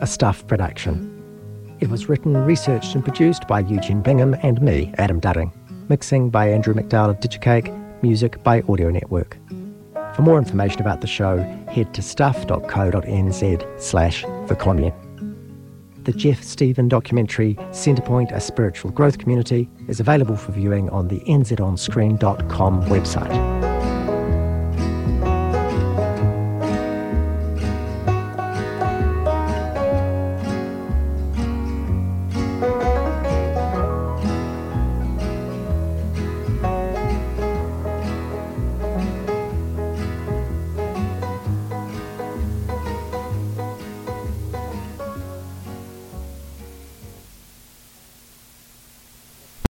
a 0.00 0.06
Stuff 0.06 0.46
production. 0.46 1.76
It 1.80 1.90
was 1.90 2.08
written, 2.08 2.36
researched, 2.36 2.94
and 2.94 3.02
produced 3.02 3.48
by 3.48 3.58
Eugene 3.58 4.02
Bingham 4.02 4.36
and 4.44 4.62
me, 4.62 4.94
Adam 4.98 5.20
Dudding. 5.20 5.50
Mixing 5.88 6.30
by 6.30 6.48
Andrew 6.48 6.74
McDowell 6.74 7.10
of 7.10 7.18
Digicake, 7.18 7.74
music 8.04 8.40
by 8.44 8.62
Audio 8.68 8.88
Network. 8.90 9.36
For 10.14 10.22
more 10.22 10.38
information 10.38 10.80
about 10.80 11.00
the 11.00 11.08
show, 11.08 11.38
head 11.66 11.92
to 11.94 12.02
stuff.co.nz 12.02 13.80
slash 13.82 14.22
The 14.46 14.54
Commune. 14.54 14.94
The 16.04 16.12
Geoff 16.12 16.44
Steven 16.44 16.86
documentary 16.86 17.56
Centrepoint, 17.72 18.30
a 18.30 18.40
Spiritual 18.40 18.92
Growth 18.92 19.18
Community 19.18 19.68
is 19.88 19.98
available 19.98 20.36
for 20.36 20.52
viewing 20.52 20.88
on 20.90 21.08
the 21.08 21.18
nzonscreen.com 21.18 22.84
website. 22.84 23.75